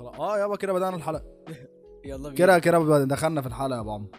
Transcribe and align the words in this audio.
خلاص. 0.00 0.20
آه 0.20 0.38
يابا 0.38 0.56
كده 0.56 0.72
بدأنا 0.72 0.96
الحلقة. 0.96 1.24
يلا 2.04 2.22
بينا. 2.22 2.34
كده 2.34 2.58
كده 2.58 3.04
دخلنا 3.04 3.40
في 3.40 3.46
الحلقة 3.46 3.76
يا 3.76 3.80
أبو 3.80 3.90
عمرو. 3.90 4.10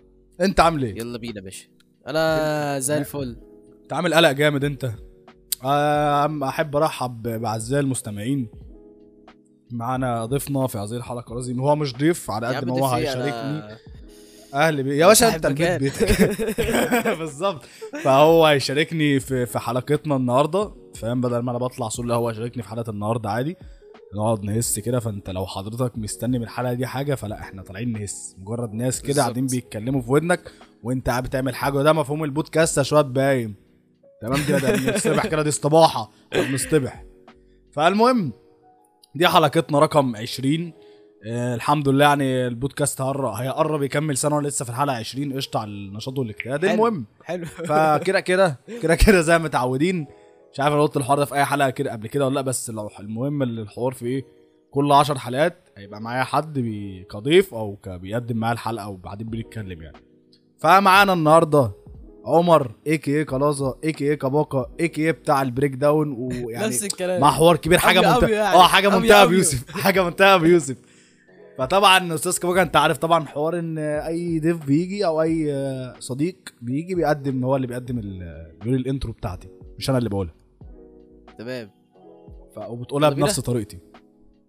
أنت 0.41 0.59
عامل 0.59 0.83
إيه؟ 0.83 0.97
يلا 0.97 1.17
بينا 1.17 1.35
يا 1.35 1.41
باشا. 1.41 1.67
أنا 2.07 2.79
زي 2.79 2.97
الفل. 2.97 3.37
أنت 3.83 3.93
عامل 3.93 4.13
قلق 4.13 4.31
جامد 4.31 4.63
أنت. 4.63 4.91
عم 5.63 6.43
أحب 6.43 6.75
أرحب 6.75 7.21
بأعزائي 7.23 7.81
المستمعين. 7.83 8.47
معانا 9.71 10.25
ضيفنا 10.25 10.67
في 10.67 10.77
هذه 10.77 10.91
الحلقة 10.91 11.35
لازم 11.35 11.59
هو 11.59 11.75
مش 11.75 11.93
ضيف 11.97 12.31
على 12.31 12.47
قد 12.47 12.65
ما 12.65 12.73
هو 12.73 12.89
في 12.89 12.95
هيشاركني. 12.95 13.77
أهل 14.53 14.83
بي... 14.83 14.97
يا 14.97 15.07
باشا 15.07 15.35
أنت 15.35 15.45
البيت. 15.45 15.79
بيتك. 15.79 16.21
بالظبط. 17.19 17.61
فهو 18.03 18.45
هيشاركني 18.45 19.19
في 19.19 19.45
في 19.45 19.59
حلقتنا 19.59 20.15
النهارده. 20.15 20.71
فاهم؟ 20.95 21.21
بدل 21.21 21.39
ما 21.39 21.51
أنا 21.51 21.59
بطلع 21.59 21.89
سول 21.89 22.09
لا 22.09 22.15
هو 22.15 22.29
هيشاركني 22.29 22.63
في 22.63 22.69
حلقة 22.69 22.89
النهارده 22.89 23.29
عادي. 23.29 23.57
نقعد 24.15 24.43
نهس 24.43 24.79
كده 24.79 24.99
فانت 24.99 25.29
لو 25.29 25.45
حضرتك 25.45 25.97
مستني 25.97 26.37
من 26.39 26.43
الحلقة 26.43 26.73
دي 26.73 26.85
حاجة 26.87 27.15
فلا 27.15 27.39
إحنا 27.39 27.61
طالعين 27.63 27.91
نهس. 27.91 28.35
مجرد 28.39 28.73
ناس 28.73 29.01
كده. 29.01 29.21
قاعدين 29.21 29.47
بيتكلموا 29.47 30.01
في 30.01 30.11
ودنك 30.11 30.51
وانت 30.83 31.09
قاعد 31.09 31.23
بتعمل 31.23 31.55
حاجة 31.55 31.73
وده 31.73 31.93
مفهوم 31.93 32.23
البودكاست 32.23 32.77
يا 32.77 32.83
شباب 32.83 33.13
باين. 33.13 33.55
تمام 34.21 34.39
كده؟ 34.47 34.59
ده 34.59 34.71
بنصطبح 34.91 35.27
كده 35.27 35.41
دي 35.41 35.49
إحنا 35.49 36.09
بنصطبح 36.33 37.03
فالمهم 37.73 38.31
دي 39.15 39.27
حلقتنا 39.27 39.79
رقم 39.79 40.15
20 40.15 40.73
آه 41.27 41.55
الحمد 41.55 41.87
لله 41.89 42.05
يعني 42.05 42.47
البودكاست 42.47 43.01
هر- 43.01 43.27
هيقرب 43.27 43.83
يكمل 43.83 44.17
سنة 44.17 44.35
وأنا 44.35 44.47
لسه 44.47 44.65
في 44.65 44.71
الحلقة 44.71 44.95
20 44.95 45.33
قشطة 45.33 45.59
على 45.59 45.69
النشاط 45.71 46.19
والاجتهاد. 46.19 46.65
المهم. 46.65 47.05
حلو. 47.23 47.45
فكده 47.45 48.19
كده 48.19 48.59
كده 48.81 48.95
كده 48.95 49.21
زي 49.21 49.37
ما 49.37 49.43
متعودين. 49.43 50.07
مش 50.53 50.59
عارف 50.59 50.73
أنا 50.73 50.81
قلت 50.81 50.97
الحوار 50.97 51.17
ده 51.17 51.25
في 51.25 51.35
أي 51.35 51.45
حلقة 51.45 51.69
كده 51.69 51.91
قبل 51.91 52.07
كده 52.07 52.25
ولا 52.25 52.35
لأ 52.35 52.41
بس 52.41 52.69
لو 52.69 52.89
المهم 52.99 53.43
اللي 53.43 53.61
الحوار 53.61 53.93
في 53.93 54.05
إيه 54.05 54.25
كل 54.71 54.91
10 54.91 55.17
حلقات 55.17 55.69
هيبقى 55.77 56.01
معايا 56.01 56.23
حد 56.23 56.59
بي- 56.59 57.03
كضيف 57.11 57.53
أو 57.53 57.75
ك- 57.75 57.89
بيقدم 57.89 58.37
معايا 58.37 58.53
الحلقة 58.53 58.89
وبعدين 58.89 59.27
بنتكلم 59.29 59.81
يعني. 59.81 59.97
فمعانا 60.59 61.13
النهارده 61.13 61.71
عمر 62.25 62.71
اي 62.87 62.97
كي 62.97 63.17
اي 63.19 63.25
كلازا 63.25 63.73
اي 63.83 63.91
كي 63.91 64.09
اي 64.09 64.15
كباكا 64.15 64.65
اي 64.79 64.87
كي 64.87 65.05
اي 65.07 65.11
بتاع 65.11 65.41
ال 65.41 65.71
breakdown 65.73 66.11
ويعني 66.17 66.65
نفس 66.67 66.83
الكلام. 66.83 67.21
مع 67.21 67.31
حوار 67.31 67.57
كبير 67.57 67.77
حاجة 67.79 67.99
منتهى 68.13 68.31
يعني. 68.31 68.55
آه 68.55 68.67
حاجة 68.67 68.99
منتهى. 68.99 69.27
بيوسف. 69.27 69.71
حاجة 69.83 70.03
منتهى 70.03 70.39
بيوسف. 70.39 70.77
فطبعا 71.57 72.13
أستاذ 72.15 72.39
كباكا 72.39 72.61
أنت 72.61 72.75
عارف 72.75 72.97
طبعا 72.97 73.25
حوار 73.25 73.59
إن 73.59 73.77
أي 73.77 74.39
ضيف 74.39 74.65
بيجي 74.65 75.05
أو 75.05 75.21
أي 75.21 75.53
صديق 75.99 76.35
بيجي 76.61 76.95
بيقدم 76.95 77.45
هو 77.45 77.55
اللي 77.55 77.67
بيقدم 77.67 77.95
بيقول 78.61 78.75
الانترو 78.79 79.11
بتاعتي 79.13 79.47
مش 79.77 79.89
أنا 79.89 79.97
اللي 79.97 80.09
بقولها. 80.09 80.33
تمام. 81.41 81.71
ف... 82.55 82.57
وبتقولها 82.57 83.09
بينا. 83.09 83.25
بنفس 83.25 83.39
طريقتي. 83.39 83.79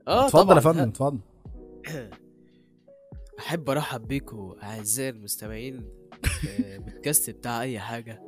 آه 0.08 0.26
اتفضل. 0.26 0.56
يا 0.56 0.60
فندم 0.60 0.88
اتفضل. 0.88 1.18
أحب 3.38 3.70
أرحب 3.70 4.08
بيكم 4.08 4.54
أعزائي 4.62 5.10
المستمعين 5.10 5.84
آه، 6.48 6.76
بودكاست 6.76 7.30
بتاع 7.30 7.62
أي 7.62 7.78
حاجة. 7.78 8.22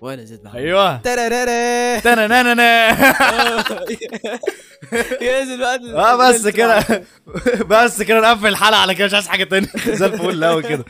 وأنا 0.00 0.24
زيد 0.24 0.44
محمود. 0.44 0.62
أيوه. 0.62 0.96
ترارارا. 0.96 1.98
تنانانا 2.00 2.88
ينزل 5.22 5.58
بقى 5.58 5.80
آه 5.94 6.16
بس 6.16 6.48
كده. 6.48 6.84
بس 7.70 8.02
كده 8.02 8.20
نقفل 8.20 8.46
الحلقة 8.46 8.80
على 8.80 8.94
كده 8.94 9.06
مش 9.06 9.14
عايز 9.14 9.26
حاجة 9.28 9.44
تانية. 9.44 9.68
زي 9.98 10.06
الفل 10.06 10.44
قوي 10.44 10.62
كده. 10.62 10.84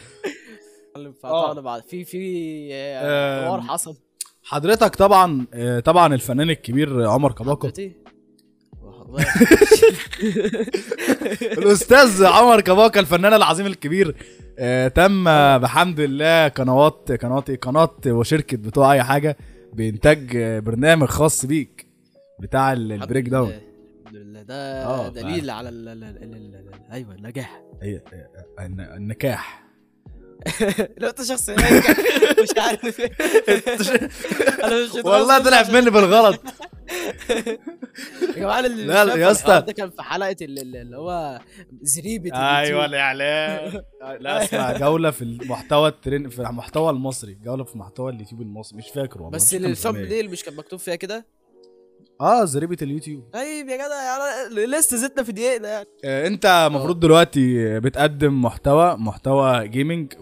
بعض. 1.62 1.82
في 1.82 2.04
في. 2.04 2.68
آه، 2.72 3.46
حوار 3.46 3.60
حصل. 3.60 3.96
حضرتك 4.48 4.96
طبعا 4.96 5.46
آه، 5.54 5.80
طبعا 5.80 6.14
الفنان 6.14 6.50
الكبير 6.50 7.06
عمر 7.08 7.32
والله 8.82 9.24
الأستاذ 11.58 12.24
عمر 12.24 12.60
كباكا 12.60 13.00
الفنان 13.00 13.34
العظيم 13.34 13.66
الكبير 13.66 14.14
آه 14.58 14.88
تم 14.88 15.24
بحمد 15.58 16.00
الله 16.00 16.48
قنوات 16.48 17.12
قنوات 17.12 17.50
إيه؟ 17.50 17.60
قناة 17.60 17.90
وشركة 18.06 18.56
بتوع 18.56 18.92
أي 18.92 19.02
حاجة 19.02 19.36
بإنتاج 19.72 20.36
برنامج 20.58 21.06
خاص 21.08 21.46
بيك 21.46 21.86
بتاع 22.40 22.72
ال- 22.72 22.92
البريك 22.92 23.28
داون. 23.28 23.52
ده 24.48 25.08
دليل 25.08 25.50
على 25.50 25.68
أيوه 26.92 27.14
النجاح. 27.14 27.62
النكاح 28.96 29.67
لو 31.00 31.08
انت 31.08 31.22
شخص 31.22 31.50
مش 31.50 32.48
عارف 32.58 33.00
أنا 34.64 34.84
مش 34.84 34.94
والله 35.04 35.38
طلعت 35.38 35.70
مني 35.70 35.90
بالغلط 35.90 36.40
يا 37.30 38.32
جماعة 38.36 38.60
اللي 38.60 38.84
لا، 38.84 39.14
يا 39.14 39.30
اسطى. 39.30 39.62
ده 39.66 39.72
كان 39.72 39.90
في 39.90 40.02
حلقة 40.02 40.36
ال- 40.42 40.58
ال- 40.58 40.76
اللي 40.76 40.96
هو 40.96 41.40
زريبة 41.82 42.58
أيوه. 42.58 42.84
الاعلان 42.84 43.82
لا 44.20 44.44
اسمع 44.44 44.72
جولة 44.78 45.10
في 45.10 45.22
المحتوى 45.22 45.88
الترند 45.88 46.28
في 46.30 46.38
المحتوى 46.42 46.90
المصري 46.90 47.34
جولة 47.34 47.64
في 47.64 47.78
محتوى 47.78 48.12
اليوتيوب 48.12 48.42
المصري 48.42 48.78
مش 48.78 48.88
فاكر 48.94 49.22
والله 49.22 49.36
بس 49.36 49.54
إيه. 49.54 49.60
نيل 50.08 50.30
مش 50.30 50.44
كان 50.44 50.56
مكتوب 50.56 50.78
فيها 50.80 50.94
كده 50.94 51.26
آه 52.20 52.44
زريبه 52.44 52.76
اليوتيوب 52.82 53.24
طيب 53.32 53.68
يا 53.68 53.76
جدع 53.76 54.02
يعني 54.02 54.66
لسه 54.66 54.96
زدنا 54.96 55.22
في 55.22 55.32
دقيقنا 55.32 55.68
يعني 55.68 55.86
آه، 56.04 56.26
انت 56.26 56.46
المفروض 56.70 57.00
دلوقتي 57.00 57.80
بتقدم 57.80 58.42
محتوى 58.42 58.96
محتوى 58.96 59.68
gaming 59.68 60.12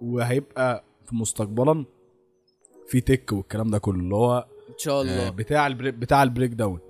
وهيبقى 0.00 0.84
في 1.06 1.14
مستقبلا 1.16 1.84
في 2.88 3.00
tech 3.00 3.32
والكلام 3.32 3.70
ده 3.70 3.78
كله 3.78 4.00
اللي 4.00 4.14
هو 4.14 4.46
إن 4.68 4.74
شاء 4.78 4.94
آه، 4.98 5.02
الله. 5.02 5.30
بتاع 5.30 5.66
ال 5.66 5.71
break 5.71 5.94
بتاع 5.94 6.22
ال 6.22 6.50
breakdown 6.52 6.80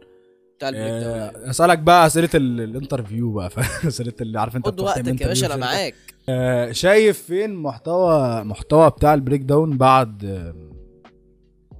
بتاع 0.58 0.68
ال 0.68 1.02
breakdown 1.04 1.18
آه، 1.18 1.50
أسألك 1.50 1.78
بقى 1.78 2.06
أسئلة 2.06 2.28
ال- 2.34 2.60
ال 2.60 2.68
interview 2.68 3.32
بقى 3.32 3.50
أسئلة 3.88 4.12
اللي 4.20 4.40
عارف 4.40 4.56
أنت 4.56 4.66
خد 4.66 4.80
وقتك 4.80 5.20
يا 5.20 5.26
باشا 5.26 5.46
أنا. 5.46 5.56
معاك. 5.56 5.94
آه، 6.28 6.72
شايف 6.72 7.22
فين 7.22 7.54
محتوى 7.54 8.44
محتوى 8.44 8.90
بتاع 8.90 9.14
ال 9.14 9.40
breakdown 9.40 9.76
بعد 9.78 10.24
آه، 10.24 10.54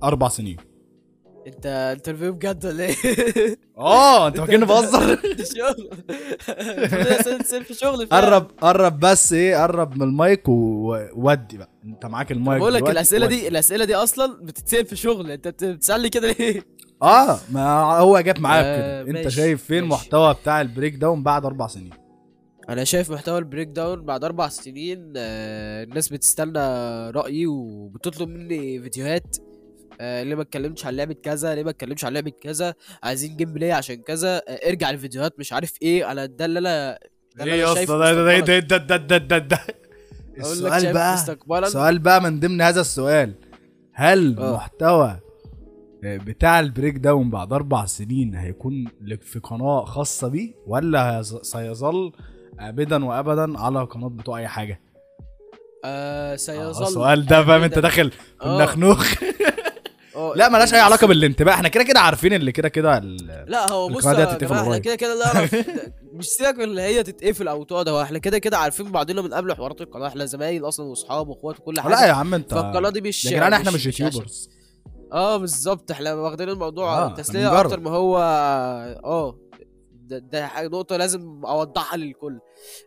أربع 0.02 0.28
سنين؟ 0.28 0.56
انت 1.46 1.66
interview 1.66 2.32
بجد 2.32 2.66
ولا 2.66 2.84
إيه؟ 2.84 2.96
آه 3.78 4.28
انت 4.28 4.36
فاكرني 4.36 4.64
بهزر 4.66 5.18
شغل 5.54 5.90
في 7.64 7.74
شغل. 7.74 8.06
قرب 8.06 8.50
قرب 8.60 9.00
بس 9.00 9.32
إيه 9.32 9.56
قرب 9.62 9.96
من 9.96 10.02
المايك 10.02 10.42
وودي 10.48 11.56
بقى 11.58 11.68
انت 11.84 12.06
معاك 12.06 12.32
المايك 12.32 12.60
بقول 12.60 12.74
لك 12.74 12.90
الأسئلة. 12.90 13.26
دي 13.26 13.48
الأسئلة 13.48 13.84
دي 13.84 13.94
أصلا 13.94 14.44
بتتسأل 14.44 14.86
في 14.86 14.96
شغل 14.96 15.30
انت 15.30 15.48
بت- 15.48 15.64
بتسألني 15.64 16.08
كده 16.08 16.32
ليه؟ 16.32 16.62
آه 17.02 17.38
ما 17.50 17.98
هو 17.98 18.20
جاب 18.20 18.40
معاك 18.40 18.64
آه، 18.64 19.02
كده 19.02 19.20
انت 19.20 19.28
شايف 19.28 19.64
فين 19.64 19.84
ماشي. 19.84 19.94
محتوى 19.94 20.34
بتاع 20.34 20.60
ال 20.60 20.94
breakdown 20.94 21.22
بعد 21.22 21.44
أربع 21.44 21.66
سنين 21.66 21.90
أنا 22.68 22.84
شايف 22.84 23.10
محتوى 23.10 23.38
ال 23.38 23.68
breakdown 23.68 24.02
بعد 24.04 24.24
أربع 24.24 24.48
سنين 24.48 25.12
آه، 25.16 25.84
الناس 25.84 26.08
بتستنى 26.08 26.58
رأيي 27.10 27.46
وبتطلب 27.46 28.28
مني 28.28 28.82
فيديوهات 28.82 29.36
آه، 30.00 30.22
ليه 30.22 30.34
ما 30.34 30.42
اتكلمتش 30.42 30.86
عن 30.86 30.94
لعبة 30.96 31.14
كذا؟ 31.14 31.54
ليه 31.54 31.62
ما 31.64 31.70
اتكلمتش 31.70 32.04
عن 32.04 32.12
لعبة 32.12 32.30
كذا؟ 32.42 32.74
عايزين 33.02 33.36
gameplay 33.36 33.72
عشان 33.72 33.96
كذا؟ 33.96 34.36
آه، 34.36 34.68
ارجع 34.68 34.90
الفيديوهات 34.90 35.38
مش 35.38 35.52
عارف 35.52 35.72
إيه. 35.82 36.10
أنا 36.12 36.26
ده 36.26 36.44
اللي 36.44 36.58
أنا 36.58 36.98
إيه 37.40 37.42
أنا 37.42 37.54
يا 37.54 37.72
اسطى؟ 37.72 37.86
ده 37.86 38.40
ده. 38.40 38.58
ده 38.58 38.58
ده 38.58 38.76
ده 38.76 38.96
ده 38.96 39.18
ده 39.18 39.38
ده. 39.38 39.58
أقول 40.38 40.64
لك 40.64 40.72
السؤال 40.72 40.92
بقى 40.92 41.16
سؤال 41.70 41.98
بقى 41.98 42.22
من 42.22 42.40
ضمن 42.40 42.60
هذا 42.60 42.80
السؤال. 42.80 43.34
هل 43.92 44.38
آه. 44.38 44.54
محتوى 44.54 45.20
بتاع 46.02 46.60
ال 46.60 46.96
breakdown 46.96 47.30
بعد 47.30 47.52
أربع 47.52 47.86
سنين 47.86 48.34
هيكون 48.34 48.88
لك 49.00 49.22
في 49.22 49.38
قناة 49.38 49.84
خاصة 49.84 50.28
بيه 50.28 50.54
ولا 50.66 51.22
سيظل 51.42 52.12
ابدا 52.60 53.04
وابدا 53.04 53.58
على 53.58 53.82
قناة 53.84 54.08
بتوع 54.08 54.38
أي 54.38 54.48
حاجة؟ 54.48 54.80
آه 55.84 56.32
آه، 56.32 56.36
سيظل 56.36 56.84
السؤال 56.84 57.26
ده 57.26 57.44
فاهم 57.44 57.62
أنت. 57.62 57.78
داخل 57.78 58.10
في 58.10 58.18
آه. 58.42 58.66
آه، 60.16 60.32
لا 60.36 60.48
ملهاش 60.48 60.74
أي 60.74 60.80
علاقة 60.80 61.06
بالانتباه. 61.10 61.52
إحنا 61.52 61.68
كده 61.68 61.84
كده 61.84 62.00
عارفين 62.00 62.32
اللي 62.32 62.52
كده 62.52 62.68
كده 62.68 62.98
ال- 62.98 63.44
لا 63.48 63.72
هو 63.72 63.88
بص 63.88 64.06
إحنا. 64.06 64.78
كده 64.78 64.94
كده 64.96 65.24
نعرف 65.24 65.54
مش 66.18 66.24
سيبك 66.26 66.58
من 66.58 66.64
اللي 66.64 66.82
هي 66.82 67.02
تتقفل 67.02 67.48
أو 67.48 67.64
تقعد 67.64 67.88
هو 67.88 68.02
إحنا 68.02 68.18
كده 68.18 68.38
كده 68.38 68.58
عارفين 68.58 68.92
بعضنا 68.92 69.22
من 69.22 69.34
قبل 69.34 69.54
حوارات 69.54 69.80
القناة. 69.80 70.06
إحنا 70.08 70.24
زمايل 70.24 70.68
أصلا 70.68 70.86
وأصحاب 70.86 71.28
وأخوات 71.28 71.58
وكل 71.60 71.80
حاجة. 71.80 71.92
لا 71.92 72.06
يا 72.06 72.12
عم 72.12 72.34
أنت 72.34 72.54
فالقناة 72.54 72.90
دي 72.90 73.00
مش 73.00 73.24
يا 73.24 73.30
جدعان 73.30 73.52
إحنا 73.52 73.70
مش 73.70 73.86
يوتيوبرز. 73.86 74.50
آه 75.12 75.36
بالظبط. 75.36 75.90
إحنا 75.90 76.14
واخدين 76.14 76.48
الموضوع 76.48 76.98
آه، 76.98 77.04
آه 77.06 77.14
تسليه. 77.14 77.60
أكتر 77.60 77.80
ما 77.80 77.90
هو 77.90 78.18
آه. 79.04 79.38
ده, 80.10 80.18
ده 80.18 80.68
نقطة 80.68 80.96
لازم 80.96 81.44
أوضحها 81.44 81.96
للكل. 81.96 82.38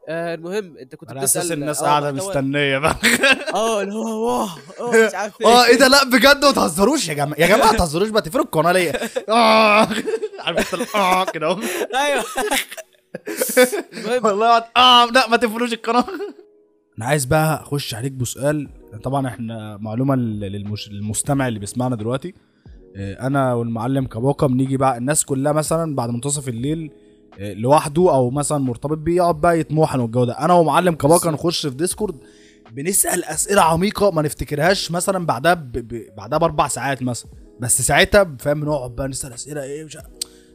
آه 0.10 0.36
المهم 0.36 0.78
أنت 0.78 0.96
كنت 0.96 1.10
على 1.10 1.20
بتسأل 1.20 1.42
أساس 1.42 1.52
الناس 1.52 1.82
آه، 1.82 1.86
قاعدة 1.86 2.12
مستنية 2.12 2.78
بقى. 2.78 2.96
آه 3.54 3.82
اللي 3.82 3.94
هو 3.94 4.28
واه 4.28 4.50
آه 4.80 5.08
مش 5.08 5.14
عارف 5.16 5.42
آه 5.46 5.66
إيه. 5.66 5.78
ده؟ 5.78 5.88
لأ 5.88 6.04
بجد 6.04 6.46
ما 6.46 6.52
تهزروش 6.52 7.08
يا 7.10 7.14
جماعة 7.14 7.40
يا 7.40 7.48
جماعة 7.48 7.72
ما 7.72 7.78
تهزروش 7.78 8.10
بقى 8.10 8.22
تقفلوا 8.22 8.44
القناة 8.46 8.72
ليا. 8.72 8.94
آه 9.30 9.88
عارف 10.40 10.74
أنت 10.76 10.96
آه 10.96 11.26
كده. 11.26 11.58
أيوه. 11.96 12.24
والله 14.24 14.58
آه 14.78 15.06
لأ 15.06 15.30
ما 15.30 15.38
تقفلوش 15.38 15.74
القناة. 15.74 16.06
أنا 16.98 17.06
عايز 17.06 17.26
بقى 17.26 17.62
أخش 17.62 17.94
عليك 17.96 18.12
بسؤال. 18.12 18.70
طبعا 19.04 19.28
إحنا 19.28 19.78
معلومة 19.78 20.16
لل- 20.16 20.52
للمش- 20.52 20.90
للمستمع 20.92 21.48
اللي 21.48 21.60
بيسمعنا 21.60 21.96
دلوقتي. 21.96 22.34
آه، 22.98 23.28
أنا 23.28 23.54
والمعلم 23.54 24.06
كباكا 24.06 24.48
بنيجي 24.48 24.78
بقى 24.78 24.98
الناس 24.98 25.26
كلها 25.26 25.52
مثلا 25.52 25.96
بعد 25.96 26.10
منتصف 26.10 26.48
الليل 26.50 26.92
لوحده 27.40 28.14
أو 28.14 28.30
مثلا 28.30 28.58
مرتبط 28.58 28.98
بيه 28.98 29.16
يقعد 29.16 29.42
بقى 29.42 29.60
يطموحن 29.60 30.00
والجو 30.00 30.26
ده. 30.26 30.34
أنا 30.34 30.54
ومعلم 30.54 30.96
كباكا 30.96 31.32
نخش 31.32 31.66
في 31.68 31.76
ديسكورد 31.76 32.16
بنسأل 32.72 33.24
أسئلة 33.26 33.62
عميقة 33.62 34.12
ما 34.12 34.22
نفتكرهاش 34.22 34.92
مثلا 34.92 35.26
بعدها 35.26 35.54
ب... 35.54 35.72
ب... 35.72 36.16
بعدها 36.18 36.38
بأربع 36.40 36.68
ساعات 36.68 37.04
مثلا. 37.04 37.32
بس 37.60 37.82
ساعتها 37.82 38.36
فاهم 38.40 38.60
بنقعد 38.62 38.92
بقى 38.96 39.08
نسأل 39.08 39.34
أسئلة 39.34 39.64
إيه 39.64 39.84
مش. 39.84 39.98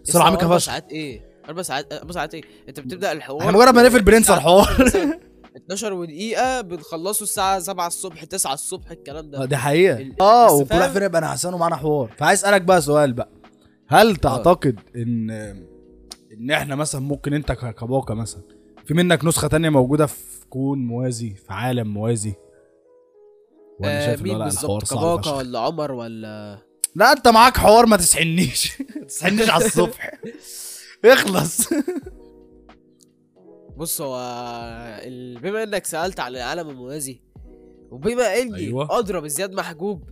اسئله 0.08 0.24
عميقة 0.24 0.42
أربع 0.44 0.56
فشخ. 0.58 0.66
ساعات 0.66 0.92
إيه؟ 0.92 1.20
أربع 1.48 1.62
ساعات 1.62 1.92
أربع 1.92 2.12
ساعات 2.12 2.34
إيه؟ 2.34 2.42
أنت 2.68 2.80
بتبدأ 2.80 3.12
الحوار 3.12 3.40
إحنا 3.40 3.52
مجرد 3.52 3.74
ما 3.74 3.82
نقفل 3.82 4.02
بننسى 4.02 4.34
الحوار. 4.34 4.76
مثلاً 4.80 5.18
12 5.56 5.92
ودقيقة 5.98 6.60
بنخلصه 6.60 7.22
الساعة 7.22 7.58
7 7.60 7.86
الصبح 7.86 8.24
9 8.24 8.54
الصبح 8.54 8.90
الكلام 8.90 9.24
آه، 9.34 9.38
ده 9.38 9.44
دي 9.44 9.56
حقيقة. 9.56 9.96
ال- 9.98 10.22
آه 10.22 10.52
وكل؟ 10.52 10.76
واحد 10.76 10.90
فينا 10.90 11.04
يبقى 11.04 11.20
نعسان 11.20 11.54
ومعانا 11.54 11.76
حوار. 11.76 12.10
فعايز 12.18 12.38
أسألك 12.38 12.62
بقى 12.62 12.80
سؤال 12.80 13.12
بقى. 13.12 13.28
هل 13.88 14.16
تعتقد 14.16 14.80
إن 14.96 15.30
إن 16.40 16.50
إحنا 16.50 16.74
مثلا 16.74 17.00
ممكن 17.00 17.34
أنت 17.34 17.52
ك- 17.52 17.74
كباكا 17.74 18.14
مثلا 18.14 18.42
في 18.86 18.94
منك 18.94 19.24
نسخة 19.24 19.48
تانية 19.48 19.68
موجودة 19.68 20.06
في 20.06 20.46
كون 20.50 20.86
موازي 20.86 21.30
في 21.34 21.52
عالم 21.52 21.94
موازي 21.94 22.34
ولا 23.80 24.02
آه 24.02 24.06
شايف 24.06 24.22
مين 24.22 24.38
بالظبط 24.38 24.84
فشخ؟ 24.84 25.32
ولا 25.32 25.58
عمر 25.58 25.92
ولا 25.92 26.58
لا 26.94 27.12
أنت 27.12 27.28
معاك 27.28 27.56
حوار 27.56 27.86
ما 27.86 27.96
تسحنيش 27.96 28.82
تسحنيش 29.08 29.50
على 29.50 29.64
الصبح 29.66 30.10
اخلص 31.04 31.68
بص 33.76 34.00
هو 34.00 34.16
بما 35.42 35.62
إنك 35.62 35.86
سألت 35.86 36.20
عن 36.20 36.36
العالم 36.36 36.70
الموازي 36.70 37.22
وبما 37.90 38.36
إني. 38.38 38.56
أيوة. 38.56 38.98
أضرب 38.98 39.26
زياد 39.26 39.52
محجوب 39.52 40.02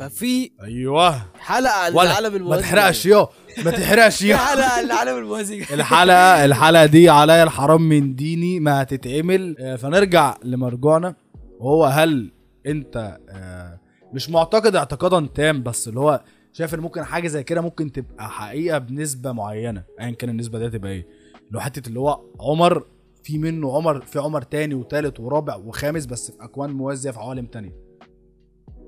ففي 0.00 0.50
أيوه. 0.62 1.22
حلقة 1.38 1.88
العالم 1.88 2.30
ما 2.32 2.36
الموازي. 2.36 2.62
تحرقش 2.62 3.06
يا 3.06 3.26
ما 3.64 3.70
تحرقش 3.70 4.22
يا 4.22 4.36
حلقة 4.46 4.80
العالم 4.80 5.18
الموازي. 5.18 5.58
الحلقة 5.74 6.44
الحلقة 6.44 6.86
دي 6.86 7.08
عليا 7.08 7.42
الحرام 7.42 7.82
من 7.88 8.14
ديني 8.14 8.60
ما 8.60 8.82
هتتعمل 8.82 9.56
آه، 9.58 9.76
فنرجع 9.76 10.36
لمرجوعنا. 10.44 11.14
وهو 11.58 11.84
هل 11.84 12.32
أنت 12.66 13.18
آه، 13.30 13.80
مش 14.12 14.30
معتقد 14.30 14.76
اعتقادا 14.76 15.28
تام 15.34 15.62
بس 15.62 15.88
اللي 15.88 16.00
هو 16.00 16.20
شايف 16.52 16.74
إن 16.74 16.80
ممكن 16.80 17.04
حاجة 17.04 17.28
زي 17.28 17.42
كده 17.42 17.60
ممكن 17.60 17.92
تبقى 17.92 18.30
حقيقة 18.30 18.78
بنسبة 18.78 19.32
معينة 19.32 19.82
ايا 20.00 20.10
كان 20.10 20.30
النسبة 20.30 20.58
دي 20.58 20.70
تبقى 20.70 20.90
إيه. 20.92 21.06
هو 21.54 21.60
حتة 21.60 21.88
اللي 21.88 22.00
هو 22.00 22.20
عمر 22.40 22.84
في 23.24 23.38
منه 23.38 23.76
عمر 23.76 24.00
في 24.00 24.18
عمر 24.18 24.42
تاني 24.42 24.74
وتالت 24.74 25.20
ورابع 25.20 25.56
وخامس 25.56 26.06
بس 26.06 26.30
في 26.30 26.44
أكوان 26.44 26.70
موازية 26.70 27.10
في 27.10 27.18
عوالم 27.20 27.46
تانية. 27.46 27.89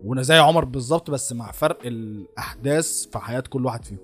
وأنا 0.05 0.23
زي 0.23 0.35
عمر 0.35 0.65
بالظبط 0.65 1.11
بس 1.11 1.33
مع 1.33 1.53
فرق 1.53 1.79
الأحداث 1.87 3.07
في 3.07 3.19
حياة 3.19 3.41
كل 3.41 3.67
واحد 3.67 3.85
فيهم. 3.85 3.99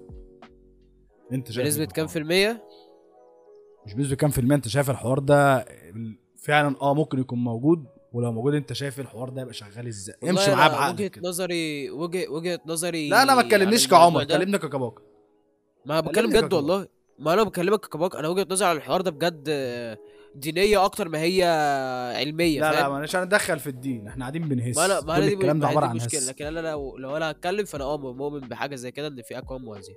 أنت 1.32 1.50
شايف 1.52 1.64
بنسبة 1.66 1.82
إيه؟ 1.82 1.88
كام 1.88 2.06
في 2.06 2.18
المية؟ 2.18 2.64
مش 3.86 3.94
بنسبة 3.94 4.16
كام 4.16 4.30
في 4.30 4.40
المية 4.40 4.54
أنت 4.56 4.68
شايف 4.68 4.90
الحوار 4.90 5.18
ده 5.18 5.64
فعلا 6.36 6.76
آه 6.82 6.94
ممكن 6.94 7.18
يكون 7.20 7.38
موجود؟ 7.38 7.84
ولو 8.12 8.32
موجود 8.32 8.54
أنت 8.54 8.72
شايف 8.72 9.00
الحوار 9.00 9.28
ده 9.28 9.42
يبقى 9.42 9.54
شغال 9.54 9.86
إزاي؟ 9.86 10.16
امشي 10.30 10.50
معاه 10.50 10.68
بعقلك 10.68 10.94
وجهة 10.98 11.06
كده. 11.08 11.28
نظري 11.28 11.90
وجهة 11.90 12.28
وجهة 12.30 12.60
نظري 12.66 13.08
لا 13.08 13.24
لا 13.24 13.34
ما 13.34 13.42
تكلمنيش 13.42 13.88
كعمر 13.88 14.24
كلمني 14.24 14.58
ككباكا 14.58 15.02
ما 15.86 16.00
بتكلم 16.00 16.14
كلمني 16.14 16.32
جد 16.32 16.38
ككباكا. 16.44 16.56
والله. 16.56 16.88
ما 17.18 17.32
أنا 17.32 17.42
بكلمك 17.42 17.80
كباك 17.80 18.16
أنا 18.16 18.28
وجهة 18.28 18.46
نظري 18.50 18.68
على 18.68 18.76
الحوار 18.78 19.00
ده 19.00 19.10
بجد 19.10 19.44
آه، 19.48 19.98
دينية 20.34 20.84
أكتر 20.84 21.08
ما 21.08 21.20
هي 21.22 21.44
علمية 22.16 22.60
لا 22.60 22.72
لا؟ 22.72 22.88
مش 22.88 23.16
هندخل 23.16 23.58
في 23.58 23.66
الدين 23.66 24.08
إحنا 24.08 24.24
قاعدين 24.24 24.48
بنهس 24.48 24.76
ما 24.76 24.84
أنا 24.84 25.00
ما 25.00 25.16
أنا 25.16 25.26
دي 25.26 25.34
الكلام 25.34 25.60
ده 25.60 25.68
عبارة 25.68 25.86
عن 25.86 25.90
المشكلة 25.96 26.20
هس 26.20 26.28
لكن 26.28 26.46
أنا 26.46 26.60
لو 26.70 26.96
لو 26.96 27.16
أنا 27.16 27.30
هتكلم 27.30 27.64
فأنا 27.64 27.84
آه 27.84 27.96
مؤمن 27.96 28.40
بحاجة 28.40 28.74
زي 28.74 28.90
كده 28.90 29.06
إن 29.06 29.22
في 29.22 29.38
اكوان 29.38 29.62
موازية 29.62 29.94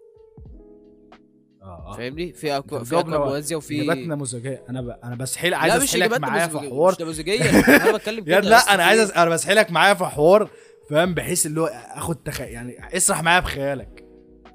آه 1.62 1.92
آه 1.94 1.98
فاهمني 1.98 2.33
في 2.33 2.57
أكو... 2.57 2.83
في 2.83 3.00
اكوان. 3.00 3.19
موازية 3.19 3.56
وفي 3.56 3.81
اجابات 3.81 3.98
نموذجيه 3.98 4.63
أنا 4.69 4.81
ب... 4.81 4.89
أنا 5.04 5.16
بسحل 5.16 5.50
لا 5.50 5.57
عايز 5.57 5.83
أسحلك 5.83 6.19
معايا 6.19 6.48
في 6.48 6.60
حوار 6.60 6.92
مش 6.92 7.01
نموذجيه 7.01 7.50
أنا 7.50 7.98
بتكلم 7.98 8.24
كده 8.25 8.39
لا 8.39 8.57
أنا 8.57 8.84
عايز. 8.84 9.12
أنا 9.12 9.30
بسحلك 9.30 9.72
معايا 9.72 9.94
في 9.94 10.06
حوار 10.06 10.50
فاهم 10.89 11.13
بحيث 11.13 11.45
اللي 11.45 11.62
هو 11.62 11.66
آخد 11.95 12.16
تخ... 12.16 12.42
يعني 12.42 12.98
اسرح 12.98 13.24
معايا 13.24 13.39
بخيالك 13.39 14.06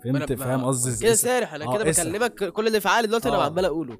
فهمت 0.04 0.32
فاهم 0.32 0.64
قصدي 0.64 1.04
كده؟ 1.04 1.14
سارح 1.14 1.54
أنا 1.54 1.64
آه، 1.64 1.74
كده. 1.78 1.84
بكلمك 1.84 2.44
كل 2.44 2.66
اللي 2.66 2.80
في 2.80 2.88
عقلي 2.88 3.06
دلوقتي 3.06 3.28
أنا 3.28 3.36
آه. 3.36 3.44
عمال 3.44 3.64
أقوله 3.64 3.98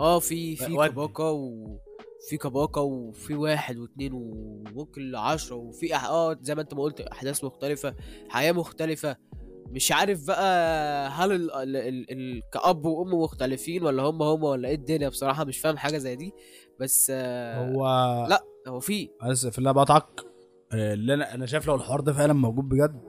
آه 0.00 0.18
في 0.18 0.56
في 0.56 0.72
ودي. 0.72 0.88
كباكا 0.88 1.24
وفي 1.24 2.36
كباكا 2.42 2.80
وفي 2.80 3.34
واحد 3.34 3.78
واثنين 3.78 4.12
وممكن 4.14 5.10
لعشرة 5.10 5.56
وفي 5.56 5.96
أح... 5.96 6.04
آه 6.04 6.36
زي 6.42 6.54
ما 6.54 6.62
أنت 6.62 6.74
ما 6.74 6.82
قلت 6.82 7.00
أحداث 7.00 7.44
مختلفة 7.44 7.94
حياة 8.28 8.52
مختلفة. 8.52 9.16
مش 9.70 9.92
عارف 9.92 10.26
بقى 10.26 11.08
هل 11.10 11.32
ال... 11.32 11.52
ال... 11.52 11.76
ال... 11.76 12.10
ال... 12.12 12.42
كأب 12.52 12.84
وأم 12.86 13.14
مختلفين 13.22 13.82
ولا 13.84 14.02
هم 14.02 14.22
هم 14.22 14.42
ولا 14.44 14.68
إيه 14.68 14.74
الدنيا؟ 14.74 15.08
بصراحة 15.08 15.44
مش 15.44 15.58
فاهم 15.58 15.76
حاجة 15.76 15.98
زي 15.98 16.16
دي. 16.16 16.32
بس 16.80 17.12
آه 17.14 17.68
هو 17.72 17.86
لا 18.30 18.44
هو 18.68 18.80
في. 18.80 19.10
اسف 19.22 19.58
اللي 19.58 19.74
بقطعك 19.74 20.20
آه، 20.72 20.94
اللي 20.94 21.14
أنا 21.14 21.34
أنا 21.34 21.46
شايف 21.46 21.66
لو 21.66 21.74
الحوار 21.74 22.00
ده 22.00 22.12
فعلا 22.12 22.32
موجود 22.32 22.68
بجد 22.68 23.07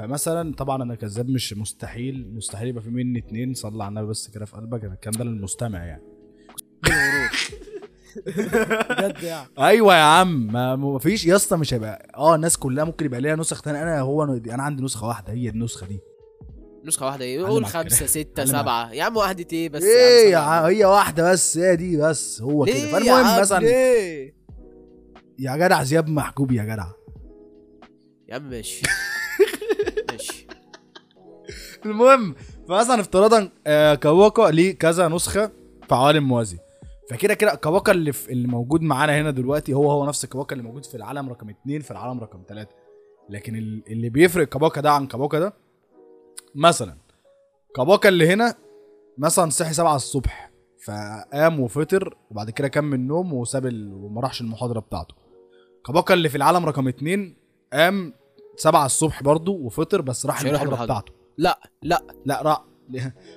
فمثلا 0.00 0.54
طبعا 0.54 0.82
أنا 0.82 0.94
كذاب 0.94 1.28
مش 1.28 1.52
مستحيل 1.52 2.34
مستحيل 2.34 2.68
يبقى 2.68 2.82
في 2.82 2.90
مني 2.90 3.18
اتنين 3.18 3.54
صلي 3.54 3.84
على 3.84 3.88
النبي 3.88 4.06
بس 4.06 4.28
كده 4.28 4.44
في 4.44 4.56
قلبك. 4.56 4.84
أنا 4.84 4.94
الكلام 4.94 5.14
ده 5.14 5.24
للمستمع 5.24 5.84
يعني. 5.84 6.02
بجد 8.26 9.22
يعني. 9.22 9.48
أيوه 9.68 9.94
يا 9.94 10.02
عم. 10.02 10.52
ما 10.52 10.98
فيش 10.98 11.26
يا 11.26 11.36
اسطى 11.36 11.56
مش 11.56 11.74
هيبقى 11.74 12.12
آه 12.16 12.34
الناس 12.34 12.56
كلها 12.56 12.84
ممكن 12.84 13.04
يبقى 13.04 13.20
ليها 13.20 13.36
نسخ 13.36 13.62
تانية. 13.62 13.82
أنا 13.82 14.00
هو 14.00 14.24
أنا 14.24 14.62
عندي 14.62 14.82
نسخة 14.82 15.06
واحدة 15.06 15.32
هي 15.32 15.48
النسخة 15.48 15.86
دي. 15.86 16.00
نسخة 16.84 17.06
واحدة 17.06 17.24
إيه؟ 17.24 17.44
قول. 17.44 17.66
خمسة 17.66 18.06
ستة. 18.06 18.44
سبعة. 18.44 18.92
يا 18.92 19.04
عم 19.04 19.16
واحدة 19.16 19.46
إيه 19.52 19.68
بس؟ 19.68 19.82
إيه 19.82 20.30
يا 20.32 20.38
عم 20.38 20.64
هي 20.64 20.84
واحدة 20.84 21.32
بس 21.32 21.58
هي 21.58 21.76
دي 21.76 21.96
بس. 21.96 22.42
هو 22.42 22.64
كده. 22.64 22.74
فالمهم 22.74 23.40
مثلا؟ 23.40 23.66
يا 25.38 25.56
جدع 25.56 25.82
زياب 25.82 26.08
محجوب 26.08 26.52
يا 26.52 26.64
جدع. 26.64 26.86
يا 28.28 28.34
عم 28.34 28.50
ماشي. 28.50 28.82
المهم 31.86 32.34
فمثلا 32.68 33.00
افتراضا 33.00 33.50
آه، 33.66 33.94
كواكا 33.94 34.42
ليه 34.42 34.78
كذا 34.78 35.08
نسخة 35.08 35.46
في 35.88 35.94
عوالم 35.94 36.28
موازي 36.28 36.58
فكده 37.10 37.34
كده 37.34 37.54
كواكا 37.54 37.92
اللي 37.92 38.12
في 38.12 38.32
اللي 38.32 38.48
موجود 38.48 38.82
معانا 38.82 39.20
هنا 39.20 39.30
دلوقتي 39.30 39.72
هو 39.74 39.90
هو 39.90 40.06
نفس 40.06 40.26
كواكا 40.26 40.52
اللي 40.52 40.64
موجود 40.64 40.84
في 40.84 40.94
العالم 40.94 41.28
رقم 41.28 41.48
اتنين 41.48 41.80
في 41.80 41.90
العالم 41.90 42.20
رقم 42.20 42.42
ثلاثة 42.48 42.70
لكن 43.28 43.56
ال- 43.56 43.82
اللي 43.88 44.08
بيفرق 44.08 44.48
كواكا 44.48 44.80
ده 44.80 44.90
عن 44.92 45.06
كواكا 45.06 45.38
ده 45.38 45.54
مثلا 46.54 46.96
كواكا 47.76 48.08
اللي 48.08 48.28
هنا 48.32 48.54
مثلا 49.18 49.50
صحي 49.50 49.72
سبعة 49.72 49.96
الصبح 49.96 50.50
فقام 50.86 51.60
وفطر 51.60 52.16
وبعد 52.30 52.50
كده 52.50 52.80
من 52.80 52.94
النوم 52.94 53.32
وساب. 53.32 53.64
وما 53.92 54.20
راحش 54.20 54.40
المحاضرة 54.40 54.80
بتاعته 54.80 55.14
كواكا 55.86 56.14
اللي 56.14 56.28
في 56.28 56.36
العالم 56.36 56.66
رقم 56.66 56.88
اتنين 56.88 57.36
قام 57.72 58.12
سبعة 58.56 58.86
الصبح 58.86 59.22
برضه 59.22 59.52
وفطر 59.52 60.00
بس 60.02 60.26
راح 60.26 60.40
المحاضرة. 60.68 60.84
بتاعته 60.84 61.12
لا 61.40 61.60
لا 61.82 62.02
لا 62.26 62.42
را 62.42 62.64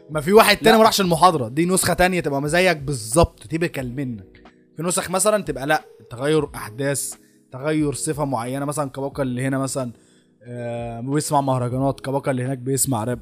ما 0.10 0.22
في 0.22 0.34
واحد 0.34 0.58
تاني. 0.58 0.78
ما 0.78 0.84
راحش 0.84 1.02
المحاضرة. 1.02 1.48
دي 1.48 1.66
نسخة 1.66 1.94
تانية 1.94 2.20
تبقى 2.20 2.50
زيك 2.50 2.78
بالظبط. 2.78 3.48
تبكل 3.48 3.92
منك. 3.92 4.44
في 4.78 4.84
نسخ 4.84 5.10
مثلا 5.10 5.44
تبقى 5.44 5.68
لا 5.68 5.84
تغير 6.10 6.56
أحداث 6.56 7.14
تغير 7.52 7.94
صفة 7.94 8.26
معينة. 8.26 8.66
مثلا 8.66 8.90
كباكا 8.90 9.24
اللي 9.24 9.48
هنا 9.48 9.58
مثلا 9.58 9.92
آه 10.44 11.00
بيسمع 11.00 11.42
مهرجانات. 11.42 12.00
كباكا 12.02 12.32
اللي 12.32 12.44
هناك 12.44 12.58
بيسمع 12.58 13.04
راب. 13.04 13.20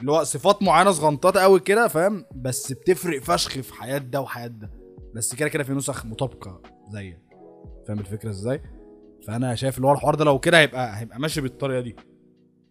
اللي 0.00 0.12
هو 0.12 0.24
صفات 0.24 0.62
معينة 0.62 0.90
صغنطات 0.90 1.36
قوي 1.36 1.60
كده 1.60 1.88
فاهم؟ 1.88 2.24
بس 2.34 2.72
بتفرق 2.72 3.22
فشخ 3.22 3.50
في 3.50 3.74
حياة 3.74 3.98
ده 3.98 4.20
وحياة 4.20 4.46
ده. 4.46 4.70
بس 5.14 5.34
كده 5.34 5.48
كده 5.48 5.64
في 5.64 5.72
نسخ 5.72 6.06
مطابقة 6.06 6.60
زيك. 6.92 7.18
فاهم 7.88 7.98
الفكرة 7.98 8.30
إزاي؟ 8.30 8.62
فأنا 9.26 9.54
شايف 9.54 9.76
اللي 9.76 9.86
هو 9.88 9.92
الحوار 9.92 10.14
ده 10.14 10.24
لو 10.24 10.38
كده 10.38 10.58
هيبقى 10.58 11.00
هيبقى 11.00 11.20
ماشي 11.20 11.40
بالطريقة 11.40 11.80
دي. 11.80 11.96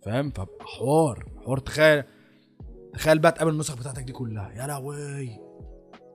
فاهم؟ 0.05 0.31
فبقى 0.31 0.65
حوار 0.65 1.25
حوار. 1.45 1.57
تخيل 1.59 2.03
تخيل 2.93 3.19
بقى 3.19 3.31
تقابل 3.31 3.51
النسخ 3.51 3.77
بتاعتك 3.77 4.03
دي 4.03 4.13
كلها. 4.13 4.51
يا 4.55 4.67
لهوي. 4.67 5.29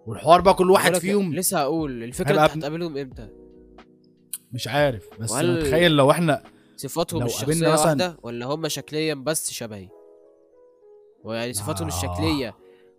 والحوار 0.07 0.41
بقى 0.41 0.55
كل 0.55 0.71
واحد 0.71 0.97
فيهم 0.99 1.35
لسه 1.35 1.59
هقول 1.59 2.03
الفكرة 2.03 2.31
هيبقى 2.31 2.45
انت 2.45 2.57
هتقابلهم 2.57 2.97
إمتى؟ 2.97 3.29
مش 4.53 4.69
عارف. 4.69 5.09
بس 5.21 5.33
أنا 5.33 5.59
متخيل 5.59 5.91
لو 5.93 6.11
إحنا 6.11 6.43
صفاتهم 6.77 7.21
لو 7.21 7.27
قابلنا 7.27 7.73
مثلا- 7.73 7.85
واحدة 7.87 8.17
ولا 8.23 8.47
هم 8.47 8.69
شكليا 8.69 9.15
بس 9.15 9.51
شبهي؟ 9.53 9.89
ويعني 11.25 11.53
صفاتهم 11.53 11.89
آه. 11.89 11.95
الشكلية. 11.97 12.57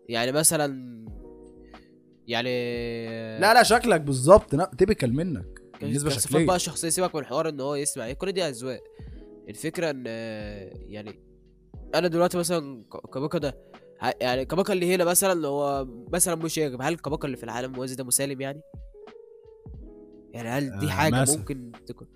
يعني 0.10 0.32
مثلا 0.32 0.68
يعني 2.28 2.50
لا 3.40 3.54
لا 3.54 3.64
شكلك 3.64 4.02
بالظبط. 4.02 4.50
تبكل 4.56 5.12
منك. 5.12 5.62
بالنسبة 5.82 6.10
شكليا 6.10 6.46
بقى 6.46 6.56
الشخصية 6.56 6.90
سيبك 6.90 7.16
من 7.16 7.22
الحوار 7.22 7.50
إن 7.50 7.62
هو 7.62 7.76
يسمع. 7.76 8.06
إيه 8.06 8.14
كل 8.14 8.32
دي 8.32 8.44
أذواق. 8.48 8.80
الفكرة 9.50 9.90
إن 9.90 10.06
يعني 10.88 11.20
أنا 11.96 12.08
دلوقتي 12.08 12.38
مثلا 12.38 12.84
ك- 12.92 13.10
كباكا 13.14 13.38
ده 13.38 13.58
يعني 14.22 14.46
كباكا 14.46 14.74
اللي 14.74 14.96
هنا 14.96 15.04
مثلا 15.04 15.34
اللي 15.34 15.48
هو 15.48 15.88
مثلا 16.14 16.36
مش 16.36 16.58
يجب 16.58 16.82
هل 16.82 16.94
الكباكا 16.94 17.26
اللي 17.26 17.38
في 17.38 17.44
العالم 17.44 17.72
الموازي 17.72 17.96
ده 17.96 18.04
مسالم 18.04 18.42
يعني؟ 18.42 18.62
يعني 20.34 20.50
هل 20.50 20.80
دي 20.80 20.86
آه، 20.86 20.90
حاجة 20.90 21.22
مثلا. 21.22 21.38
ممكن 21.38 21.72
تكون 21.88 22.08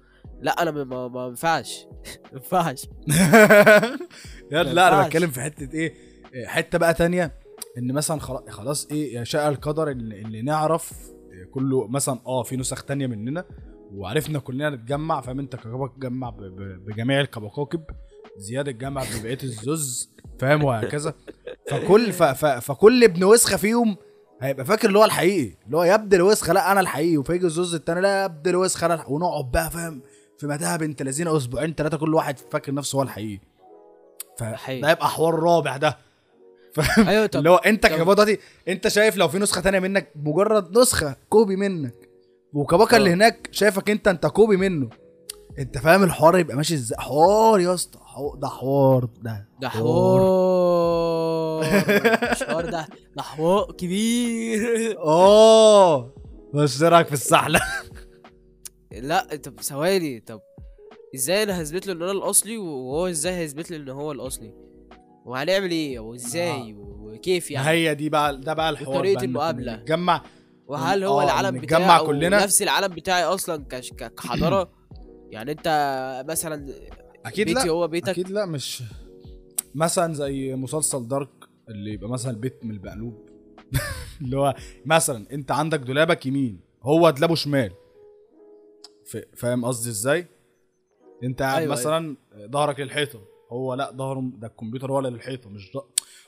لا 0.42 0.62
أنا 0.62 0.72
ما 0.72 1.08
ما 1.08 1.28
ينفعش 1.28 1.86
ما 2.06 2.30
ينفعش 2.34 2.86
يا 4.52 4.64
لا 4.74 4.88
أنا. 4.88 5.08
بتكلم 5.08 5.30
في 5.30 5.42
حتة 5.42 5.74
إيه 5.78 5.94
حتة 6.46 6.78
بقى 6.78 6.94
تانية 6.94 7.40
إن 7.78 7.92
مثلا 7.94 8.20
خلاص, 8.50 8.88
إيه 8.92 9.20
يشاء 9.22 9.50
القدر 9.50 9.92
إن 9.92 10.46
نعرف 10.46 10.94
كله 11.54 11.88
مثلا 11.88 12.20
آه 12.26 12.44
في 12.44 12.58
نسخ 12.58 12.84
تانية 12.84 13.08
مننا 13.08 13.46
وعرفنا 13.94 14.40
كلنا 14.40 14.70
نتجمع 14.70 15.22
فاهم 15.22 15.40
انت؟ 15.40 15.56
كوكب 15.56 15.96
تجمع 16.00 16.30
ب- 16.30 16.42
ب- 16.44 16.86
بجميع 16.86 17.20
الكواكب 17.22 17.84
زياد 18.38 18.68
اتجمع 18.70 19.04
ببقية 19.20 19.38
الزوز 19.44 20.10
فاهم؟ 20.40 20.64
وهكذا. 20.64 21.14
فكل 21.70 22.12
ف 22.14 22.24
ف 22.24 22.46
فكل 22.46 23.04
ابن 23.04 23.24
وسخة 23.24 23.58
فيهم 23.58 23.98
هيبقى 24.42 24.66
فاكر 24.66 24.88
اللي 24.88 25.00
هو 25.00 25.06
الحقيقي 25.06 25.56
اللي 25.66 25.78
هو 25.78 25.84
يا 25.84 25.96
ابن 25.96 26.16
الوسخة 26.16 26.54
لا 26.54 26.72
أنا 26.72 26.80
الحقيقي 26.80 27.18
وفيجي 27.18 27.46
الزوز 27.46 27.76
التاني 27.76 28.02
لا 28.02 28.20
يا 28.22 28.26
ابن 28.26 28.50
الوسخة 28.50 28.86
أنا 28.86 28.94
الحقيقي. 28.94 29.14
ونقعد 29.14 29.52
بقى 29.52 29.72
فاهم؟ 29.72 30.02
في 30.38 30.48
متاهة 30.48 30.78
بنت 30.78 31.02
لذينة 31.02 31.38
أسبوعين 31.38 31.74
ثلاثة 31.74 31.98
كل 31.98 32.14
واحد 32.16 32.38
فاكر 32.52 32.74
نفسه 32.74 32.96
هو 32.98 33.02
الحقيقي. 33.02 33.40
حقيقي. 34.42 34.82
فده 34.82 34.92
يبقى 34.92 35.08
حوار 35.10 35.36
رابع 35.40 35.78
ده. 35.78 35.98
أيوه 37.08 37.26
طب 37.26 37.40
اللي 37.40 37.50
هو 37.50 37.56
أنت 37.56 37.88
كباكا 37.88 38.14
دلوقتي 38.14 38.38
أنت 38.68 38.88
شايف 38.88 39.18
لو 39.18 39.28
في 39.28 39.40
نسخة 39.40 39.62
تانية 39.62 39.80
منك 39.80 40.12
مجرد 40.16 40.78
نسخة 40.78 41.16
copy 41.30 41.56
منك. 41.56 42.01
وكباكا 42.54 42.98
اللي 42.98 43.10
آه. 43.10 43.14
هناك 43.14 43.50
شايفك 43.52 43.90
انت 43.90 44.08
انت 44.08 44.26
copy 44.26 44.58
منه. 44.58 44.90
انت 45.60 45.78
فاهم 45.78 46.04
الحوار 46.04 46.38
يبقى 46.38 46.58
ماشي 46.58 46.74
إزاي؟ 46.74 46.98
حوار 47.00 47.60
يا 47.60 47.74
اسطى. 47.74 48.00
حو- 48.04 48.36
ده 48.36 48.48
حوار 48.48 49.06
ده 49.22 49.48
ده 49.62 49.70
حوار. 49.70 50.22
مش 52.32 52.44
حوار 52.44 52.70
ده 52.70 52.88
ده 53.16 53.22
حوار 53.24 53.72
كبير. 53.72 54.96
آه. 55.00 56.14
بس 56.54 56.82
إيه 56.82 56.90
رأيك 56.90 57.08
في 57.08 57.14
السحلة؟ 57.14 57.60
لا 58.92 59.36
طب 59.44 59.62
ثواني 59.62 60.20
طب 60.20 60.42
إزاي 61.16 61.44
أنا 61.44 61.62
هثبت 61.62 61.88
له 61.88 61.94
إن 61.94 62.02
أنا 62.02 62.12
الأصلي 62.12 62.58
وهو 62.58 63.08
إزاي 63.08 63.34
هيثبت 63.34 63.72
لي 63.72 63.78
إن 63.78 63.90
هو 63.90 64.12
الأصلي؟ 64.12 64.54
وهنعمل 65.26 65.72
إيه؟ 65.72 66.00
وإزاي؟ 66.00 66.74
وكيف 66.78 67.52
يعني؟ 67.52 67.68
هي 67.70 67.96
دي 67.96 68.10
بقى 68.10 68.38
ده 68.42 68.54
بقى 68.54 68.70
الحوار 68.70 69.06
إن 69.06 69.18
المقابلة. 69.24 69.76
نتجمع 69.76 70.22
وهل 70.68 71.04
هو 71.04 71.22
العالم 71.22 71.58
نتجمع 71.58 71.80
بتاعه 71.80 72.06
كلنا. 72.06 72.44
نفس 72.44 72.62
العالم 72.62 72.96
بتاعي 72.96 73.24
أصلا 73.24 73.64
كحضارة؟ 74.18 74.72
يعني 75.32 75.52
أنت 75.52 75.68
مثلا 76.30 76.74
أكيد 77.26 77.48
بيتي 77.48 77.68
لا 77.68 77.72
هو 77.72 77.88
بيتك؟ 77.88 78.10
أكيد 78.10 78.30
لا 78.30 78.46
مش 78.46 78.84
مثلا 79.76 80.14
زي 80.14 80.56
مسلسل 80.56 81.08
دارك 81.08 81.30
اللي 81.70 81.94
يبقى 81.94 82.10
مثلا 82.10 82.32
البيت 82.32 82.66
من 82.66 82.72
المقلوب 82.72 83.30
اللي 84.22 84.38
هو 84.38 84.56
مثلا 84.86 85.26
أنت 85.32 85.52
عندك 85.52 85.80
دولابك 85.80 86.26
يمين 86.26 86.60
هو 86.84 87.10
دولابه 87.10 87.36
شمال. 87.36 87.72
فاهم 89.36 89.66
قصدي 89.66 89.90
إزاي؟ 89.90 90.28
أنت 91.24 91.42
قاعد 91.42 91.62
أيوة، 91.62 91.72
مثلا 91.72 92.16
ظهرك 92.52 92.80
للحيطة 92.80 93.20
هو 93.52 93.74
لا 93.74 93.92
ظهره 93.92 94.32
ده 94.38 94.48
الكمبيوتر 94.48 94.92
هو 94.92 95.00
اللي 95.00 95.10
للحيطة 95.10 95.50
مش 95.50 95.72
ده 95.74 95.82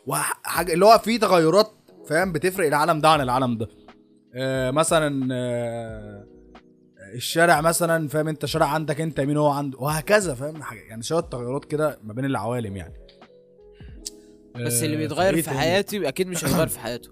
وحاجه 0.07 0.73
اللي 0.73 0.85
هو 0.85 0.97
في 0.97 1.17
تغيرات 1.17 1.71
فاهم؟ 2.05 2.31
بتفرق 2.31 2.67
العالم 2.67 3.01
ده 3.01 3.09
عن 3.09 3.21
العالم 3.21 3.57
ده. 3.57 3.69
آه 4.35 4.71
مثلا 4.71 5.27
آه 5.35 6.27
الشارع 7.13 7.61
مثلا 7.61 8.07
فاهم 8.07 8.27
انت 8.27 8.45
شارع 8.45 8.65
عندك 8.65 9.01
انت 9.01 9.19
يمين 9.19 9.37
هو 9.37 9.47
عنده 9.49 9.79
وهكذا 9.79 10.33
فاهم؟ 10.35 10.63
حاجة 10.63 10.79
يعني 10.79 11.03
شوية 11.03 11.19
تغيرات 11.19 11.65
كده 11.65 11.99
ما 12.03 12.13
بين 12.13 12.25
العوالم 12.25 12.77
يعني. 12.77 12.93
بس 14.55 14.83
اللي 14.83 14.95
آه، 14.95 14.99
بيتغير 14.99 15.41
في؟ 15.41 15.49
حياتي 15.49 16.07
أكيد 16.07 16.27
مش 16.27 16.45
هيتغير 16.45 16.67
في 16.67 16.79
حياته. 16.79 17.09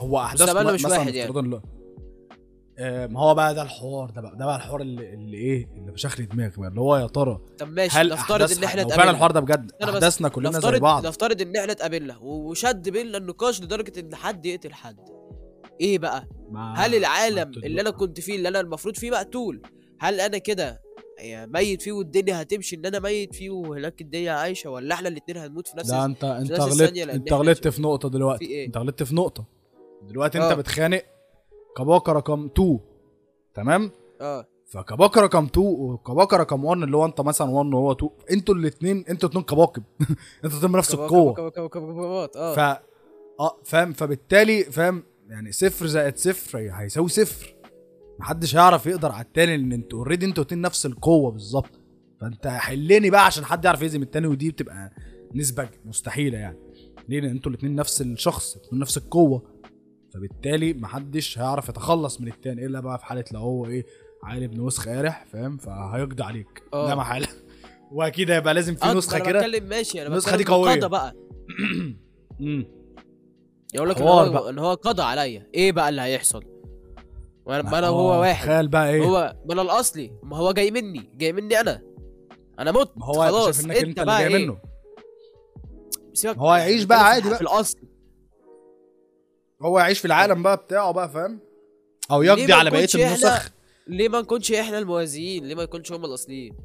هو 0.00 0.18
احداث 0.18 0.42
مستقبلنا 0.42 0.70
م- 0.72 0.74
مش 0.74 0.84
مثلا 0.84 0.98
واحد 0.98 1.14
يعني. 1.14 1.60
ما 3.08 3.20
هو 3.20 3.34
بقى 3.34 3.54
ده 3.54 3.62
الحوار 3.62 4.10
ده 4.10 4.20
بقى 4.20 4.36
ده 4.36 4.46
بقى 4.46 4.56
الحوار 4.56 4.80
اللي, 4.80 5.14
اللي 5.14 5.36
إيه 5.36 5.68
اللي 5.76 5.92
بشكل 5.92 6.26
دماغك 6.26 6.58
بقى 6.58 6.68
اللي 6.68 6.80
هو 6.80 6.96
يا 6.96 7.06
ترى 7.06 7.40
طب 7.58 7.68
ماشي 7.68 7.98
هل 7.98 8.08
نفترض 8.08 8.52
إن 8.58 8.64
إحنا 8.64 8.80
لو 8.80 8.88
فعلا 8.88 8.92
اتقابلنا. 8.92 9.10
الحوار 9.10 9.30
ده 9.30 9.40
بجد؟ 9.40 9.72
أحداثنا 9.84 10.28
كلنا 10.28 10.60
زي 10.60 10.78
بعض. 10.78 11.06
نفترض 11.06 11.40
إن 11.42 11.56
إحنا 11.56 11.72
اتقابلنا 11.72 12.16
وشد 12.18 12.88
بينا 12.88 13.18
النقاش 13.18 13.62
لدرجة 13.62 14.00
إن 14.00 14.14
حد 14.14 14.46
يقتل 14.46 14.72
حد. 14.72 14.96
إيه 15.80 15.98
بقى 15.98 16.28
ما- 16.50 16.74
هل 16.76 16.94
العالم 16.94 17.50
ما 17.50 17.66
اللي 17.66 17.80
أنا 17.80 17.90
كنت 17.90 18.20
فيه 18.20 18.36
اللي 18.36 18.48
أنا 18.48 18.60
المفروض 18.60 18.96
فيه 18.96 19.10
مقتول 19.10 19.62
هل 20.00 20.20
أنا 20.20 20.38
كده 20.38 20.82
يعني 21.18 21.52
ميت 21.52 21.82
فيه 21.82 21.92
والدنيا 21.92 22.42
هتمشي 22.42 22.76
ان 22.76 22.86
أنا 22.86 22.98
ميت 22.98 23.34
فيه 23.34 23.50
وهناك 23.50 24.00
الدنيا 24.00 24.32
عايشه 24.32 24.70
ولا 24.70 24.94
إحنا 24.94 25.08
الاتنين 25.08 25.36
هنموت 25.36 25.66
في 25.68 25.76
نفس 25.76 25.90
الس- 25.90 26.04
انت 26.04 26.24
انت 26.24 26.52
غلطت 26.52 26.98
انت 26.98 27.32
غلطت 27.32 27.68
في 27.68 27.82
نقطه 27.82 28.08
في 28.08 28.14
دلوقتي 28.14 28.44
إيه؟ 28.44 28.66
انت 28.66 28.76
غلطت 28.76 29.02
في 29.02 29.14
نقطه 29.14 29.44
دلوقتي 30.02 30.38
آه. 30.38 30.50
انت 30.50 30.58
بتخانق 30.58 31.02
كباكا 31.76 32.12
رقم 32.12 32.46
2 32.46 32.80
تمام 33.54 33.90
آه 34.20 34.46
فكباكا 34.66 35.20
رقم 35.20 35.44
2 35.44 35.66
وكباكا 35.66 36.36
رقم 36.36 36.64
1 36.64 36.82
اللي 36.82 36.96
هو 36.96 37.04
انت 37.04 37.20
مثلا 37.20 37.50
1 37.50 37.74
وهو 37.74 37.92
2 37.92 38.10
أنتوا 38.30 38.54
الاثنين 38.54 39.04
أنتوا 39.10 39.28
الاثنين 39.28 39.44
كواكب 39.44 39.82
أنتوا 40.00 40.50
الاثنين 40.50 40.72
بنفس 40.72 40.94
القوه 40.94 41.34
كبا- 41.34 41.48
كبا- 41.50 41.68
كبا- 41.68 41.92
كبا- 41.92 42.36
آه 42.38 42.54
ف 42.54 42.58
آه 43.40 43.58
فاهم 43.64 43.92
فبالتالي 43.92 44.64
فاهم 44.64 45.02
يعني 45.32 45.52
صفر 45.52 45.86
زائد 45.86 46.16
صفر 46.16 46.58
هي- 46.58 46.70
هيساوي 46.74 47.08
صفر. 47.08 47.54
محدش 48.18 48.56
هيعرف 48.56 48.86
يقدر 48.86 49.12
على 49.12 49.24
التاني 49.24 49.56
لأن 49.56 49.72
أنتوا 49.72 49.98
اوريدي 49.98 50.26
أنتوا 50.26 50.42
الاتنين 50.44 50.62
نفس 50.62 50.86
القوة 50.86 51.30
بالظبط. 51.30 51.70
فانت 52.20 52.46
حلني 52.46 53.10
بقى 53.10 53.26
عشان 53.26 53.44
حد 53.44 53.64
يعرف 53.64 53.82
يهزم 53.82 54.02
التاني 54.02 54.26
ودي 54.26 54.50
بتبقى 54.50 54.92
نسبة 55.34 55.68
مستحيلة 55.84 56.38
يعني. 56.38 56.58
ليه؟ 57.08 57.20
لأن 57.20 57.30
أنتوا 57.30 57.52
الاتنين 57.52 57.74
نفس 57.74 58.02
الشخص 58.02 58.56
أنتوا 58.56 58.78
نفس 58.78 58.96
القوة. 58.96 59.42
فبالتالي 60.14 60.74
محدش 60.74 61.38
هيعرف 61.38 61.68
يتخلص 61.68 62.20
من 62.20 62.28
التاني 62.28 62.66
إلا 62.66 62.80
بقى 62.80 62.98
في 62.98 63.04
حالة 63.04 63.24
لو 63.32 63.40
هو 63.40 63.66
إيه 63.66 63.86
عيل 64.24 64.42
ابن 64.42 64.60
وسخ 64.60 64.88
قارح 64.88 65.26
فاهم؟ 65.32 65.56
فهيقضي 65.56 66.22
عليك. 66.22 66.62
آه. 66.74 66.88
ده 66.88 66.94
محاله 66.94 67.28
وأكيد 67.92 68.30
هيبقى 68.30 68.54
لازم 68.54 68.74
في 68.74 68.84
آه، 68.84 68.92
نسخة 68.94 69.18
كده. 69.18 69.38
بتكلم 69.38 69.68
ماشي 69.68 70.02
أنا 70.02 70.08
النسخة 70.08 70.36
دي. 70.36 70.44
قضى 70.44 70.88
بقى. 70.88 71.14
يقول 73.74 73.90
لك 73.90 73.98
إن 73.98 74.02
حوار 74.06 74.38
هو. 74.38 74.48
إن 74.48 74.58
هو 74.58 74.74
قضى 74.74 75.02
عليا. 75.02 75.46
إيه 75.54 75.72
بقى 75.72 75.88
اللي 75.88 76.02
هيحصل؟ 76.02 76.44
ما 77.46 77.62
ما 77.62 77.78
أنا 77.78 77.88
وهو 77.88 78.20
واحد. 78.20 78.46
تخيل 78.46 78.68
بقى 78.68 78.90
إيه؟ 78.90 79.04
هو 79.04 79.36
ما 79.46 79.52
أنا 79.52 79.62
الأصلي. 79.62 80.12
ما 80.22 80.36
هو 80.36 80.52
جاي 80.52 80.70
مني. 80.70 81.10
جاي 81.14 81.32
مني 81.32 81.60
أنا. 81.60 81.82
أنا 82.58 82.72
مت. 82.72 82.90
ما 82.96 83.06
هو 83.06 83.12
خلاص. 83.12 83.56
شايف 83.56 83.64
إنك 83.66 83.76
أنت 83.76 83.98
اللي 83.98 84.04
بقى 84.04 84.28
جاي 84.28 84.36
إيه؟ 84.36 84.46
منه. 84.46 84.58
سيبك. 86.12 86.38
هو 86.38 86.56
بتكلم 86.66 86.86
بقى 86.86 87.04
عادي 87.04 87.28
بقى. 87.28 87.38
في 87.38 87.42
الأصل. 87.42 87.78
هو 89.62 89.78
يعيش 89.78 89.98
في 89.98 90.04
العالم 90.04 90.42
بقى 90.42 90.56
بتاعه 90.56 90.92
بقى 90.92 91.08
فاهم؟ 91.10 91.40
أو 92.10 92.22
يقضي 92.22 92.52
على 92.52 92.70
بقية 92.70 92.88
النسخ. 92.94 93.52
ليه 93.86 94.08
ما 94.08 94.20
نكونش 94.20 94.52
إحنا 94.52 94.78
الموازيين؟ 94.78 95.44
ليه 95.44 95.54
ما 95.54 95.62
نكونش 95.62 95.92
هم 95.92 96.04
الأصليين؟ 96.04 96.56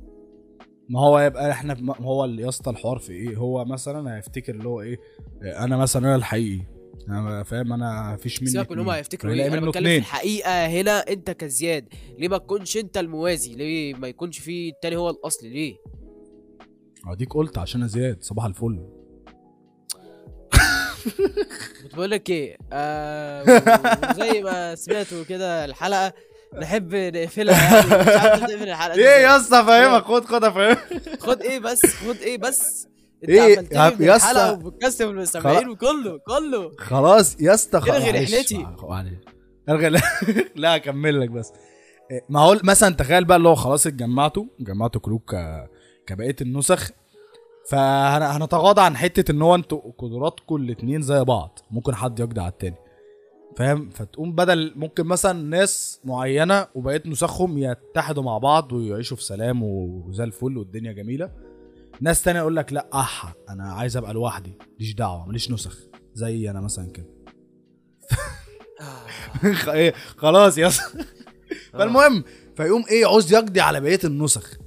ما 0.90 1.00
هو 1.02 1.20
يبقى 1.20 1.52
إحنا 1.52 1.74
ما 1.74 1.96
هو 2.02 2.26
اللي 2.26 2.42
يا 2.44 2.50
اسطى 2.50 2.70
الحوار 2.72 2.98
في 2.98 3.14
إيه؟ 3.14 3.36
هو 3.36 3.66
مثلا 3.66 4.18
هيفتكر 4.18 4.56
اللي 4.56 4.70
هو 4.70 4.82
إيه؟ 4.82 5.00
أنا 5.44 5.78
مثلا 5.78 6.08
أنا 6.08 6.16
الحقيقي. 6.16 6.77
أنا 7.10 7.44
فاهم 7.44 7.74
أنا 7.74 8.14
مفيش 8.14 8.42
مني 8.42 8.52
سيبك 8.52 8.72
من 8.72 8.80
هم. 8.80 8.90
هيفتكروا 8.90 9.34
إيه 9.34 9.48
أنا 9.48 9.68
بتكلم 9.68 9.84
في. 9.84 9.98
الحقيقة 9.98 10.66
هنا 10.68 11.00
أنت 11.10 11.32
كزياد 11.32 11.86
ليه 12.20 12.28
ما 12.28 12.38
تكونش 12.38 12.78
أنت 12.78 12.98
الموازي؟ 12.98 13.56
ليه 13.56 13.94
ما 13.94 14.08
يكونش 14.08 14.40
في 14.40 14.70
التاني 14.70 14.96
هو 14.96 15.10
الاصلي 15.10 15.50
ليه؟ 15.50 15.76
أديك 17.08 17.34
قلت 17.34 17.58
عشان 17.58 17.88
زياد 17.88 18.18
صباح 18.24 18.46
الفل. 18.46 18.80
بقول 21.94 22.12
لك 22.12 22.30
إيه 22.30 22.58
آه 22.74 23.44
وزي 24.12 24.42
ما 24.44 24.76
سمعتوا 24.76 25.24
كده 25.24 25.66
الحلقة 25.66 26.14
نحب 26.62 26.96
نقفلها 26.96 27.76
يعني 27.76 28.02
مش 28.02 28.08
عارف 28.18 28.44
نقفل 28.44 28.70
الحلقة 28.70 28.98
إيه. 28.98 29.04
يا 29.24 29.38
اسطى 29.38 29.64
فاهمك 29.68 30.04
خد 30.04 30.26
خد 30.26 30.44
افهم 30.44 30.78
خد 31.20 31.42
إيه 31.42 31.60
بس 31.60 31.86
خد 31.86 32.16
إيه 32.18 32.38
بس. 32.38 32.88
انت 33.24 33.30
إيه؟ 33.30 33.78
يا- 34.08 34.16
اسطى. 34.16 34.58
وبتكسب 34.66 35.10
المستمعين 35.10 35.70
وكله 35.70 36.20
كله 36.28 36.72
خلاص 36.80 37.42
يا 37.42 37.54
اسطى 37.54 37.80
خلاص 37.82 37.96
الغي. 37.96 38.10
رحلتي. 38.24 38.58
معلش. 38.84 39.14
إلغي 39.70 39.90
لا- 40.56 40.76
اكمل 40.76 41.20
لك 41.22 41.30
بس 41.30 41.54
إيه، 42.12 42.22
ما 42.30 42.40
هو 42.40 42.58
مثلا 42.64 42.96
تخيل 42.96 43.26
بقى 43.26 43.38
اللي 43.38 43.50
هو 43.50 43.56
خلاص 43.56 43.88
اتجمعتوا 43.88 44.46
جمعتوا 44.60 45.02
كلوب 45.02 45.22
ك... 45.22 45.36
كبقية 46.08 46.36
النسخ 46.42 46.90
فهنتغاضى 47.70 48.82
عن 48.82 48.98
حتة 48.98 49.32
إن 49.32 49.42
هو 49.42 49.56
أنتوا 49.56 49.82
قدراتكم 49.98 50.56
الاتنين 50.56 51.02
زي 51.02 51.24
بعض 51.24 51.60
ممكن 51.72 51.96
حد 51.96 52.20
يقضي 52.20 52.42
على 52.42 52.50
التاني 52.52 52.76
فاهم 53.58 53.90
فتقوم 53.90 54.36
بدل 54.36 54.74
ممكن 54.76 55.06
مثلا 55.06 55.34
ناس 55.44 56.02
معينة 56.06 56.68
وبقيه 56.76 57.04
نسخهم 57.06 57.58
يتحدوا 57.58 58.24
مع 58.24 58.38
بعض 58.38 58.72
ويعيشوا 58.74 59.18
في 59.18 59.24
سلام 59.24 59.64
وزي 59.64 60.24
الفل 60.24 60.58
والدنيا 60.58 60.92
جميلة 60.92 61.30
ناس 62.02 62.24
تانية 62.24 62.40
يقول 62.40 62.56
لك 62.56 62.74
لا 62.74 62.90
اح 62.94 63.34
أنا 63.50 63.74
عايز 63.74 63.98
أبقى 63.98 64.14
لوحدي 64.14 64.58
ماليش 64.74 64.94
دعوة 64.94 65.26
ماليش 65.26 65.52
نسخ 65.52 65.78
زي 66.14 66.50
أنا 66.50 66.62
مثلا 66.62 66.92
كده. 66.92 67.18
إيه 69.74 69.94
خلاص 70.18 70.58
يا 70.58 70.68
اسطى 70.68 71.04
فالمهم 71.74 72.24
فيقوم 72.56 72.84
إيه 72.90 73.02
يعوز 73.02 73.34
يقضي 73.34 73.62
على 73.62 73.82
بقية 73.82 74.00
النسخ 74.04 74.58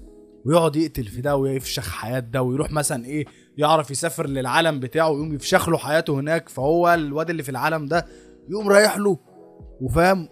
ويقعد 0.44 0.76
يقتل 0.76 1.04
في 1.04 1.20
ده 1.20 1.36
ويفشخ 1.36 1.88
حياة 1.90 2.18
ده 2.20 2.42
ويروح 2.42 2.72
مثلا 2.72 3.04
إيه 3.04 3.24
يعرف 3.56 3.90
يسافر 3.90 4.26
للعالم 4.26 4.80
بتاعه 4.80 5.10
ويقوم 5.10 5.34
يفشخ 5.34 5.68
له 5.68 5.78
حياته 5.78 6.20
هناك 6.20 6.48
فهو 6.48 6.94
الواد 6.94 7.30
اللي 7.30 7.42
في 7.42 7.48
العالم 7.48 7.86
ده 7.86 8.06
يقوم 8.48 8.68
رايح 8.68 8.96
له 8.96 9.18
وفاهم 9.80 10.28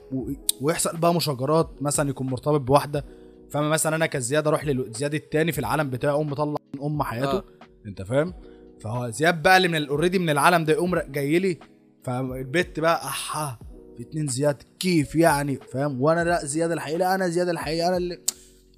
ويحصل 0.60 0.96
بقى 0.96 1.14
مشاجرات 1.14 1.82
مثلا 1.82 2.10
يكون 2.10 2.26
مرتبط 2.26 2.60
بواحدة. 2.60 3.04
فاهم 3.50 3.70
مثلا 3.70 3.96
أنا 3.96 4.06
كزياد 4.06 4.46
أروح 4.46 4.64
لزياد 4.66 5.14
التاني 5.14 5.52
في 5.52 5.58
العالم 5.58 5.90
بتاعه 5.90 6.12
أقوم 6.12 6.30
مطلع 6.30 6.56
من 6.74 6.82
أم 6.82 7.02
حياته 7.02 7.36
آه. 7.38 7.44
أنت 7.86 8.02
فاهم؟ 8.02 8.34
فهو 8.80 9.10
زياد 9.10 9.42
بقى 9.42 9.56
اللي 9.56 9.68
من 9.68 9.88
اوريدي 9.88 10.18
من 10.18 10.30
العالم 10.30 10.64
ده 10.64 10.72
يقوم 10.72 10.98
جاي 10.98 11.38
لي 11.38 11.58
فالبت 12.02 12.80
بقى 12.80 13.04
أحا! 13.04 13.58
في 13.96 14.02
اتنين 14.02 14.26
زياد 14.26 14.62
كيف 14.78 15.14
يعني؟ 15.14 15.56
فاهم؟ 15.56 16.02
وأنا 16.02 16.24
لا 16.24 16.44
زياد 16.44 16.70
الحقيقي 16.70 16.98
لا 16.98 17.14
أنا 17.14 17.28
زياد 17.28 17.48
الحقيقي 17.48 17.88
أنا 17.88 17.96
اللي 17.96 18.18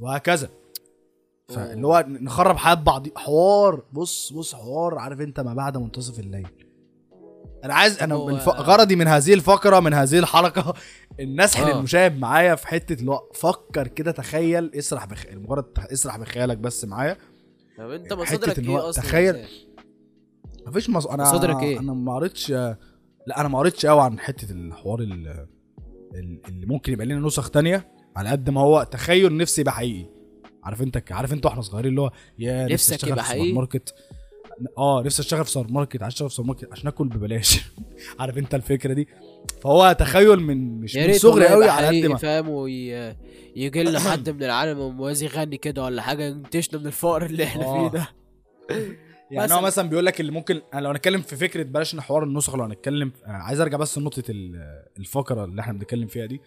وهكذا. 0.01 0.49
فاللي 1.49 1.87
هو 1.87 2.05
نخرب 2.09 2.57
حياة 2.57 2.75
بعض 2.75 3.07
حوار! 3.17 3.83
بص 3.93 4.33
بص 4.33 4.55
حوار! 4.55 4.99
عارف 4.99 5.21
أنت 5.21 5.41
ما 5.41 5.55
بعد 5.55 5.77
منتصف 5.77 6.19
الليل. 6.21 6.49
أنا 7.65 7.75
عايز 7.75 8.03
أنا 8.03 8.15
هو- 8.15 8.31
الف... 8.31 8.49
غرضي 8.49 8.97
من 8.97 9.09
هذه 9.09 9.35
الفقرة 9.35 9.81
من 9.81 9.95
هذه 9.95 10.19
الحلقة 10.19 10.75
إن 11.21 11.41
اسحل 11.41 11.65
آه. 11.71 11.79
المشاهد 11.79 12.19
معايا 12.19 12.55
في 12.55 12.67
حتة 12.67 12.93
اللي 13.01 13.11
هو 13.11 13.23
فكر 13.35 13.89
كده 13.89 14.11
تخيل 14.11 14.71
اسرح 14.75 15.05
بخ... 15.05 15.25
مجرد 15.33 15.65
اسرح 15.79 16.17
بخيالك 16.19 16.59
بس 16.59 16.85
معايا 16.85 17.17
طب 17.79 17.91
أنت 17.91 18.13
حتة 18.13 18.23
مصادرك 18.23 18.59
إيه 18.59 18.89
أصلا 18.89 19.05
تخيل-؟ 19.05 19.47
مفيش 20.67 20.91
مص... 20.91 21.07
أنا 21.07 21.23
مصادرك 21.23 21.63
إيه؟ 21.63 21.79
أنا 21.81 21.93
ما 21.93 22.15
قريتش 22.15 22.51
لا 22.51 23.41
أنا 23.41 23.49
ما 23.49 23.59
قريتش 23.59 23.87
قوي 23.87 24.01
عن 24.03 24.19
حتة 24.19 24.53
الحوار 24.53 25.01
ال- 25.01 25.47
ال- 26.15 26.41
اللي 26.49 26.67
ممكن 26.67 26.93
يبقى 26.93 27.07
لنا 27.07 27.27
نسخ 27.27 27.51
تانية 27.51 27.89
على 28.17 28.29
قد 28.29 28.51
ما 28.51 28.61
هو 28.61 28.83
تخيل 28.83 29.37
نفسي 29.37 29.61
يبقى 29.61 29.73
حقيقي 29.75 30.07
عارف 30.65 30.83
أنت 30.83 31.03
عارف 31.13 31.33
أنت 31.33 31.47
وإحنا 31.47 31.63
صغيرين 31.63 31.91
اللي 31.91 32.01
هو 32.01 32.11
يا 32.39 32.67
نفسك 32.73 33.05
يبقى 33.09 33.25
حقيقي؟ 33.25 33.53
market 33.53 33.95
آه 34.79 35.03
نفسي 35.03 35.23
أشتغل 35.23 35.45
في 35.45 35.51
سوبر 35.51 35.73
ماركت 35.73 36.03
عايز 36.03 36.13
أشتغل 36.15 36.29
في 36.29 36.35
سوبر 36.35 36.49
ماركت 36.49 36.69
عشان 36.73 36.87
آكل 36.89 37.09
ببلاش. 37.09 37.61
عارف 38.21 38.39
أنت 38.39 38.55
الفكرة 38.55 38.93
دي؟ 38.93 39.09
فهو 39.63 39.93
تخيل 39.99 40.37
من 40.41 40.81
مش 40.81 40.97
من 40.97 41.13
صغري 41.13 41.47
قوي 41.49 41.69
على 41.69 41.87
قد 42.01 42.07
ما 42.07 42.17
فاهم؟ 42.17 42.49
وي... 42.49 42.89
يجي 43.57 43.83
لنا 43.83 43.99
حد 44.11 44.31
من 44.31 44.43
العالم 44.43 44.81
الموازي 44.81 45.27
يغني 45.27 45.57
كده 45.57 45.85
ولا 45.85 46.03
حاجة 46.03 46.25
ينتشنا 46.25 46.81
من 46.81 46.87
الفقر 46.87 47.27
اللي 47.27 47.45
إحنا 47.45 47.65
آه. 47.65 47.89
فيه 47.89 47.99
ده. 47.99 48.09
يعني 49.31 49.55
هو 49.55 49.61
مثلا. 49.61 49.89
بيقول 49.89 50.07
لك 50.07 50.21
اللي 50.21 50.33
ممكن 50.33 50.61
أنا 50.75 50.81
لو 50.81 50.91
هنتكلم 50.91 51.21
في 51.21 51.37
فكرة 51.37 51.63
بلاش 51.63 51.97
حوار 51.97 52.23
النسخ 52.25 52.55
لو 52.55 52.65
هنتكلم 52.65 53.13
آه، 53.27 53.31
عايز 53.31 53.61
أرجع 53.61 53.79
بس 53.79 53.99
لنقطة 53.99 54.23
ال- 54.29 54.85
الفقرة 54.99 55.45
اللي 55.45 55.61
إحنا 55.61 55.73
بنتكلم 55.73 56.07
فيها 56.07 56.27
دي. 56.27 56.41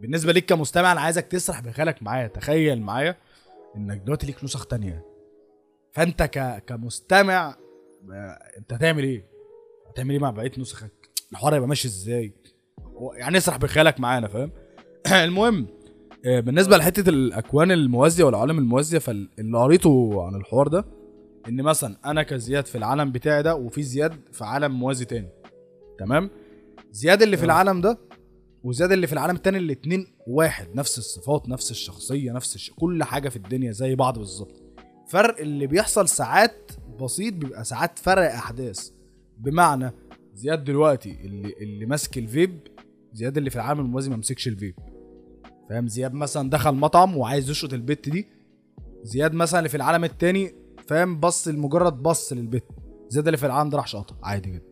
بالنسبة 0.00 0.32
ليك 0.32 0.44
كمستمع 0.46 0.92
أنا 0.92 1.00
عايزك 1.00 1.26
تسرح 1.26 1.60
بخيالك 1.60 2.02
معايا 2.02 2.26
تخيل 2.26 2.80
معايا 2.82 3.16
إنك 3.76 3.98
دلوقتي 3.98 4.26
ليك 4.26 4.44
نسخ 4.44 4.66
تانية. 4.66 5.04
فانت 5.92 6.22
ك... 6.22 6.64
كمستمع 6.66 7.56
انت 8.58 8.72
هتعمل 8.72 9.04
إيه؟ 9.04 9.26
هتعمل 9.88 10.10
إيه 10.10 10.18
مع 10.18 10.30
بقية 10.30 10.52
نسخك؟ 10.58 11.10
الحوار 11.32 11.54
هيبقى 11.54 11.68
ماشي 11.68 11.88
إزاي؟ 11.88 12.32
يعني 13.14 13.38
اسرح 13.38 13.56
بخيالك 13.56 14.00
معانا 14.00 14.28
فاهم؟ 14.28 14.52
المهم 15.24 15.66
آه، 16.26 16.40
بالنسبة 16.40 16.76
لحتة 16.76 17.08
الأكوان 17.08 17.72
الموازية 17.72 18.24
والعوالم 18.24 18.58
الموازية 18.58 18.98
فاللي 18.98 19.58
قريته 19.58 20.22
عن 20.26 20.34
الحوار 20.34 20.68
ده 20.68 20.84
إن 21.48 21.62
مثلا 21.62 21.96
أنا 22.04 22.22
كزياد 22.22 22.66
في 22.66 22.78
العالم 22.78 23.12
بتاعي 23.12 23.42
ده 23.42 23.54
وفي 23.54 23.82
زياد 23.82 24.20
في 24.32 24.44
عالم 24.44 24.78
موازي 24.78 25.04
تاني 25.04 25.28
تمام 25.98 26.30
زياد 26.92 27.22
اللي 27.22 27.36
في 27.36 27.42
آه. 27.42 27.46
العالم 27.46 27.80
ده 27.80 27.98
وزياد 28.64 28.92
اللي 28.92 29.06
في 29.06 29.12
العالم 29.12 29.36
التاني 29.36 29.58
الاتنين 29.58 30.06
واحد 30.26 30.68
نفس 30.74 30.98
الصفات 30.98 31.48
نفس 31.48 31.70
الشخصية 31.70 32.32
نفس 32.32 32.54
الش... 32.54 32.70
كل 32.70 33.04
حاجة 33.04 33.28
في 33.28 33.36
الدنيا 33.36 33.72
زي 33.72 33.94
بعض 33.94 34.18
بالظبط 34.18 34.59
فرق 35.10 35.40
اللي 35.40 35.66
بيحصل 35.66 36.08
ساعات 36.08 36.72
بسيط 37.00 37.34
بيبقى 37.34 37.64
ساعات 37.64 37.98
فرق 37.98 38.32
أحداث. 38.34 38.90
بمعنى 39.38 39.90
زياد 40.34 40.64
دلوقتي 40.64 41.10
اللي 41.24 41.54
اللي 41.60 41.86
ماسك 41.86 42.18
الفيب 42.18 42.60
زياد 43.12 43.36
اللي 43.38 43.50
في 43.50 43.56
العالم 43.56 43.80
الموازي 43.80 44.10
ما 44.10 44.16
مسكش 44.16 44.48
الفيب. 44.48 44.74
فاهم؟ 45.70 45.88
زياد 45.88 46.14
مثلا 46.14 46.50
دخل 46.50 46.74
مطعم 46.74 47.16
وعايز 47.16 47.50
يشرط 47.50 47.72
البت 47.72 48.08
دي. 48.08 48.26
زياد 49.02 49.34
مثلا 49.34 49.58
اللي 49.60 49.68
في 49.68 49.76
العالم 49.76 50.04
التاني 50.04 50.54
فاهم؟ 50.88 51.20
بص 51.20 51.48
لمجرد 51.48 52.02
بص 52.02 52.32
للبت. 52.32 52.64
زياد 53.08 53.26
اللي 53.28 53.36
في 53.36 53.46
العالم 53.46 53.70
ده 53.70 53.76
راح 53.76 53.86
شاطها 53.86 54.18
عادي 54.22 54.50
جدا. 54.50 54.64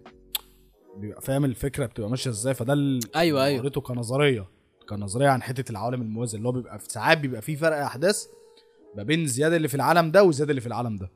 بيبقى 0.96 1.20
فاهم؟ 1.20 1.44
الفكرة 1.44 1.86
بتبقى 1.86 2.10
ماشية 2.10 2.30
إزاي؟ 2.30 2.54
فده 2.54 2.72
اللي 2.72 3.00
أيوة. 3.16 3.58
قريته 3.58 3.80
كنظرية. 3.80 4.48
كنظرية 4.88 5.28
عن 5.28 5.42
حتة 5.42 5.70
العوالم 5.70 6.02
الموازيه 6.02 6.38
اللي 6.38 6.48
هو 6.48 6.52
بيبقى 6.52 6.78
في 6.78 6.86
ساعات 6.88 7.18
بيبقى 7.18 7.42
فيه 7.42 7.56
فرق 7.56 7.76
أحداث 7.76 8.26
ما 8.96 9.02
بين 9.02 9.26
زياد 9.26 9.52
اللي 9.52 9.68
في 9.68 9.74
العالم 9.74 10.10
ده 10.10 10.22
وزياد 10.24 10.48
اللي 10.48 10.60
في 10.60 10.66
العالم 10.66 10.96
ده. 10.96 11.10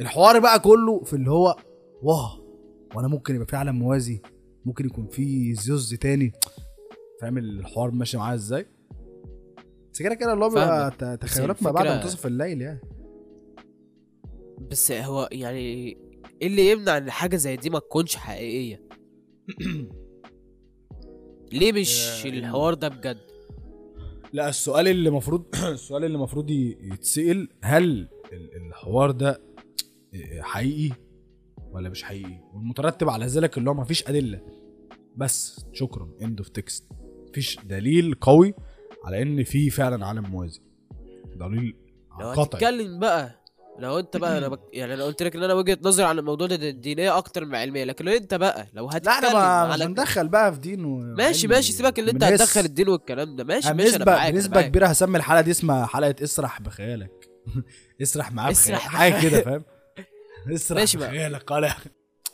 الحوار 0.00 0.38
بقى 0.38 0.60
كله 0.60 1.02
في 1.04 1.12
اللي 1.12 1.30
هو 1.30 1.56
واه 2.02 2.44
وأنا 2.94 3.08
ممكن 3.08 3.34
يبقى 3.34 3.46
في 3.46 3.56
عالم 3.56 3.78
موازي 3.78 4.22
ممكن 4.64 4.86
يكون 4.86 5.06
في 5.06 5.54
زيوز 5.54 5.94
تاني. 5.94 6.32
فاهم 7.20 7.38
الحوار 7.38 7.90
ماشي 7.90 8.16
معايا 8.16 8.34
إزاي؟ 8.34 8.66
بس 9.92 10.02
كده 10.02 10.14
كده 10.14 10.32
اللي 10.32 10.44
هو 10.44 10.48
بيبقى 10.48 10.90
تخيلات 11.16 11.62
ما 11.62 11.70
بعد 11.70 11.86
منتصف 11.86 12.26
الليل 12.26 12.60
يعني. 12.62 12.80
بس 14.70 14.92
هو 14.92 15.28
يعني 15.32 15.58
إيه 16.42 16.46
اللي 16.48 16.70
يمنع 16.70 16.96
إن 16.96 17.10
حاجة 17.10 17.36
زي 17.36 17.56
دي 17.56 17.70
ما 17.70 17.78
تكونش 17.78 18.16
حقيقية؟ 18.16 18.88
ليه 21.52 21.72
مش 21.72 22.24
يا- 22.24 22.30
الحوار 22.30 22.74
ده 22.74 22.88
بجد؟ 22.88 23.27
لا 24.32 24.48
السؤال 24.48 24.88
اللي 24.88 25.08
المفروض 25.08 25.44
السؤال 25.72 26.04
اللي 26.04 26.14
المفروض 26.16 26.50
ي- 26.50 26.78
يتسأل 26.80 27.48
هل 27.64 28.08
ال- 28.32 28.56
الحوار 28.66 29.10
ده 29.10 29.40
حقيقي 30.40 30.96
ولا 31.70 31.88
مش 31.88 32.02
حقيقي؟ 32.02 32.40
والمترتب 32.54 33.08
على 33.08 33.26
ذلك 33.26 33.58
اللي 33.58 33.70
هو 33.70 33.74
مفيش 33.74 34.08
أدلة. 34.08 34.40
بس 35.16 35.66
شكرا. 35.72 36.10
end 36.22 36.38
of 36.38 36.48
text 36.48 36.84
مفيش 37.28 37.58
دليل 37.64 38.14
قوي 38.14 38.54
على 39.04 39.22
إن 39.22 39.44
في 39.44 39.70
فعلا 39.70 40.06
عالم 40.06 40.30
موازي. 40.30 40.60
دليل 41.36 41.76
لو 42.20 42.26
قطعي. 42.30 42.44
هتتكلم 42.44 42.98
بقى 42.98 43.44
لو 43.78 43.98
انت 43.98 44.16
بقى 44.16 44.38
أنا 44.38 44.48
بك... 44.48 44.60
يعني 44.72 44.94
أنا 44.94 45.04
قلت 45.04 45.22
لك 45.22 45.36
إن 45.36 45.42
أنا 45.42 45.54
وجهة 45.54 45.78
نظري 45.82 46.06
عن 46.06 46.18
الموضوع 46.18 46.46
ده 46.46 46.70
دينيه 46.70 47.18
أكتر 47.18 47.44
من 47.44 47.54
علمية 47.54 47.84
لكن 47.84 48.04
لو 48.04 48.12
أنت 48.12 48.34
بقى 48.34 48.66
لو 48.74 48.86
لا 48.90 48.96
هتتكلم 48.96 49.14
إحنا 49.24 49.66
مش 49.66 49.72
على 49.72 49.84
هندخل 49.84 50.28
بقى 50.28 50.52
في 50.54 50.60
دين 50.60 50.84
و... 50.84 50.98
ماشي 50.98 51.48
ماشي 51.48 51.72
سيبك 51.72 51.98
اللي 51.98 52.10
أنت. 52.10 52.24
هتدخل 52.24 52.60
الدين 52.60 52.88
والكلام 52.88 53.36
ده 53.36 53.44
ماشي 53.44 53.72
ماشي 53.74 53.96
أنا 53.96 54.04
معاك 54.04 54.34
معاك. 54.50 54.66
كبيرة 54.66 54.86
هسمي 54.86 55.18
الحلقة 55.18 55.40
دي 55.40 55.50
اسمها 55.50 55.86
حلقة 55.86 56.14
اسرح 56.24 56.60
بخيالك 56.60 57.28
اسرح 58.02 58.32
معاه 58.32 58.50
بخيالك 58.50 58.82
بخيالك. 58.84 59.22
كده 59.22 59.40
فاهم 59.42 59.62
اسرح. 60.54 60.82
بخيالك 61.08 61.42
قال 61.42 61.70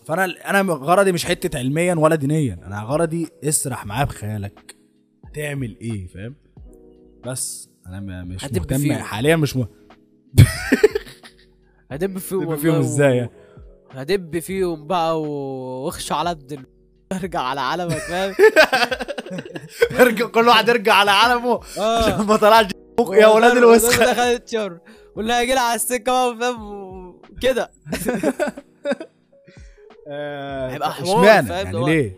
فأنا 0.07 0.25
أنا 0.51 0.73
غرضي 0.73 1.13
مش 1.13 1.25
حتة 1.25 1.59
علميا 1.59 1.95
ولا 1.95 2.15
دينيا 2.15 2.55
أنا 2.67 2.83
غرضي 2.83 3.29
اسرح 3.45 3.87
معاه 3.87 4.05
بخيالك 4.05 4.77
هتعمل 5.25 5.77
إيه 5.81 6.07
فاهم 6.07 6.37
بس 7.27 7.69
أنا 7.87 8.25
مش 8.25 8.45
مهتم. 8.45 8.93
حاليا 8.93 9.37
مش 9.37 9.57
مهتم 9.57 9.75
هدب 11.91 12.19
فيهم 12.19 12.39
والله 12.41 12.57
فيهم 12.57 12.75
إزاي 12.75 13.17
يعني؟ 13.17 13.31
هدب 13.91 14.39
فيهم 14.39 14.87
بقى 14.87 15.23
و- 15.23 15.85
واخشى 15.85 16.15
على 16.15 16.29
عبد 16.29 16.65
ارجع 17.13 17.41
على 17.41 17.61
عالمك 17.61 17.97
فاهم؟ 17.99 18.35
ارجع 20.01 20.27
كل 20.27 20.49
واحد 20.49 20.69
يرجع 20.69 20.95
على 20.95 21.11
عالمه. 21.11 21.61
عشان 21.79 22.13
آه. 22.13 22.23
ما 22.29 22.37
طلعش 22.37 22.67
يا 23.13 23.27
ولاد 23.27 23.57
الوسخة 23.57 24.13
دخلت 24.13 24.49
شر 24.49 24.79
واللي 25.17 25.33
هيجي 25.33 25.53
على 25.53 25.75
السكة 25.75 26.13
بقى 26.13 26.39
فاهم؟ 26.41 27.21
كده. 27.43 27.71
آه، 30.09 30.71
هيبقى 30.71 30.93
حوار، 30.93 31.25
فاهم؟ 31.43 31.67
يعني 31.67 31.85
ليه؟ 31.85 32.17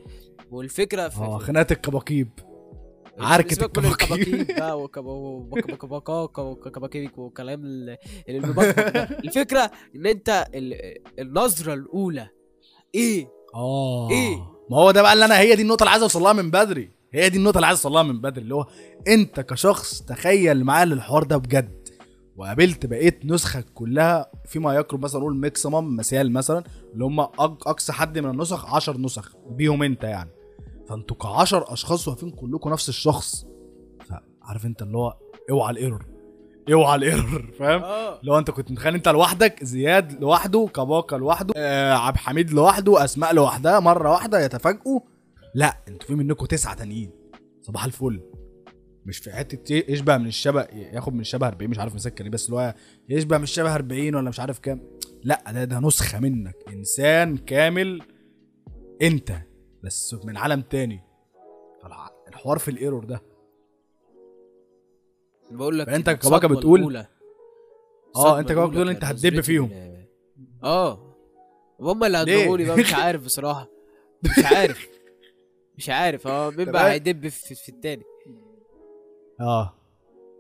والفكرة 0.50 1.08
في 1.08 1.18
آه 1.20 1.38
خناقة 1.38 1.72
الكباكيب. 1.72 2.28
من 3.80 3.86
الكباكيب. 3.90 4.46
بقى 4.56 4.80
وكلام. 4.82 5.50
الفكرة 9.24 9.70
إن 9.96 10.06
أنت 10.06 10.46
ال- 10.54 10.98
النظرة 11.18 11.74
الأولى 11.74 12.28
إيه 12.94 13.28
آه 13.54 14.10
إيه؟ 14.10 14.36
ما 14.70 14.76
هو 14.76 14.90
ده 14.90 15.02
بقى 15.02 15.12
اللي 15.12 15.24
أنا 15.24 15.38
هي 15.38 15.56
دي 15.56 15.62
النقطة 15.62 15.82
اللي 15.82 15.90
عايز 15.90 16.02
أوصل 16.02 16.22
لها 16.22 16.32
من 16.32 16.50
بدري 16.50 16.90
هي 17.12 17.28
دي 17.30 17.38
النقطة 17.38 17.56
اللي 17.56 17.66
عايز 17.66 17.78
أوصل 17.78 17.92
لها 17.92 18.02
من 18.02 18.20
بدري 18.20 18.42
اللي 18.42 18.54
هو 18.54 18.66
أنت 19.08 19.40
كشخص 19.40 20.02
تخيل 20.02 20.64
معايا 20.64 20.84
الحوار 20.84 21.22
ده 21.22 21.36
بجد 21.36 21.88
وقابلت 22.36 22.86
بقيت 22.86 23.26
نسخك 23.26 23.64
كلها 23.74 24.30
فيما 24.46 24.74
يقرب 24.74 25.02
مثلا 25.04 25.20
نقول 25.20 25.36
maximum 25.36 25.96
مثال 25.96 26.32
مثلا 26.32 26.64
اللي 26.92 27.04
هم 27.04 27.20
أقصى 27.20 27.92
حد 27.92 28.18
من 28.18 28.30
النسخ 28.30 28.74
10 28.74 28.98
نسخ 28.98 29.32
بيهم 29.50 29.82
أنت 29.82 30.04
يعني 30.04 30.30
فانتوا 30.88 31.16
ك10 31.16 31.72
أشخاص 31.72 32.08
واقفين 32.08 32.30
كلكم 32.30 32.70
نفس 32.70 32.88
الشخص. 32.88 33.46
فعارف 34.08 34.66
انت 34.66 34.82
اللي 34.82 34.98
هو 34.98 35.16
اوعى 35.50 35.72
ال 35.72 35.78
error 35.78 36.06
اوعى 36.72 36.94
ال 36.96 37.05
error 37.05 37.50
فاهم؟ 37.58 37.82
آه. 37.82 38.20
لو 38.22 38.38
انت 38.38 38.50
كنت 38.50 38.70
متخيل 38.70 38.94
انت 38.94 39.08
لوحدك 39.08 39.64
زياد 39.64 40.20
لوحده 40.20 40.68
كباكا 40.74 41.16
لوحده 41.16 41.54
آه 41.56 41.92
عبد 41.94 42.16
الحميد 42.16 42.50
لوحده 42.50 43.04
أسماء 43.04 43.34
لوحدها 43.34 43.80
مرة 43.80 44.10
واحدة 44.10 44.44
يتفاجئوا. 44.44 45.00
لا 45.54 45.76
أنتوا 45.88 46.06
في 46.08 46.14
منكم 46.14 46.46
تسعة 46.46 46.74
تانيين. 46.74 47.10
صباح 47.62 47.84
الفل. 47.84 48.20
مش 49.06 49.18
في 49.18 49.32
حتة 49.32 49.74
يشبه 49.92 50.16
من 50.16 50.26
الشبه 50.26 50.62
ياخد 50.62 51.14
من 51.14 51.20
الشبه 51.20 51.46
40 51.48 51.70
مش 51.70 51.78
عارف 51.78 51.94
مسكر 51.94 52.24
إيه 52.24 52.30
بس 52.30 52.46
اللي 52.46 52.56
هو 52.56 52.74
يشبه 53.08 53.36
من 53.38 53.42
الشبه 53.42 53.74
40 53.74 54.14
ولا 54.14 54.28
مش 54.28 54.40
عارف 54.40 54.58
كام. 54.58 54.80
لا 55.24 55.44
ده 55.52 55.64
ده 55.64 55.78
نسخة 55.80 56.20
منك. 56.20 56.56
إنسان 56.72 57.36
كامل. 57.36 58.02
أنت. 59.02 59.32
بس 59.86 60.14
من 60.24 60.36
عالم 60.36 60.60
تاني. 60.62 61.00
الحوار 62.28 62.58
في 62.58 62.70
الإيرور 62.70 63.04
ده. 63.04 63.22
بقول 65.50 65.78
لك 65.78 65.88
الصدمة 65.88 66.12
كباكا 66.12 66.48
بتقول-. 66.48 66.96
آه 68.16 68.38
أنت 68.38 68.50
الأولى 68.50 68.70
بتقول 68.70 68.88
إنت 68.88 69.04
هتدب 69.04 69.40
فيهم. 69.40 69.70
آه. 70.64 71.16
هم 71.80 72.04
اللي 72.04 72.24
ليه؟ 72.24 72.38
هضربوني 72.42 72.64
بقى 72.64 72.76
مش 72.76 72.94
عارف 73.04 73.24
بصراحة. 73.24 73.68
مش 74.22 74.44
عارف. 74.44 74.88
مش 75.78 75.90
عارف. 75.90 76.26
هو 76.26 76.50
مين 76.50 76.72
بقى 76.72 76.82
أنا- 76.82 76.86
هيدب 76.92 77.28
في, 77.28 77.54
في 77.54 77.68
التاني؟ 77.68 78.02
آه. 79.40 79.74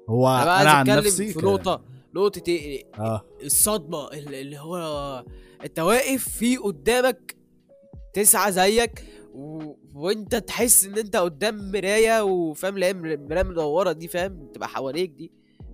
هو 0.08 0.28
أنا 0.28 0.52
عايز 0.52 0.68
عن 0.68 0.86
نفسي 0.86 1.32
في 1.32 1.38
نقطة 1.38 1.82
نقطة 2.14 2.42
إيه؟ 2.48 2.84
آه. 2.98 3.24
الصدمة 3.42 4.12
اللي 4.12 4.58
هو 4.58 4.76
أنت 5.64 5.78
واقف 5.78 6.28
في 6.28 6.56
قدامك 6.56 7.36
تسعة 8.14 8.50
زيك 8.50 9.04
و... 9.36 9.76
وانت 9.94 10.34
تحس 10.36 10.84
ان 10.84 10.98
انت 10.98 11.16
قدام 11.16 11.70
مراية 11.72 12.22
وفاهم 12.24 12.74
مر- 12.74 12.80
المرايه 13.12 13.40
المدوره 13.42 13.92
دي 13.92 14.08
فاهم 14.08 14.46
تبقى 14.54 14.68
حواليك 14.68 15.10
دي 15.10 15.32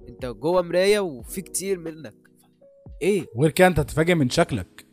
انت 0.09 0.27
جوه 0.27 0.63
مراية 0.63 1.01
وفي 1.01 1.43
كتير 1.43 1.79
منك 1.79 2.15
إيه 3.03 3.27
وغير 3.35 3.51
كده 3.51 3.67
انت 3.67 3.79
هتتفاجئ 3.79 4.15
من 4.15 4.31
شكلك 4.31 4.87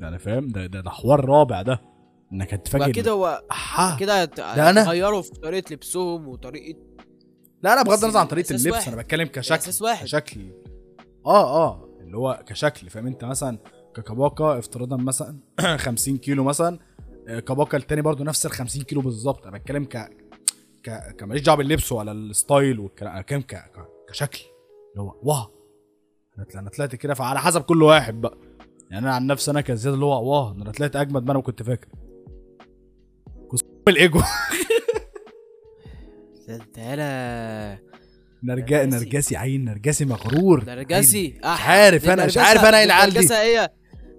يعني 0.00 0.18
فاهم 0.18 0.48
ده 0.48 0.66
ده, 0.66 0.80
ده 0.80 0.90
حوار 0.90 1.24
رابع 1.24 1.62
ده 1.62 1.80
انك 2.32 2.54
هتتفاجئ 2.54 2.92
كده 2.92 3.10
هو. 3.10 3.42
كده؟ 4.00 4.22
هتغيروا 4.22 5.22
في 5.22 5.30
طريقة 5.30 5.72
لبسهم 5.72 6.28
وطريقة 6.28 6.78
لا 7.62 7.74
لا 7.74 7.82
بغض 7.82 8.04
النظر 8.04 8.18
عن 8.20 8.26
طريقة 8.26 8.50
اللبس 8.50 8.66
واحد. 8.66 8.92
أنا 8.92 9.02
بتكلم 9.02 9.26
كشكل 9.26 9.84
واحد. 9.84 10.04
كشكل 10.04 10.52
آه 11.26 11.66
آه 11.66 11.88
اللي 12.00 12.16
هو 12.16 12.42
كشكل 12.46 12.90
فاهم 12.90 13.06
انت 13.06 13.24
مثلا 13.24 13.58
ككباكا 13.96 14.58
افتراضا 14.58 14.96
مثلا 14.96 15.38
50 15.76 16.16
كيلو 16.16 16.44
مثلا 16.44 16.78
كباكا 17.28 17.76
التاني 17.78 18.02
برضو 18.02 18.24
نفس 18.24 18.46
ال 18.46 18.50
50 18.52 18.82
كيلو 18.82 19.00
بالظبط. 19.00 19.46
أنا 19.46 19.58
بتكلم 19.58 19.84
ك 19.84 19.96
ك 20.82 20.90
ك 21.16 21.22
ماليش 21.22 21.42
دعوة 21.42 21.58
باللبس 21.58 21.92
ولا 21.92 22.12
ال 22.12 22.23
style 22.23 22.80
والكلام 22.80 23.12
أنا 23.12 23.20
بتكلم 23.22 23.40
ك... 23.40 23.54
ك... 23.54 23.86
كشكل. 24.08 24.40
اللي 24.92 25.02
هو 25.02 25.14
wow 25.22 25.50
أنا 26.54 26.68
طلعت- 26.70 26.94
كده 26.94 27.14
فعلى 27.14 27.40
حسب 27.40 27.62
كل 27.62 27.82
واحد 27.82 28.20
بقى. 28.20 28.38
يعني 28.90 29.06
أنا 29.06 29.14
عن 29.14 29.26
نفسي 29.26 29.50
أنا 29.50 29.60
كزياد 29.60 29.94
اللي 29.94 30.04
هو 30.04 30.30
wow 30.32 30.52
أنا 30.52 30.70
طلعت 30.70 30.96
أجمد 30.96 31.24
ما 31.26 31.32
أنا 31.32 31.40
كنت 31.40 31.62
فاكر. 31.62 31.88
الايجو 33.88 34.20
أنا 36.78 37.78
نرجا 38.42 38.84
نرجسي. 38.84 39.04
نرجسي 39.04 39.36
عين 39.36 39.64
نرجسي 39.64 40.04
مغرور. 40.04 40.64
نرجسي. 40.64 41.28
مش 41.38 41.44
عارف 41.44 42.08
أنا 42.08 42.26
مش 42.26 42.38
عارف 42.38 42.64
أنا 42.64 42.78
إيه 42.78 42.84
العيال 42.84 43.10
دي. 43.10 43.18
النرجسه 43.18 43.42
هي 43.42 43.70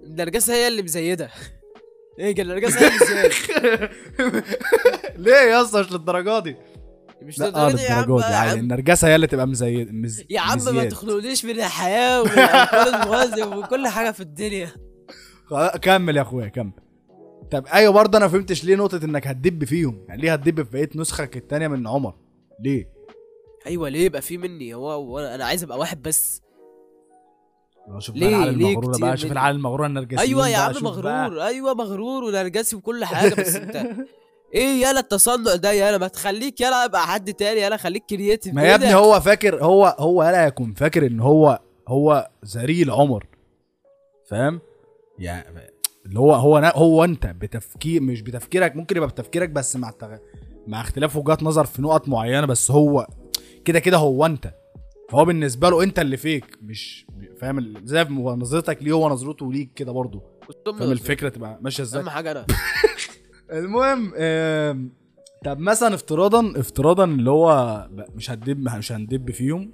النرجسه 0.04 0.54
هي 0.54 0.68
اللي 0.68 0.82
مزيدة. 0.82 1.30
إيه 2.20 2.42
اللي 2.42 2.60
مزيده 2.66 3.30
ليه 5.16 5.32
يا 5.34 5.62
اسطى؟ 5.62 5.80
مش 5.80 5.92
للدرجة 5.92 6.38
دي. 6.38 6.56
مش 7.22 7.38
لا 7.38 7.46
آه 7.66 7.68
للدرجة 7.68 8.16
دي 8.18 8.24
عادي 8.34 8.60
النرجسة 8.60 9.08
هي 9.08 9.14
اللي 9.14 9.26
تبقى 9.26 9.46
مزيد 9.46 9.94
مز... 9.94 10.24
يا 10.30 10.40
عم 10.40 10.48
ما 10.48 10.54
مزياد. 10.54 10.88
تخنقنيش 10.88 11.44
من 11.44 11.50
الحياة 11.50 12.20
ومن 12.22 12.30
الالفاظ 12.30 12.94
الموازي 12.94 13.42
وكل 13.42 13.88
حاجة 13.88 14.10
في 14.10 14.20
الدنيا. 14.20 14.68
كمل 15.82 16.16
يا 16.16 16.22
أخويا 16.22 16.48
كمل. 16.48 16.72
طب 17.50 17.66
أيوه 17.66 17.92
برضه 17.92 18.18
أنا 18.18 18.28
فهمتش 18.28 18.64
ليه 18.64 18.76
نقطة 18.76 19.04
إنك 19.04 19.26
هتدب 19.26 19.64
فيهم. 19.64 20.04
يعني 20.08 20.22
ليه 20.22 20.32
هتدب 20.32 20.62
في 20.62 20.70
بقية 20.72 20.90
نسخك 20.94 21.36
التانية 21.36 21.68
من 21.68 21.86
عمر؟ 21.88 22.14
ليه؟ 22.64 22.88
أيوه 23.66 23.88
ليه 23.88 24.04
يبقى 24.04 24.22
في 24.22 24.38
مني؟ 24.38 24.74
هو 24.74 25.18
أنا 25.18 25.44
عايز 25.44 25.62
أبقى 25.64 25.78
واحد 25.78 26.02
بس. 26.02 26.42
شوف 27.98 28.16
ليه- 28.16 28.28
العيال 28.28 28.58
ليه 28.58 28.68
المغرورة 28.70 28.98
بقى 28.98 29.16
شوف 29.16 29.24
مني؟ 29.24 29.32
العيال 29.32 29.56
المغرورة 29.56 29.86
النرجسيين 29.86 30.18
أيوه 30.28 30.48
يا 30.48 30.56
عم 30.56 30.74
مغرور 30.82 31.02
بقى. 31.02 31.46
أيوه 31.48 31.74
مغرور 31.74 32.24
ونرجسي 32.24 32.76
وكل 32.76 33.04
حاجة 33.04 33.34
بس 33.34 33.56
أنت 33.56 33.76
إيه 34.54 34.82
يالا 34.82 35.00
التصنع 35.00 35.54
ده 35.54 35.72
يالا؟ 35.72 35.98
ما 35.98 36.08
تخليك 36.08 36.60
يالا 36.60 36.84
أبقى 36.84 37.06
حد 37.06 37.34
تاني 37.34 37.60
يالا 37.60 37.76
خليك 37.76 38.04
كرييتيف 38.10 38.54
ما 38.54 38.62
يا 38.62 38.74
ابني 38.74 38.94
هو 38.94 39.20
فاكر 39.20 39.64
هو 39.64 39.96
هو 39.98 40.22
لا 40.22 40.46
يكون 40.46 40.74
فاكر 40.74 41.06
إن 41.06 41.20
هو 41.20 41.60
هو 41.88 42.28
ذليل 42.56 42.90
عمر 42.90 43.26
فاهم؟ 44.28 44.60
يعني 45.18 45.44
اللي 46.06 46.20
هو 46.20 46.32
هو 46.34 46.56
هو 46.74 47.04
أنت 47.04 47.26
بتفكير 47.26 48.02
مش 48.02 48.22
بتفكيرك 48.22 48.76
ممكن 48.76 48.96
يبقى 48.96 49.08
بتفكيرك 49.08 49.48
بس 49.48 49.76
مع 49.76 49.88
التغ... 49.88 50.16
مع 50.66 50.80
اختلاف 50.80 51.16
وجهات 51.16 51.42
نظر 51.42 51.64
في 51.64 51.82
نقط 51.82 52.08
معينة 52.08 52.46
بس 52.46 52.70
هو 52.70 53.06
كده 53.64 53.78
كده 53.78 53.96
هو 53.96 54.26
أنت. 54.26 54.54
فهو 55.10 55.24
بالنسبة 55.24 55.70
له 55.70 55.82
أنت 55.82 55.98
اللي 55.98 56.16
فيك 56.16 56.44
مش 56.62 57.06
فاهم؟ 57.40 57.86
زي 57.86 58.04
نظرتك 58.34 58.82
ليه 58.82 58.92
هو 58.92 59.08
نظرته 59.08 59.52
ليك 59.52 59.70
كده 59.74 59.92
برضه. 59.92 60.22
فاهم؟ 60.78 60.92
الفكرة 60.92 61.28
تبقى 61.28 61.58
ماشية 61.62 61.82
إزاي؟ 61.82 62.02
أهم 62.02 62.08
حاجة 62.08 62.30
أنا. 62.32 62.46
المهم 63.58 64.12
طب 65.44 65.58
مثلا 65.58 65.94
افتراضا 65.94 66.60
افتراضا 66.60 67.04
اللي 67.04 67.30
هو 67.30 67.88
مش 68.14 68.30
هتدب 68.30 68.58
مش 68.58 68.92
هندب 68.92 69.30
فيهم. 69.30 69.72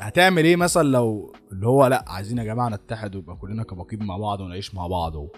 هتعمل 0.00 0.44
إيه 0.44 0.56
مثلا 0.56 0.88
لو 0.88 1.32
اللي 1.52 1.66
هو 1.66 1.86
لأ 1.86 2.04
عايزين 2.08 2.38
يا 2.38 2.44
جماعة 2.44 2.68
نتحد 2.68 3.16
ويبقى 3.16 3.36
كلنا 3.36 3.62
كباقيب 3.62 4.02
مع 4.02 4.16
بعض 4.16 4.40
ونعيش 4.40 4.74
مع 4.74 4.86
بعض 4.86 5.14
و... 5.16 5.28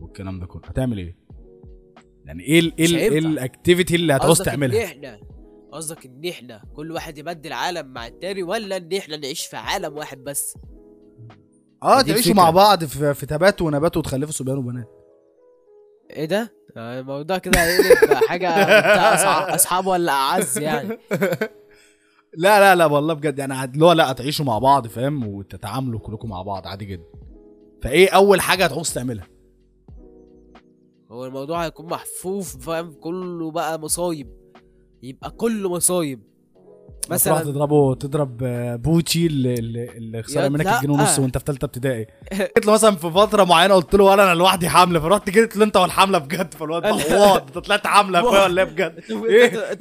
والكلام 0.00 0.40
ده 0.40 0.46
كله. 0.46 0.62
هتعمل 0.64 0.98
إيه؟ 0.98 1.16
يعني 2.24 2.42
إيه 2.42 2.60
ال- 2.60 2.72
إيه. 2.78 3.18
الاكتيفيتي 3.18 3.96
اللي 3.96 4.12
هتعوز 4.12 4.42
تعملها؟ 4.42 4.84
إحنا 4.84 5.18
قصدك 5.72 6.06
إن 6.06 6.28
إحنا 6.28 6.62
كل 6.76 6.92
واحد 6.92 7.18
يبدل 7.18 7.52
عالم 7.52 7.86
مع 7.92 8.06
التاني 8.06 8.42
ولا 8.42 8.76
إن 8.76 8.92
إحنا 8.92 9.16
نعيش 9.16 9.46
في 9.46 9.56
عالم 9.56 9.96
واحد 9.96 10.24
بس؟ 10.24 10.54
آه 11.82 12.00
تعيشوا. 12.02 12.34
مع 12.34 12.50
بعض 12.50 12.84
في, 12.84 13.14
في 13.14 13.26
تبات 13.26 13.62
ونبات 13.62 13.96
وتخلفوا 13.96 14.32
صبيان 14.32 14.58
وبنات. 14.58 14.88
إيه 16.10 16.24
ده؟ 16.24 16.52
آه، 16.76 17.00
الموضوع 17.00 17.38
كده 17.38 17.60
هيقلب 17.60 18.14
حاجة 18.14 18.48
بتاع 18.64 19.16
أصع- 19.16 19.54
أصحاب 19.54 19.86
ولا 19.86 20.12
أعز 20.12 20.58
يعني؟ 20.58 20.88
لا 22.34 22.60
لا 22.60 22.74
لا 22.74 22.86
والله 22.86 23.14
بجد 23.14 23.38
يعني 23.38 23.64
اللي 23.64 23.84
هو 23.84 23.92
لا 23.92 24.10
هتعيشوا 24.10 24.44
مع 24.44 24.58
بعض 24.58 24.86
فاهم؟ 24.86 25.26
وتتعاملوا 25.28 26.00
كلكم 26.00 26.28
مع 26.28 26.42
بعض 26.42 26.66
عادي 26.66 26.84
جدا. 26.84 27.04
فإيه 27.82 28.10
أول 28.10 28.40
حاجة 28.40 28.64
هتعوز 28.64 28.92
تعملها؟ 28.92 29.26
هو 31.10 31.26
الموضوع 31.26 31.64
هيكون 31.64 31.86
محفوف 31.86 32.56
فاهم؟ 32.56 32.92
كله 32.92 33.50
بقى 33.50 33.80
مصايب. 33.80 34.38
يبقى 35.02 35.30
كله 35.30 35.68
مصايب. 35.70 36.28
مثلا 37.10 37.34
مثلا 37.34 37.52
تضربه 37.52 37.94
تضرب 37.94 38.42
آه، 38.42 38.76
بوتشي 38.76 39.26
اللي, 39.26 39.54
اللي, 39.54 40.22
خسر 40.22 40.50
منك. 40.50 40.66
الجنيه 40.66 40.94
ونص 40.94 41.18
وانت 41.18 41.38
في 41.38 41.44
ثالثه 41.46 41.64
ابتدائي. 41.64 42.06
جيت 42.32 42.66
له 42.66 42.72
مثلا 42.72 42.96
في 42.96 43.10
فترة 43.10 43.44
معينة 43.44 43.74
قلت 43.74 43.94
له 43.94 44.14
أنا 44.14 44.34
لوحدي 44.34 44.68
حاملة 44.68 45.00
فرحت 45.00 45.30
جيت 45.30 45.56
له 45.56 45.64
أنت 45.64 45.76
والحمله 45.76 46.18
بجد 46.18 46.54
فالواد 46.54 46.82
بقى 46.82 46.92
واو 46.92 47.36
أنت 47.36 47.58
طلعت 47.58 47.86
حاملة 47.86 48.18
يا 48.18 48.24
أخويا 48.24 48.44
ولا 48.44 48.62
إيه 48.62 48.68
بجد؟ 48.68 48.98
انت 49.10 49.24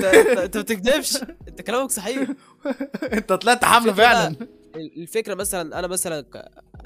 إيه؟ 0.03 0.43
انت 0.45 0.57
ما 0.57 0.61
بتكذبش 0.63 1.17
أنت 1.47 1.61
كلامك 1.61 1.91
صحيح. 1.91 2.29
أنت 3.13 3.33
طلعت 3.33 3.65
حاملة 3.65 3.93
فعلا. 3.93 4.35
الفكرة 4.75 5.33
مثلا 5.35 5.79
أنا 5.79 5.87
مثلا. 5.87 6.25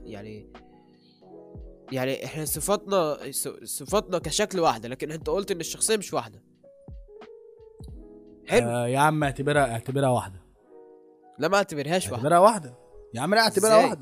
يعني 0.03 0.47
يعني 1.91 2.25
إحنا 2.25 2.45
صفاتنا 2.45 3.17
صفاتنا 3.63 4.17
كشكل 4.19 4.59
واحدة 4.59 4.89
لكن 4.89 5.11
أنت 5.11 5.29
قلت 5.29 5.51
إن 5.51 5.59
الشخصية 5.59 5.97
مش 5.97 6.13
واحدة. 6.13 6.50
حلو 8.51 8.69
آه 8.69 8.87
يا 8.87 8.99
عم 8.99 9.23
اعتبرها 9.23 9.71
اعتبرها 9.71 10.09
واحدة 10.09 10.41
لا 11.39 11.47
ما 11.47 11.57
اعتبرهاش 11.57 12.03
واحدة 12.03 12.15
اعتبرها 12.17 12.39
واحدة 12.39 12.75
يا 13.13 13.21
عم 13.21 13.35
لا 13.35 13.41
اعتبرها؟ 13.41 13.77
واحدة 13.77 14.01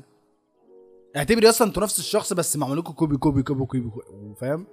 اعتبري 1.16 1.48
أصلا 1.48 1.68
أنتوا 1.68 1.82
نفس 1.82 1.98
الشخص 1.98 2.32
بس 2.32 2.56
معمول 2.56 2.78
لكم 2.78 2.92
copy 2.92 3.16
copy 3.16 3.42
copy 3.42 3.64
copy 3.66 3.90
copy 3.90 4.34
فاهم؟ 4.40 4.66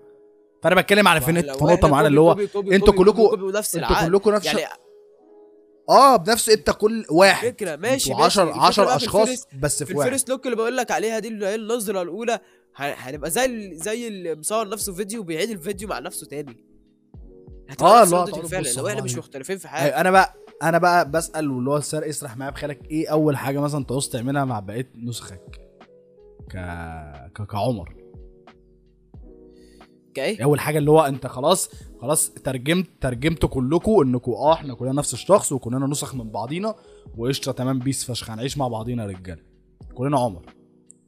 فأنا 0.63 0.76
بتكلم 0.82 1.08
على 1.08 1.22
في 1.22 1.32
نقطة 1.32 1.88
معينه 1.88 2.08
اللي 2.08 2.20
هو 2.20 2.32
أنتوا 2.32 2.62
ونفس 2.62 3.76
أنتوا. 3.76 4.08
كلكم 4.08 4.32
نفس 4.32 4.46
يعني 4.46 4.66
آه 5.90 6.16
بنفس 6.16 6.50
انت 6.50 6.70
كل 6.70 7.06
واحد 7.12 7.48
فكرة 7.48 7.76
ماشي 7.76 8.12
أنتوا 8.12 8.26
10 8.26 8.44
ماشي. 8.46 8.60
10 8.60 8.68
الفكرة 8.68 8.86
بقى 8.86 9.00
في 9.00 9.06
أشخاص 9.06 9.48
بس 9.62 9.84
في 9.84 9.86
في 9.86 9.98
واحد 9.98 10.08
ال 10.08 10.11
first 10.11 10.30
look 10.30 10.45
اللي 10.46 10.56
بقول 10.58 10.78
لك 10.78 10.92
عليها 10.92 11.20
دي 11.20 11.28
اللي 11.28 11.48
هي 11.48 11.56
النظرة 11.56 12.02
الأولى 12.02 12.40
هنبقى 12.76 13.30
زي 13.32 13.76
زي 13.76 14.08
اللي 14.08 14.36
مصور 14.36 14.70
نفسه 14.70 14.94
فيديو 14.94 15.22
وبيعيد 15.22 15.50
الفيديو 15.50 15.88
مع 15.88 16.00
نفسه 16.00 16.28
تاني 16.28 16.66
آه، 17.82 18.03
الفعل 18.03 18.32
تبصوا 18.32 18.82
لو 18.82 18.88
إحنا 18.88 19.01
مش. 19.01 19.17
مختلفين 19.17 19.58
في 19.58 19.67
حاجة. 19.67 20.01
أنا 20.01 20.12
بقى 20.12 20.34
أنا 20.63 20.77
بقى 20.77 21.12
بسأل 21.12 21.51
واللي 21.51 21.69
هو 21.69 21.77
السر 21.77 22.10
اسرح 22.10 22.38
معايا 22.38 22.51
بخيالك 22.51 22.86
إيه 22.91 23.08
أول 23.12 23.38
حاجة 23.38 23.60
مثلا 23.60 23.86
تعوز 23.86 24.10
تعملها 24.10 24.45
مع 24.45 24.60
بقية 24.60 24.89
نسخك؟ 24.95 25.60
ك... 26.49 26.56
ك... 27.36 27.45
كعمر. 27.51 27.95
كإيه؟ 30.13 30.43
أول 30.43 30.60
حاجة 30.60 30.77
اللي 30.77 30.91
هو 30.91 31.01
أنت 31.01 31.27
خلاص 31.27 31.69
خلاص 32.01 32.30
ترجمت 32.30 32.88
ترجمتوا 33.01 33.49
كلكم 33.49 34.01
انكم 34.01 34.32
آه 34.32 34.53
إحنا 34.53 34.73
كلنا 34.73 34.93
نفس 34.93 35.13
الشخص 35.13 35.51
وكلنا 35.51 35.88
نسخ 35.88 36.15
من 36.15 36.30
بعضينا 36.32 36.75
وقشطة 37.17 37.51
تمام 37.51 37.80
بيس 37.80 38.03
فشخ 38.12 38.30
هنعيش 38.30 38.58
مع 38.58 38.67
بعضينا 38.67 39.03
يا 39.03 39.08
رجالة. 39.08 39.41
كلنا 39.93 40.19
عمر. 40.19 40.41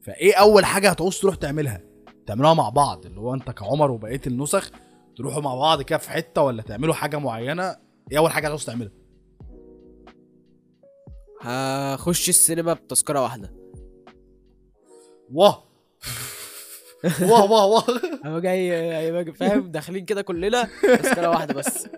فإيه 0.00 0.34
أول 0.34 0.64
حاجة 0.64 0.90
هتعوز 0.90 1.20
تروح 1.20 1.34
تعملها؟ 1.34 1.80
تعملوها 2.26 2.54
مع 2.54 2.68
بعض 2.68 3.06
اللي 3.06 3.20
هو 3.20 3.34
أنت 3.34 3.50
كعمر 3.50 3.90
وبقية 3.90 4.20
النسخ 4.26 4.70
تروحوا 5.16 5.42
مع 5.42 5.54
بعض 5.54 5.82
كده 5.82 5.98
في 5.98 6.10
حتة 6.10 6.42
ولا 6.42 6.62
تعملوا 6.62 6.94
حاجة 6.94 7.16
معينة؟ 7.18 7.76
إيه 8.12 8.18
أول 8.18 8.30
حاجة 8.30 8.46
هتعوز 8.46 8.64
تعملها؟ 8.64 8.92
هخش 11.42 12.28
السينما 12.28 12.72
بتذكرة 12.72 13.22
واحدة. 13.22 13.52
واه. 15.32 15.64
واه 17.22 17.50
واه 17.52 17.66
واه. 17.66 17.84
هو 18.26 18.38
جاي 18.38 19.32
فاهم؟ 19.32 19.70
داخلين 19.70 20.04
كده 20.04 20.22
كلنا 20.22 20.68
تذكرة 20.82 21.28
واحدة 21.28 21.54
بس. 21.54 21.88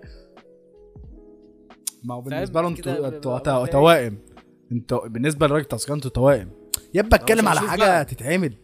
ما 2.05 2.15
هو؟ 2.15 2.21
بالنسبة 2.21 2.63
له 2.63 2.69
أنتوا 2.69 3.67
توائم. 3.67 4.19
أنتوا 4.73 5.09
بالنسبة 5.09 5.47
لراجل 5.47 5.65
تذكره 5.65 5.95
أنتوا 5.95 6.11
توائم. 6.11 6.51
يبقى 6.95 7.17
اتكلم 7.17 7.49
على 7.49 7.61
حاجة. 7.61 8.03
تتعمل. 8.03 8.55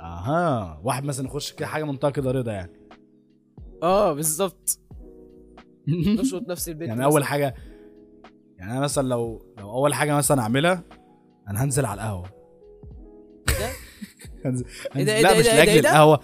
أها. 0.00 0.80
واحد 0.84 1.04
مثلا 1.04 1.26
يخش 1.26 1.52
كده 1.52 1.66
حاجة 1.66 1.84
منطقة 1.84 2.10
كده 2.10 2.30
رضا 2.30 2.52
يعني. 2.52 2.85
آه 3.86 4.12
بالظبط 4.12 4.78
نشرط 5.88 6.48
نفس 6.50 6.68
البيت 6.68 6.88
يعني 6.88 7.04
أول 7.04 7.24
حاجة 7.24 7.54
يعني 8.58 8.72
أنا 8.72 8.80
مثلا 8.80 9.08
لو 9.08 9.54
لو 9.58 9.70
أول 9.70 9.94
حاجة 9.94 10.14
مثلا 10.14 10.42
أعملها 10.42 10.82
أنا 11.48 11.64
هنزل 11.64 11.84
على 11.84 12.00
القهوة. 12.00 12.30
ده؟ 13.48 13.68
هنزل. 14.44 14.64
إيه 14.96 15.04
ده، 15.04 15.14
إيه 15.16 15.22
لا 15.22 15.32
ده، 15.32 15.38
مش 15.38 15.46
إيه 15.46 15.52
ده، 15.54 15.60
إيه 15.60 15.64
لأجل 15.66 15.82
ده؟ 15.82 15.90
القهوة. 15.90 16.20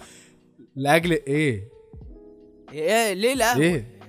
لأجل 0.75 1.11
إيه؟ 1.11 1.69
إيه 2.71 3.13
ليه 3.13 3.33
لا 3.33 3.57
إيه 3.57 3.99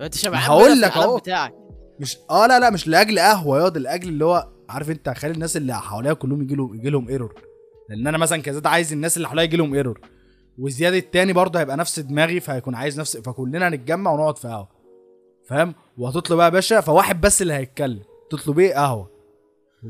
ما 0.00 0.06
أنت 0.06 0.14
شبعان 0.14 0.42
هقول 0.42 0.80
لك 0.80 0.92
أهو. 0.96 1.16
بتاعك. 1.16 1.54
مش 2.00 2.18
آه 2.30 2.46
لا 2.46 2.60
لا 2.60 2.70
مش 2.70 2.88
لأجل 2.88 3.18
قهوة 3.18 3.58
ياض 3.58 3.78
لأجل 3.78 4.08
اللي 4.08 4.24
هو 4.24 4.48
عارف 4.68 4.90
أنت 4.90 5.08
خلي 5.08 5.32
الناس 5.32 5.56
اللي 5.56 5.74
حواليا 5.74 6.12
كلهم 6.12 6.42
يجي 6.42 6.54
لهم 6.54 6.74
يجي 6.74 6.90
لهم 6.90 7.08
error 7.08 7.34
لأن 7.88 8.06
أنا 8.06 8.18
مثلا 8.18 8.42
كزياد 8.42 8.66
عايز 8.66 8.92
الناس 8.92 9.16
اللي 9.16 9.28
حواليا 9.28 9.44
يجي 9.44 9.56
لهم 9.56 9.74
error 9.74 10.00
وزياد 10.58 10.94
التاني 10.94 11.32
برضه 11.32 11.60
هيبقى 11.60 11.76
نفس 11.76 12.00
دماغي 12.00 12.40
فهيكون 12.40 12.74
عايز 12.74 13.00
نفس 13.00 13.16
فكلنا 13.16 13.68
هنتجمع 13.68 14.12
ونقعد 14.12 14.38
في 14.38 14.48
قهوة. 14.48 14.68
فاهم؟ 15.44 15.74
وهتطلب 15.98 16.36
بقى 16.36 16.46
يا 16.46 16.50
باشا 16.52 16.80
فواحد 16.80 17.20
بس 17.20 17.42
اللي 17.42 17.54
هيتكلم. 17.54 18.02
تطلب 18.30 18.58
إيه؟ 18.58 18.74
قهوة. 18.74 19.10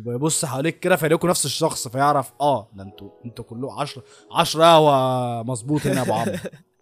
ويبص 0.06 0.44
حواليك 0.44 0.78
كده 0.80 0.96
فيلاقوا 0.96 1.30
نفس 1.30 1.44
الشخص 1.44 1.88
فيعرف 1.88 2.32
آه 2.40 2.68
ده 2.74 2.82
أنتوا 2.82 3.08
أنتوا 3.24 3.44
كلكم 3.44 3.70
10 3.78 4.02
10 4.32 4.62
قهوة 4.64 5.42
مظبوط 5.42 5.86
هنا 5.86 5.96
يا 5.96 6.02
أبو 6.02 6.12
عمرو. 6.12 6.36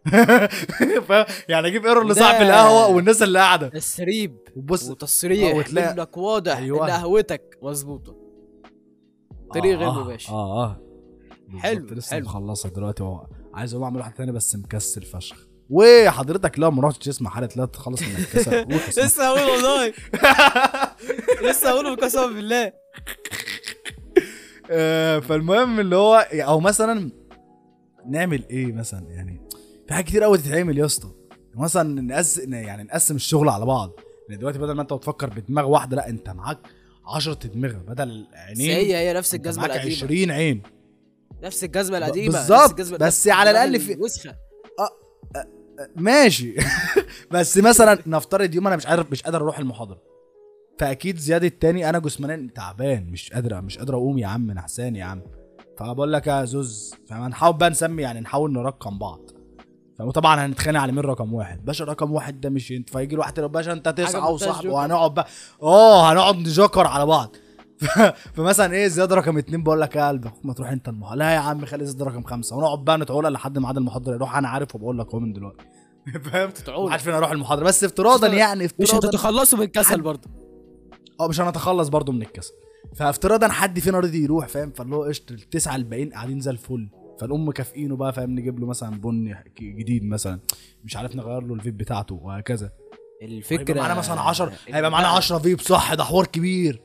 يعني 1.49 1.67
أجيب 1.69 1.87
إيرور 1.87 2.07
لصاحب 2.07 2.43
القهوة 2.43 2.89
والناس 2.97 3.23
اللي 3.23 3.39
قاعدة. 3.39 3.69
تسريب. 3.69 4.37
وبص 4.57 4.89
وتصريح. 4.91 5.55
آه، 5.55 5.59
وتلاقي- 5.59 5.95
منك 5.97 6.17
واضح 6.17 6.57
أيوة. 6.57 6.87
إن 6.87 6.91
قهوتك 6.91 7.59
مظبوطة. 7.63 8.17
طريق 9.55 9.79
غير 9.79 9.89
آه، 9.89 10.05
مباشر. 10.05 10.33
آه 10.33 10.65
آه. 10.65 10.81
حلو، 11.59 11.81
بالظبط، 11.81 11.99
لسه 11.99 12.11
حلو. 12.11 12.25
مخلصها 12.25 12.71
دلوقتي 12.71 13.03
عايز 13.57 13.75
اقوم 13.75 13.85
اعمل 13.85 13.99
واحد 13.99 14.15
تاني 14.15 14.33
بس 14.33 14.57
مكسل 14.57 15.03
فشخ. 15.03 15.37
وحضرتك 15.71 16.59
لو 16.59 16.71
ما 16.71 16.89
رحتش 16.89 17.07
تسمع 17.07 17.31
حلقة 17.31 17.57
لا 17.57 17.65
تخلص 17.65 18.03
من 18.03 18.17
الكسل. 18.17 18.67
لسه 19.03 19.27
هقول 19.27 19.51
والله. 19.51 19.93
لسه 21.51 21.69
هقوله 21.71 21.95
قسما 21.95 22.27
بالله. 22.27 22.73
آه، 24.71 25.19
فالمهم 25.19 25.81
اللي 25.81 25.97
هو 25.97 26.17
أو 26.33 26.61
مثلا 26.61 27.11
نعمل 28.07 28.45
إيه 28.51 28.73
مثلا؟ 28.73 29.07
يعني 29.11 29.41
في 29.89 29.95
حاجات 29.95 30.07
كتير 30.09 30.23
قوي 30.23 30.39
تتعمل 30.39 30.79
يا 30.79 30.85
اسطى. 30.85 31.09
مثلا 31.55 32.03
نقس 32.03 32.39
يعني 32.39 32.83
نقسم 32.83 33.17
الشغل 33.17 33.49
على 33.49 33.67
بعض. 33.67 33.91
يعني 34.29 34.41
دلوقتي 34.41 34.59
بدل 34.59 34.73
ما 34.73 34.83
أنت 34.83 34.93
بتفكر 34.93 35.31
بدماغ 35.31 35.69
واحدة 35.69 35.97
لأ 35.97 36.09
أنت 36.09 36.31
معاك 36.31 36.59
10 37.07 37.35
دماغ 37.35 37.73
بدل 37.73 38.27
عينين 38.33 38.71
هي 38.71 38.97
هي 38.97 39.13
نفس 39.13 39.35
الجزمه 39.35 39.67
القديمة. 39.67 39.97
20 39.97 40.31
عين. 40.31 40.76
نفس 41.43 41.65
الجزمه 41.65 41.99
القديمة 41.99 42.33
بالظبط، 42.33 42.81
بس 43.03 43.29
على 43.29 43.51
الأقل 43.51 43.81
في- 43.81 43.93
الوسخة. 43.93 44.35
ماشي. 45.97 46.55
بس 47.33 47.59
مثلا 47.59 47.99
نفترض 48.07 48.55
يوم 48.55 48.67
أنا 48.67 48.77
مش 48.77 48.87
قادر 48.87 49.07
مش 49.11 49.23
قادر 49.23 49.39
أروح 49.41 49.59
المحاضرة. 49.59 50.03
فأكيد 50.79 51.19
زياد 51.19 51.45
التاني 51.45 51.89
أنا 51.89 51.99
جسمانيا 51.99 52.51
تعبان 52.55 53.07
مش 53.11 53.33
قادر 53.33 53.61
مش 53.63 53.79
قادر 53.79 53.95
أقوم 53.95 54.19
يا 54.19 54.27
عم 54.27 54.51
نحسان 54.51 54.97
يا 54.97 55.05
عم. 55.05 55.23
فبقول 55.79 56.13
لك 56.13 56.27
يا 56.27 56.45
زوز 56.45 56.95
فهنحاول 57.09 57.57
بقى 57.57 57.71
نسمي 57.71 58.03
يعني 58.03 58.21
نحاول 58.21 58.53
نرقم 58.53 58.99
بعض. 58.99 59.21
وطبعا 60.01 60.47
هنتخانق 60.47 60.81
على 60.81 60.93
مين 60.93 61.05
رقم 61.05 61.35
واحد؟ 61.35 61.65
باشا 61.65 61.85
رقم 61.85 62.13
واحد 62.13 62.41
ده 62.41 62.51
مش 62.51 62.73
انت 62.73 62.91
فيجي 62.91 63.17
واحد 63.17 63.39
يقول 63.39 63.51
باشا 63.51 63.73
أنت 63.73 63.89
تسعة 63.89 64.31
وصاحبه. 64.31 64.71
وهنقعد 64.73 65.15
بقى. 65.15 65.27
آه 65.63 66.13
هنقعد 66.13 66.37
نجوكر 66.37 66.87
على 66.87 67.07
بعض. 67.07 67.37
فمثلا 68.35 68.73
إيه 68.75 68.87
زياد 68.89 69.13
رقم 69.13 69.39
اتنين 69.39 69.63
بقول 69.63 69.81
لك 69.81 69.97
يا 69.97 70.09
قلبي 70.09 70.31
ما 70.45 70.53
تروح 70.53 70.71
أنت 70.71 70.89
المحاضرة. 70.89 71.19
لا 71.19 71.31
يا 71.35 71.39
عم 71.39 71.65
خلي 71.67 71.85
زياد 71.87 72.03
رقم 72.03 72.23
خمسة. 72.23 72.57
ونقعد 72.57 72.85
بقى 72.85 72.99
نتعولى 72.99 73.29
لحد 73.29 73.59
ميعاد 73.59 73.77
المحاضرة. 73.77 74.15
يروح 74.15 74.37
أنا 74.37 74.49
عارف 74.49 74.75
وبقول 74.75 74.99
لك 74.99 75.15
هو 75.15 75.21
من 75.21 75.33
دلوقتي. 75.33 75.65
فاهم؟ 76.33 76.51
تتعولى. 76.51 76.89
محدش 76.89 77.03
فينا 77.03 77.17
يروح 77.17 77.31
المحاضرة. 77.31 77.65
بس 77.65 77.85
افتراضا 77.85 78.29
يعني 78.29 78.65
مش 78.65 78.71
افتراضا 78.73 79.09
هتتخلصوا 79.09 79.59
من 79.59 79.65
الكسل 79.65 80.01
برضه. 80.01 80.31
آه 81.21 81.29
مش 81.29 81.41
هنتخلص 81.41 81.89
برضو 81.89 82.13
من 82.13 82.23
الكسل. 82.23 82.53
فافتراضا 82.97 83.49
حد 83.49 83.79
فينا 83.79 83.99
رضي 83.99 84.25
يروح 84.25 84.49
فاهم؟ 84.49 84.71
فاللي 84.73 84.97
هو 84.97 85.05
قشطة 85.05 85.33
التسعة 85.33 85.77
الباقيين 85.77 86.11
قاعدين 86.13 86.41
زي 86.41 86.51
الفل. 86.51 86.89
فنقوم 87.21 87.49
مكافئينه 87.49 87.97
بقى 87.97 88.13
فاهم؟ 88.13 88.31
نجيب 88.31 88.61
له 88.61 88.67
مثلا 88.67 88.91
بن 89.01 89.35
جديد 89.61 90.05
مثلا. 90.05 90.41
مش 90.85 90.97
عارف 90.97 91.17
نغير 91.17 91.41
له 91.43 91.55
الفيب 91.55 91.77
بتاعته 91.77 92.15
وهكذا. 92.15 92.71
الفكرة 93.23 93.61
هيبقى 93.61 93.75
معانا 93.75 93.95
مثلا 93.95 94.21
10 94.21 94.53
إن 94.69 94.75
هيبقى 94.75 94.91
معانا 94.91 95.09
بقى- 95.09 95.17
10 95.17 95.39
فيب. 95.39 95.61
صح 95.61 95.95
ده 95.95 96.05
حوار 96.05 96.27
كبير. 96.27 96.83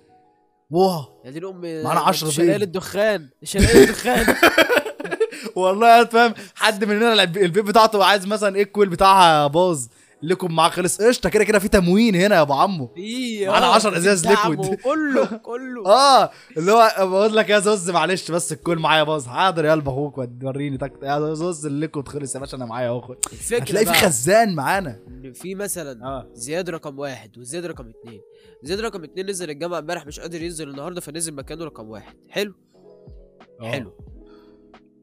واه 0.72 1.22
يا 1.26 1.32
دي 1.32 1.40
الام 1.40 1.84
معانا 1.84 2.00
10 2.00 2.30
شلال 2.30 2.48
بيض. 2.48 2.62
الدخان 2.62 3.30
شلال 3.44 3.78
الدخان. 3.90 4.36
والله 5.56 5.98
يا 5.98 6.04
فاهم 6.06 6.34
حد 6.56 6.84
مننا 6.86 7.14
الب- 7.14 7.38
الفيب 7.38 7.66
بتاعته 7.66 8.06
عايز 8.06 8.28
مثلا 8.28 8.56
إيه 8.56 8.64
ال 8.64 8.69
coil 8.69 8.90
بتاعها 8.90 9.48
باظ. 9.48 9.86
لكم 10.24 10.56
معاه 10.56 10.70
خلص 10.70 11.02
قشطة. 11.02 11.30
كده 11.30 11.44
كده 11.44 11.60
في 11.60 11.68
تموين 11.68 12.16
هنا 12.16 12.36
يا 12.36 12.42
أبو 12.42 12.54
عمو. 12.54 12.88
في 12.88 13.48
معانا 13.48 13.66
آه، 13.66 13.76
10 13.76 13.98
إزاز 13.98 14.22
دعم 14.22 14.52
liquid. 14.52 14.80
كله 14.80 15.26
كله. 15.50 15.86
آه 15.86 16.32
اللي 16.58 16.72
هو 16.72 16.92
بقول 17.00 17.36
لك 17.36 17.50
يا 17.50 17.60
زوز 17.60 17.90
معلش 17.90 18.32
بس 18.32 18.52
ال 18.52 18.57
coil 18.57 18.78
معايا 18.80 19.04
باظ. 19.04 19.28
حاضر 19.28 19.66
يا 19.66 19.72
قلب 19.72 19.90
أخوك 19.90 20.18
وريني 20.44 20.78
تك 20.78 20.94
يا 21.04 21.34
زوز 21.34 21.66
ال 21.66 21.72
liquid 21.72 22.08
خلص 22.08 22.36
يا 22.36 22.40
باشا 22.40 22.58
أنا 22.58 22.66
معايا 22.66 22.90
اهو 22.90 23.16
هتلاقي 23.52 23.86
في 23.86 23.94
خزان 23.94 24.56
معانا. 24.56 25.00
ان 25.08 25.34
في 25.34 25.56
مثلا 25.56 26.06
آه. 26.06 26.28
زياد 26.34 26.70
رقم 26.70 27.00
واحد 27.00 27.38
وزياد 27.38 27.66
رقم 27.66 27.90
اتنين. 27.90 28.22
زياد 28.64 28.80
رقم 28.80 29.04
اتنين 29.04 29.30
نزل 29.30 29.50
الجامعة 29.50 29.80
امبارح 29.80 30.06
مش 30.08 30.20
قادر 30.20 30.42
ينزل 30.42 30.70
النهارده 30.70 31.02
فنزل 31.02 31.34
مكانه 31.34 31.66
رقم 31.66 31.90
واحد. 31.90 32.14
حلو؟ 32.30 32.54
حلو. 33.62 33.94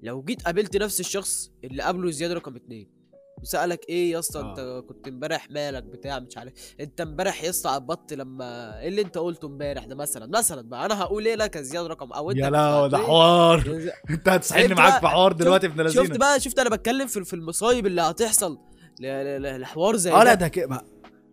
لو 0.02 0.22
جيت 0.22 0.42
قابلت 0.42 0.76
نفس 0.76 1.00
الشخص 1.00 1.50
اللي 1.64 1.82
قابله 1.82 2.10
زياد 2.10 2.32
رقم 2.32 2.56
اتنين 2.56 2.97
وسألك 3.42 3.88
إيه 3.88 4.10
يا 4.12 4.18
اسطى 4.18 4.40
آه. 4.40 4.50
انت 4.50 4.84
كنت 4.88 5.08
إمبارح 5.08 5.50
مالك 5.50 5.82
بتاع 5.82 6.18
مش 6.18 6.38
عارف 6.38 6.52
أنت 6.80 7.00
إمبارح 7.00 7.44
يا 7.44 7.50
اسطى 7.50 7.70
عبطت 7.70 8.12
لما 8.12 8.80
إيه 8.80 8.88
اللي 8.88 9.02
أنت 9.02 9.18
قلته 9.18 9.46
إمبارح 9.46 9.84
ده 9.84 9.94
مثلا 9.94 10.26
مثلا 10.38 10.62
بقى 10.68 10.86
أنا 10.86 11.00
هقول 11.02 11.26
إيه 11.26 11.34
لك 11.34 11.56
يا 11.56 11.62
زياد 11.62 11.86
رقم 11.86 12.12
أو 12.12 12.30
أنت 12.30 12.38
يا 12.40 12.50
لا 12.50 12.86
ده 12.86 12.96
هتقول 12.98 13.06
حوار 13.06 13.62
إيه؟ 13.66 13.92
أنت 14.10 14.28
هتسحلني 14.28 14.68
شفت 14.68 14.78
معاك؟ 14.78 15.00
في 15.00 15.06
حوار 15.08 15.30
شفت- 15.32 15.40
دلوقتي 15.42 15.66
ابن 15.66 15.88
شفت 15.88 15.98
لذينة 15.98 16.18
بقى 16.18 16.40
شفت 16.40 16.58
أنا 16.58 16.70
بتكلم 16.70 17.06
في 17.06 17.24
في 17.24 17.34
المصايب 17.34 17.86
اللي 17.86 18.02
هتحصل 18.02 18.58
ل- 19.00 19.06
ل- 19.06 19.42
ل- 19.42 19.60
لحوار 19.60 19.96
زي 19.96 20.12
آه 20.12 20.24
لا 20.24 20.34
ده 20.34 20.34
ده 20.34 20.48
كده. 20.48 20.80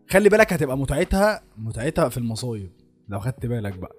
خلي 0.09 0.29
بالك 0.29 0.53
هتبقى 0.53 0.77
متعتها 0.77 1.43
متعتها 1.57 2.09
في 2.09 2.17
المصايب 2.17 2.71
لو 3.09 3.19
خدت 3.19 3.45
بالك 3.45 3.73
بقى 3.79 3.91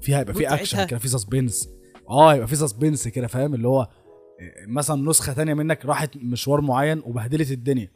فيها 0.00 0.18
هيبقى 0.18 0.34
في 0.34 0.54
اكشن؟ 0.54 0.84
كده 0.84 0.98
في 0.98 1.08
suspense 1.08 1.68
آه 2.10 2.34
يبقى 2.34 2.46
في 2.48 2.56
suspense 2.56 3.08
كده 3.08 3.26
فاهم 3.26 3.54
اللي 3.54 3.68
هو 3.68 3.82
إيه، 3.82 3.88
مثلا 4.66 5.08
نسخة 5.10 5.32
تانية 5.32 5.54
منك 5.54 5.86
راحت 5.86 6.16
مشوار 6.16 6.60
معين 6.60 7.02
وبهدلت 7.06 7.50
الدنيا. 7.50 7.90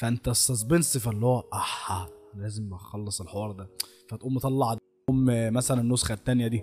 فأنت 0.00 0.28
السسبنس 0.28 0.98
فاللي 0.98 1.26
هو 1.26 1.44
أحا 1.54 2.08
لازم 2.36 2.74
أخلص 2.74 3.20
الحوار 3.20 3.52
ده. 3.52 3.68
فتقوم 4.08 4.34
مطلع 4.34 4.76
أم 5.10 5.52
مثلا 5.54 5.80
النسخة 5.80 6.12
التانية 6.12 6.48
دي. 6.48 6.62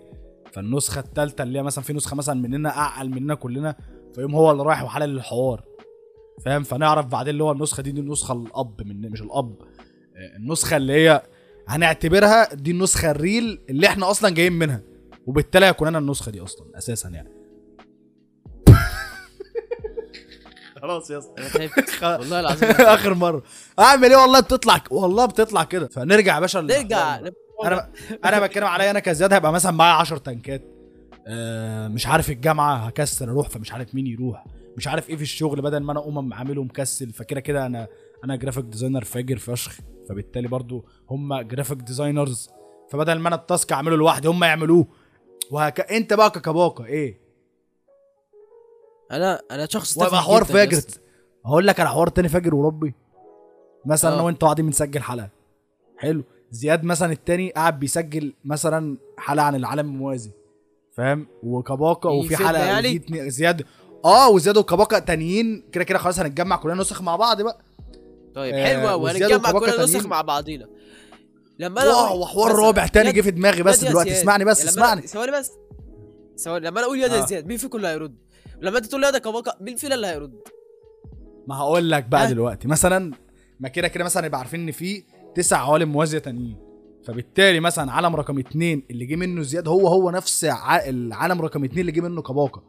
فالنسخة 0.51 0.99
التالتة 0.99 1.41
اللي 1.43 1.59
هي 1.59 1.63
مثلا 1.63 1.83
في 1.83 1.93
نسخة 1.93 2.15
مثلا 2.15 2.41
مننا 2.41 2.69
أعقل 2.69 3.09
مننا 3.09 3.35
كلنا 3.35 3.75
فيقوم 4.15 4.35
هو 4.35 4.51
اللي 4.51 4.63
رايح 4.63 4.83
وحلل 4.83 5.15
الحوار. 5.15 5.63
فاهم؟ 6.45 6.63
فنعرف 6.63 7.05
بعدين 7.05 7.33
اللي 7.33 7.43
هو 7.43 7.51
النسخة 7.51 7.83
دي 7.83 7.91
دي 7.91 8.01
النسخة 8.01 8.33
الأب 8.33 8.81
من 8.87 9.11
مش 9.11 9.21
الأب. 9.21 9.55
النسخة 10.37 10.77
اللي 10.77 10.93
هي 10.93 11.21
هنعتبرها 11.67 12.53
دي 12.53 12.71
النسخة 12.71 13.11
الريل 13.11 13.61
اللي 13.69 13.87
إحنا 13.87 14.11
أصلا 14.11 14.29
جايين 14.29 14.53
منها. 14.53 14.81
وبالتالي 15.27 15.65
هيكون 15.65 15.87
أنا 15.87 15.97
النسخة 15.97 16.31
دي 16.31 16.41
أصلا 16.41 16.77
أساسا 16.77 17.09
يعني. 17.09 17.40
خلاص 20.81 21.09
يا 21.11 21.17
اسطى. 21.17 21.69
والله 22.19 22.39
العظيم 22.39 22.69
آخر 22.69 23.13
مرة. 23.13 23.43
أعمل 23.79 24.09
إيه 24.09 24.15
والله؟ 24.17 24.39
بتطلع 24.39 24.81
والله 24.91 25.25
بتطلع 25.25 25.63
كده. 25.63 25.87
فنرجع 25.87 26.35
يا 26.35 26.39
باشا 26.39 26.57
نرجع. 26.59 27.19
أنا 27.65 27.89
أنا 28.25 28.39
بتكلم 28.39 28.65
عليا 28.65 28.91
أنا 28.91 28.99
كزياد 28.99 29.33
هيبقى 29.33 29.51
مثلا 29.51 29.71
معايا 29.71 29.93
10 29.93 30.17
تنكات. 30.17 30.61
آه 31.27 31.87
مش 31.87 32.07
عارف 32.07 32.29
الجامعة 32.29 32.75
هكسل 32.75 33.29
أروح 33.29 33.49
فمش 33.49 33.71
عارف 33.71 33.95
مين 33.95 34.07
يروح. 34.07 34.45
مش 34.77 34.87
عارف 34.87 35.09
إيه 35.09 35.15
في 35.15 35.21
الشغل 35.21 35.61
بدل 35.61 35.77
ما 35.77 35.91
أنا 35.91 35.99
أقوم 35.99 36.33
عامله 36.33 36.63
مكسل. 36.63 37.11
فكده 37.13 37.39
كده 37.39 37.65
أنا 37.65 37.87
أنا 38.23 38.35
graphic 38.35 38.65
designer 38.65 39.03
فاجر 39.03 39.37
فشخ. 39.37 39.77
فبالتالي 40.09 40.47
برضو 40.47 40.85
هم 41.09 41.41
graphic 41.41 41.77
designers 41.77 42.49
فبدل 42.91 43.19
ما 43.19 43.27
أنا 43.27 43.35
التاسك 43.35 43.71
أعمله 43.71 43.95
لوحدي 43.95 44.27
هم 44.27 44.43
يعملوه. 44.43 44.87
وهك... 45.51 45.79
أنت 45.91 46.13
بقى 46.13 46.29
ككباكه 46.31 46.85
إيه؟ 46.85 47.20
أنا 49.11 49.41
أنا 49.51 49.65
شخص 49.69 49.97
ويبقى 49.97 50.21
حوار 50.21 50.43
فاجر. 50.43 50.81
هقول 51.45 51.67
لك 51.67 51.79
على 51.79 51.89
حوار 51.89 52.07
تاني 52.09 52.29
فاجر 52.29 52.55
وربي. 52.55 52.93
مثلا 53.85 54.13
أنا 54.13 54.21
آه. 54.21 54.25
وانت 54.25 54.41
قاعدين 54.41 54.65
بنسجل 54.65 55.01
حلقة. 55.01 55.29
حلو. 55.97 56.23
زياد 56.51 56.83
مثلا 56.83 57.11
التاني 57.11 57.49
قاعد 57.49 57.79
بيسجل 57.79 58.33
مثلا 58.45 58.97
حلقة 59.17 59.43
عن 59.45 59.55
العالم 59.55 59.89
الموازي 59.89 60.31
فاهم؟ 60.91 61.27
وكباكا 61.43 62.09
في 62.09 62.15
وفي 62.15 62.37
حلقة 62.37 62.63
يعني؟ 62.63 63.01
زياد. 63.29 63.65
آه 64.05 64.29
وزياد 64.29 64.57
وكباكا 64.57 64.99
تانيين 64.99 65.63
كده 65.71 65.83
كده 65.83 65.99
خلاص 65.99 66.19
هنتجمع 66.19 66.55
كلنا 66.55 66.75
نسخ 66.75 67.01
مع 67.01 67.15
بعض 67.15 67.41
بقى. 67.41 67.61
طيب 68.35 68.55
آه، 68.55 68.65
حلوة 68.65 68.95
وهنتجمع 68.95 69.51
كلنا 69.51 69.83
نسخ. 69.83 70.05
مع 70.05 70.21
بعضينا. 70.21 70.67
لما 71.59 71.83
أنا 71.83 71.93
واو 71.93 72.19
وحوار 72.21 72.55
رابع 72.55 72.87
تاني 72.87 73.11
جه 73.11 73.21
في 73.21 73.31
دماغي 73.31 73.63
بس 73.63 73.83
دلوقتي. 73.83 74.11
اسمعني 74.11 74.45
بس 74.45 74.65
اسمعني. 74.65 75.01
ثواني 75.01 75.31
بس. 75.31 75.51
سواء 76.35 76.59
لما 76.59 76.79
أنا 76.79 76.87
أقول 76.87 76.99
يا 76.99 77.21
آه. 77.23 77.25
زياد 77.25 77.47
مين 77.47 77.57
فيكم 77.57 77.77
اللي 77.77 77.87
هيرد؟ 77.87 78.15
لما 78.61 78.77
انت 78.77 78.85
تقول 78.85 79.03
يا 79.03 79.09
ده 79.09 79.19
كباكا 79.19 79.53
مين 79.61 79.75
فينا 79.75 79.95
اللي 79.95 80.07
هيرد؟ 80.07 80.33
ما 81.47 81.55
هقول 81.55 81.91
لك 81.91 82.03
بقى 82.05 82.25
ها؟ 82.25 82.29
دلوقتي. 82.29 82.67
مثلا 82.67 83.11
ما 83.59 83.69
كده 83.69 83.87
كده 83.87 84.03
مثلا 84.03 84.25
يبقى 84.25 84.39
عارفين 84.39 84.59
إن 84.59 84.71
في 84.71 85.03
تسع 85.35 85.57
عوالم 85.57 85.91
موازية 85.91 86.19
تانيين. 86.19 86.57
فبالتالي 87.05 87.59
مثلا 87.59 87.91
عالم 87.91 88.15
رقم 88.15 88.39
اتنين 88.39 88.83
اللي 88.91 89.05
جه 89.05 89.15
منه 89.15 89.41
زياد 89.41 89.67
هو 89.67 89.87
هو 89.87 90.11
نفس 90.11 90.45
العالم 90.45 91.41
رقم 91.41 91.63
اتنين 91.63 91.79
اللي 91.79 91.91
جه 91.91 92.01
منه 92.01 92.21
كباكا 92.21 92.61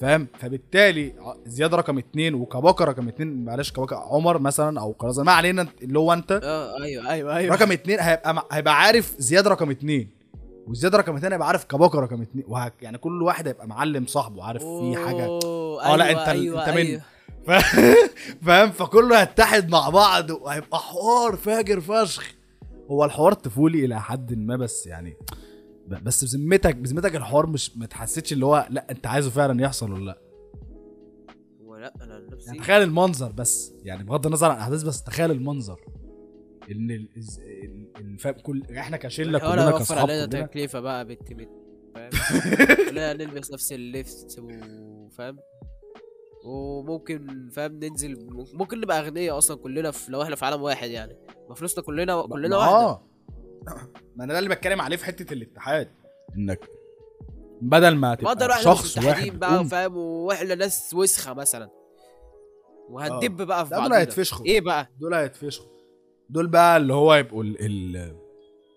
فاهم؟ 0.00 0.26
فبالتالي 0.38 1.12
زياد 1.46 1.74
رقم 1.74 1.98
اتنين 1.98 2.34
وكباكا 2.34 2.84
رقم 2.84 3.08
اتنين 3.08 3.44
معلش 3.44 3.72
كباكا 3.72 3.96
عمر 3.96 4.38
مثلا 4.38 4.80
أو 4.80 4.92
قرازة 4.92 5.22
ما 5.22 5.32
علينا 5.32 5.66
اللي 5.82 5.98
هو 5.98 6.12
أنت 6.12 6.40
آه 6.42 6.82
أيوه 6.82 7.10
أيوه 7.10 7.36
أيوه. 7.36 7.54
رقم 7.56 7.72
اتنين 7.72 8.00
هيبقى 8.00 8.46
هيبقى 8.52 8.80
عارف 8.80 9.14
زياد 9.18 9.48
رقم 9.48 9.70
اتنين. 9.70 10.15
وزياد 10.66 10.94
رقم 10.94 11.16
اتنين 11.16 11.32
هيبقى 11.32 11.48
عارف 11.48 11.64
كباكا 11.64 12.00
رقم 12.00 12.22
اتنين. 12.22 12.44
وهك 12.48 12.82
يعني 12.82 12.98
كل 12.98 13.22
واحد 13.22 13.48
هيبقى 13.48 13.68
معلم 13.68 14.06
صاحبه 14.06 14.44
عارف 14.44 14.62
في 14.62 14.96
حاجة. 15.06 15.24
أوه، 15.24 15.84
آه، 15.84 15.96
لا، 15.96 16.04
أيوة، 16.06 16.24
أنت- 16.24 16.28
أيوة، 16.28 16.60
أنت 16.68 16.68
مني. 16.76 16.80
أيوة. 16.88 17.02
فاهم؟ 18.42 18.70
فكله 18.70 19.20
هيتحد 19.20 19.68
مع 19.70 19.88
بعض 19.88 20.30
وهيبقى 20.30 20.78
حوار 20.78 21.36
فاجر 21.36 21.80
فشخ. 21.80 22.32
هو 22.90 23.04
الحوار 23.04 23.32
طفولي 23.32 23.84
إلى 23.84 24.00
حد 24.00 24.34
ما 24.34 24.56
بس 24.56 24.86
يعني 24.86 25.16
بس 25.88 26.24
بذمتك 26.24 26.76
بذمتك 26.76 27.16
الحوار 27.16 27.46
مش 27.46 27.76
ما 27.76 27.86
تحسيتش 27.86 28.32
اللي 28.32 28.46
هو 28.46 28.66
لا 28.70 28.86
انت 28.90 29.06
عايزه 29.06 29.30
فعلا 29.30 29.62
يحصل 29.62 29.92
ولا 29.92 30.04
لا؟ 30.04 30.18
ولا 31.64 31.92
أنا 32.02 32.14
عن 32.14 32.26
نفسي 32.32 32.46
يعني 32.46 32.58
تخيل 32.58 32.82
المنظر 32.82 33.32
بس. 33.32 33.72
يعني 33.82 34.04
بغض 34.04 34.26
النظر 34.26 34.50
عن 34.50 34.56
الأحداث 34.56 34.82
بس 34.82 35.02
تخيل 35.02 35.30
المنظر. 35.30 35.80
إن 36.70 36.90
ال... 36.90 37.08
الز- 37.16 37.40
ال... 37.96 38.42
كل 38.42 38.62
إحنا 38.78 38.96
كشلة 38.96 39.38
كلنا 39.38 39.70
كأصحاب 39.70 39.98
علينا 40.10 40.26
كلنا 40.26 40.46
تكلفة 40.46 40.80
بقى 40.80 41.04
بنت 41.04 41.32
بنت 41.32 41.50
فاهم؟ 41.94 42.10
كلنا 42.90 43.12
نلبس 43.12 43.52
نفس 43.52 43.72
اللبس 43.72 44.38
وفاهم 44.40 45.38
وممكن 46.44 47.48
فاهم؟ 47.52 47.72
ننزل 47.84 48.26
ممكن 48.54 48.80
نبقى 48.80 49.00
اغنياء 49.00 49.38
أصلا 49.38 49.56
كلنا 49.56 49.90
في 49.90 50.12
لو 50.12 50.22
إحنا 50.22 50.36
في 50.36 50.44
عالم 50.44 50.62
واحد 50.62 50.90
يعني. 50.90 51.16
ما 51.48 51.54
فلوسنا 51.54 51.84
كلنا 51.84 52.22
كلنا 52.22 52.48
ما- 52.48 52.56
واحدة. 52.56 52.76
آه. 52.76 53.02
ما 54.16 54.24
أنا 54.24 54.32
ده 54.32 54.38
اللي 54.38 54.50
بتكلم 54.50 54.80
عليه 54.80 54.96
في 54.96 55.04
حتة 55.04 55.32
الاتحاد. 55.32 55.88
إنك 56.36 56.60
بدل 57.62 57.94
ما 57.96 58.14
تبقى 58.14 58.62
شخص 58.62 58.98
واحد 58.98 59.38
بقى. 59.38 59.64
فاهم؟ 59.64 59.96
وإحنا 59.96 60.54
ناس 60.54 60.94
وسخة 60.94 61.34
مثلا. 61.34 61.70
وهندب 62.88 63.42
بقى 63.42 63.66
في 63.66 63.74
لا، 63.74 63.80
دول 63.82 63.92
هيتفشخوا. 63.92 64.46
إيه 64.46 64.60
بقى؟ 64.60 64.90
دول 65.00 65.14
هيتفشخوا. 65.14 65.75
دول 66.30 66.46
بقى 66.46 66.76
اللي 66.76 66.94
هو 66.94 67.14
يبقوا 67.14 67.42
ال... 67.44 67.56
ال... 67.60 68.16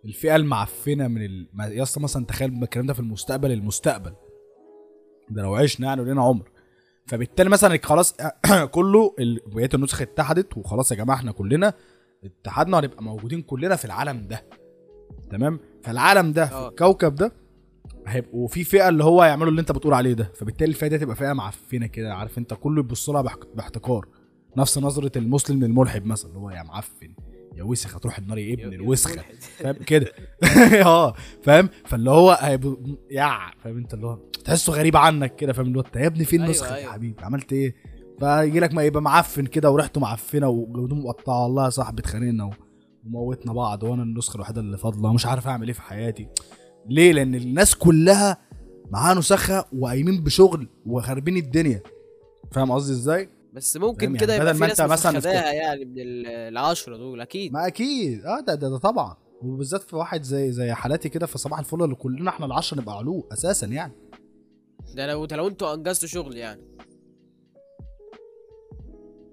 الفئة 0.05 0.35
المعفنة 0.35 1.07
من 1.07 1.25
ال... 1.25 1.47
يا 1.59 1.83
اسطى 1.83 1.99
مثلا 1.99 2.25
تخيل 2.25 2.63
الكلام 2.63 2.85
ده 2.85 2.93
في 2.93 2.99
المستقبل 2.99 3.51
المستقبل. 3.51 4.13
ده 5.29 5.41
لو 5.41 5.55
عشنا 5.55 5.87
يعني 5.87 6.01
ولينا 6.01 6.21
عمر. 6.21 6.49
فبالتالي 7.07 7.49
مثلا 7.49 7.79
خلاص 7.83 8.15
كله 8.71 9.15
بقيه 9.47 9.69
النسخ 9.73 10.01
اتحدت 10.01 10.57
وخلاص 10.57 10.91
يا 10.91 10.97
جماعة 10.97 11.17
إحنا 11.17 11.31
كلنا 11.31 11.73
اتحدنا 12.23 12.77
وهنبقى 12.77 13.03
موجودين 13.03 13.41
كلنا 13.41 13.75
في 13.75 13.85
العالم 13.85 14.27
ده. 14.27 14.43
تمام؟ 15.31 15.59
فالعالم 15.83 16.31
ده 16.33 16.45
في 16.45 16.53
آه. 16.53 16.69
الكوكب 16.69 17.15
ده 17.15 17.31
هيبقوا 18.07 18.47
في 18.47 18.63
فئة 18.63 18.89
اللي 18.89 19.03
هو 19.03 19.23
يعملوا 19.23 19.49
اللي 19.49 19.61
انت 19.61 19.71
بتقول 19.71 19.93
عليه 19.93 20.13
ده. 20.13 20.31
فبالتالي 20.35 20.69
الفئة 20.69 20.87
دي 20.87 20.97
تبقى 20.97 21.15
فئة 21.15 21.33
معفنة 21.33 21.87
كده 21.87 22.13
عارف 22.13 22.37
انت؟ 22.37 22.53
كله 22.53 22.79
يبص 22.79 23.09
لها 23.09 23.21
باحت- 23.21 23.47
باحتقار. 23.55 24.07
نفس 24.57 24.77
نظرة 24.77 25.11
المسلم 25.17 25.63
للملحد 25.63 26.05
مثلا 26.05 26.29
اللي 26.29 26.39
هو 26.39 26.49
يا 26.49 26.63
معفن. 26.63 27.13
يا 27.59 27.63
وسخ 27.63 27.95
هتروح 27.95 28.17
النار 28.17 28.37
يا 28.37 28.53
ابن 28.53 28.73
الوسخة. 28.73 29.23
فاهم؟ 29.57 29.73
كده. 29.75 30.11
آه 30.85 31.13
فاهم؟ 31.43 31.69
فاللي 31.85 32.09
هو 32.11 32.39
يا 33.11 33.29
فاهم 33.63 33.77
انت 33.77 33.93
اللي 33.93 34.07
هو 34.07 34.15
تحسه 34.45 34.73
غريب 34.73 34.97
عنك 34.97 35.35
كده 35.35 35.53
فاهم؟ 35.53 35.65
اللي 35.67 35.77
هو 35.79 35.83
انت 35.83 35.95
يا 35.95 36.07
ابني 36.07 36.25
فين 36.25 36.41
أيوة، 36.41 36.51
نسخة 36.51 36.71
يا 36.71 36.75
أيوة. 36.75 36.91
حبيبي؟ 36.93 37.23
عملت 37.23 37.53
إيه؟ 37.53 37.75
فيجي 38.19 38.59
لك 38.59 38.73
ما 38.73 38.83
يبقى 38.83 39.01
معفن 39.01 39.45
كده 39.45 39.71
وريحته 39.71 40.01
معفنة 40.01 40.47
وهدومه 40.49 41.01
مقطعه 41.01 41.43
والله 41.43 41.65
يا 41.65 41.69
صاحبي 41.69 42.01
اتخانقنا 42.01 42.49
وموتنا 43.05 43.53
بعض 43.53 43.83
وأنا 43.83 44.03
النسخة 44.03 44.35
الوحيدة 44.35 44.61
اللي 44.61 44.77
فاضلة 44.77 45.13
مش 45.13 45.25
عارف 45.25 45.47
اعمل 45.47 45.67
إيه 45.67 45.73
في 45.73 45.81
حياتي. 45.81 46.27
ليه؟ 46.89 47.11
لأن 47.11 47.35
الناس 47.35 47.75
كلها 47.75 48.37
معاها 48.91 49.13
نسخة 49.15 49.65
وقايمين 49.73 50.23
بشغل 50.23 50.67
وخاربين 50.85 51.37
الدنيا. 51.37 51.81
فاهم 52.51 52.71
قصدي 52.71 52.91
إزاي؟ 52.93 53.29
بس 53.53 53.77
ممكن 53.77 54.07
فاهم 54.07 54.17
كده 54.17 54.33
يعني 54.33 54.43
يبقى 54.43 54.53
في 54.53 54.81
ناس 54.81 54.81
مثلا 54.81 55.31
يعني 55.51 55.85
من 55.85 55.99
ال- 55.99 56.27
العشرة 56.27 56.97
دول 56.97 57.21
أكيد. 57.21 57.53
ما 57.53 57.67
أكيد. 57.67 58.25
آه 58.25 58.39
ده 58.39 58.55
ده, 58.55 58.69
ده 58.69 58.77
طبعا. 58.77 59.17
وبالذات 59.41 59.81
في 59.81 59.95
واحد 59.95 60.23
زي 60.23 60.51
زي 60.51 60.73
حالاتي 60.73 61.09
كده 61.09 61.25
في 61.25 61.37
صباح 61.37 61.59
الفل 61.59 61.83
اللي 61.83 61.95
كلنا 61.95 62.29
إحنا 62.29 62.45
العشرة 62.45 62.81
نبقى 62.81 62.97
علوه 62.97 63.27
أساسا 63.33 63.67
يعني. 63.67 63.93
ده 64.95 65.07
لو 65.07 65.25
ده 65.25 65.35
لو 65.35 65.47
أنتوا 65.47 65.73
أنجزتوا 65.73 66.07
شغل 66.07 66.37
يعني. 66.37 66.61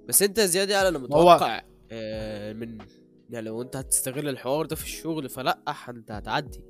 بس 0.08 0.22
أنت 0.22 0.38
يا 0.38 0.46
زياد 0.46 0.68
يعني 0.70 0.88
أنا 0.88 0.98
هو- 0.98 1.02
متوقع 1.02 1.62
آه 1.92 2.52
من 2.52 2.78
يعني 3.30 3.46
لو 3.46 3.62
أنت 3.62 3.76
هتستغل 3.76 4.28
الحوار 4.28 4.66
ده 4.66 4.76
في 4.76 4.84
الشغل 4.84 5.28
فلأ 5.28 5.58
انت 5.88 6.10
هتعدي. 6.12 6.60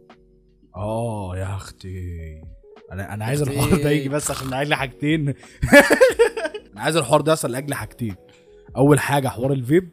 آه 0.76 1.36
يا 1.36 1.56
أختي. 1.56 1.98
أنا 2.92 3.14
أنا 3.14 3.24
عايز. 3.24 3.42
الحوار 3.42 3.82
ده 3.82 3.90
يجي 3.90 4.08
بس 4.08 4.30
عشان 4.30 4.50
لاجل 4.50 4.74
حاجتين. 4.74 5.34
أنا 6.76 6.84
عايز 6.84 6.96
الحوار 6.96 7.20
ده 7.20 7.32
يحصل 7.32 7.50
لأجل 7.50 7.74
حاجتين. 7.74 8.14
أول 8.76 9.00
حاجة 9.00 9.28
حوار 9.28 9.52
الفيب 9.52 9.90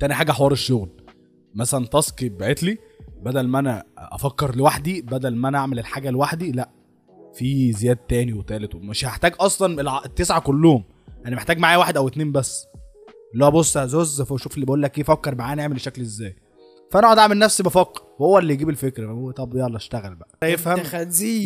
تاني 0.00 0.14
حاجة 0.14 0.32
حوار 0.32 0.52
الشغل. 0.52 0.88
مثلا 1.54 1.86
تاسك 1.86 2.22
يتبعت 2.22 2.62
لي 2.62 2.78
بدل 3.22 3.48
ما 3.48 3.58
أنا 3.58 3.84
أفكر 3.98 4.56
لوحدي 4.56 5.02
بدل 5.02 5.36
ما 5.36 5.48
أنا 5.48 5.58
أعمل 5.58 5.78
الحاجة 5.78 6.10
لوحدي 6.10 6.52
لأ 6.52 6.70
في 7.34 7.72
زياد 7.72 7.96
تاني 7.96 8.32
وتالت 8.32 8.74
ومش 8.74 9.04
هحتاج 9.04 9.34
أصلا 9.40 10.04
التسعة 10.04 10.40
كلهم. 10.40 10.84
أنا 11.26 11.36
محتاج 11.36 11.58
معايا 11.58 11.76
واحد 11.76 11.96
أو 11.96 12.08
اتنين 12.08 12.32
بس. 12.32 12.66
اللي 13.34 13.44
هو 13.44 13.50
بص 13.50 13.76
يا 13.76 13.86
زوز 13.86 14.22
شوف 14.36 14.54
اللي 14.54 14.66
بقول 14.66 14.82
لك 14.82 14.98
إيه 14.98 15.04
فكر 15.04 15.34
معايا 15.34 15.54
نعمل 15.54 15.76
الشكل 15.76 16.02
إزاي. 16.02 16.36
فأنا 16.90 17.06
أقعد 17.06 17.18
أعمل 17.18 17.38
نفسي 17.38 17.62
بفكر. 17.62 18.02
وهو 18.18 18.38
اللي 18.38 18.54
يجيب 18.54 18.68
الفكرة. 18.68 19.10
هو 19.10 19.30
طب 19.30 19.56
يلا 19.56 19.76
اشتغل 19.76 20.14
بقى. 20.14 20.28
يفهم؟ 20.42 20.76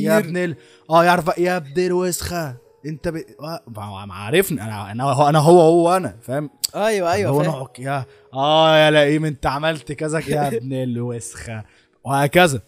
يا 0.04 0.18
ابن 0.18 0.36
ال... 0.36 0.56
آه 0.90 1.04
يعرف 1.04 1.38
يا 1.38 1.56
ابن 1.56 1.86
الوسخة. 1.86 2.67
انت 2.88 3.09
ب... 3.09 3.16
آه، 3.40 4.07
ما 4.07 4.14
عارفني. 4.14 4.62
أنا 4.62 4.92
أنا 4.92 5.05
هو 5.05 5.29
أنا 5.29 5.38
هو 5.38 5.61
هو 5.61 5.96
أنا 5.96 6.16
فاهم؟ 6.22 6.51
أيوه 6.77 7.12
أيوه 7.12 7.31
هو. 7.31 7.42
نوعك 7.42 7.79
يا 7.79 8.05
آه 8.35 8.77
يا 8.79 8.90
لئيم 8.90 9.24
انت 9.24 9.46
عملت 9.46 9.92
كذا. 9.92 10.18
يا 10.29 10.48
ابن 10.48 10.72
الوسخة. 10.72 11.64
وهكذا. 12.05 12.61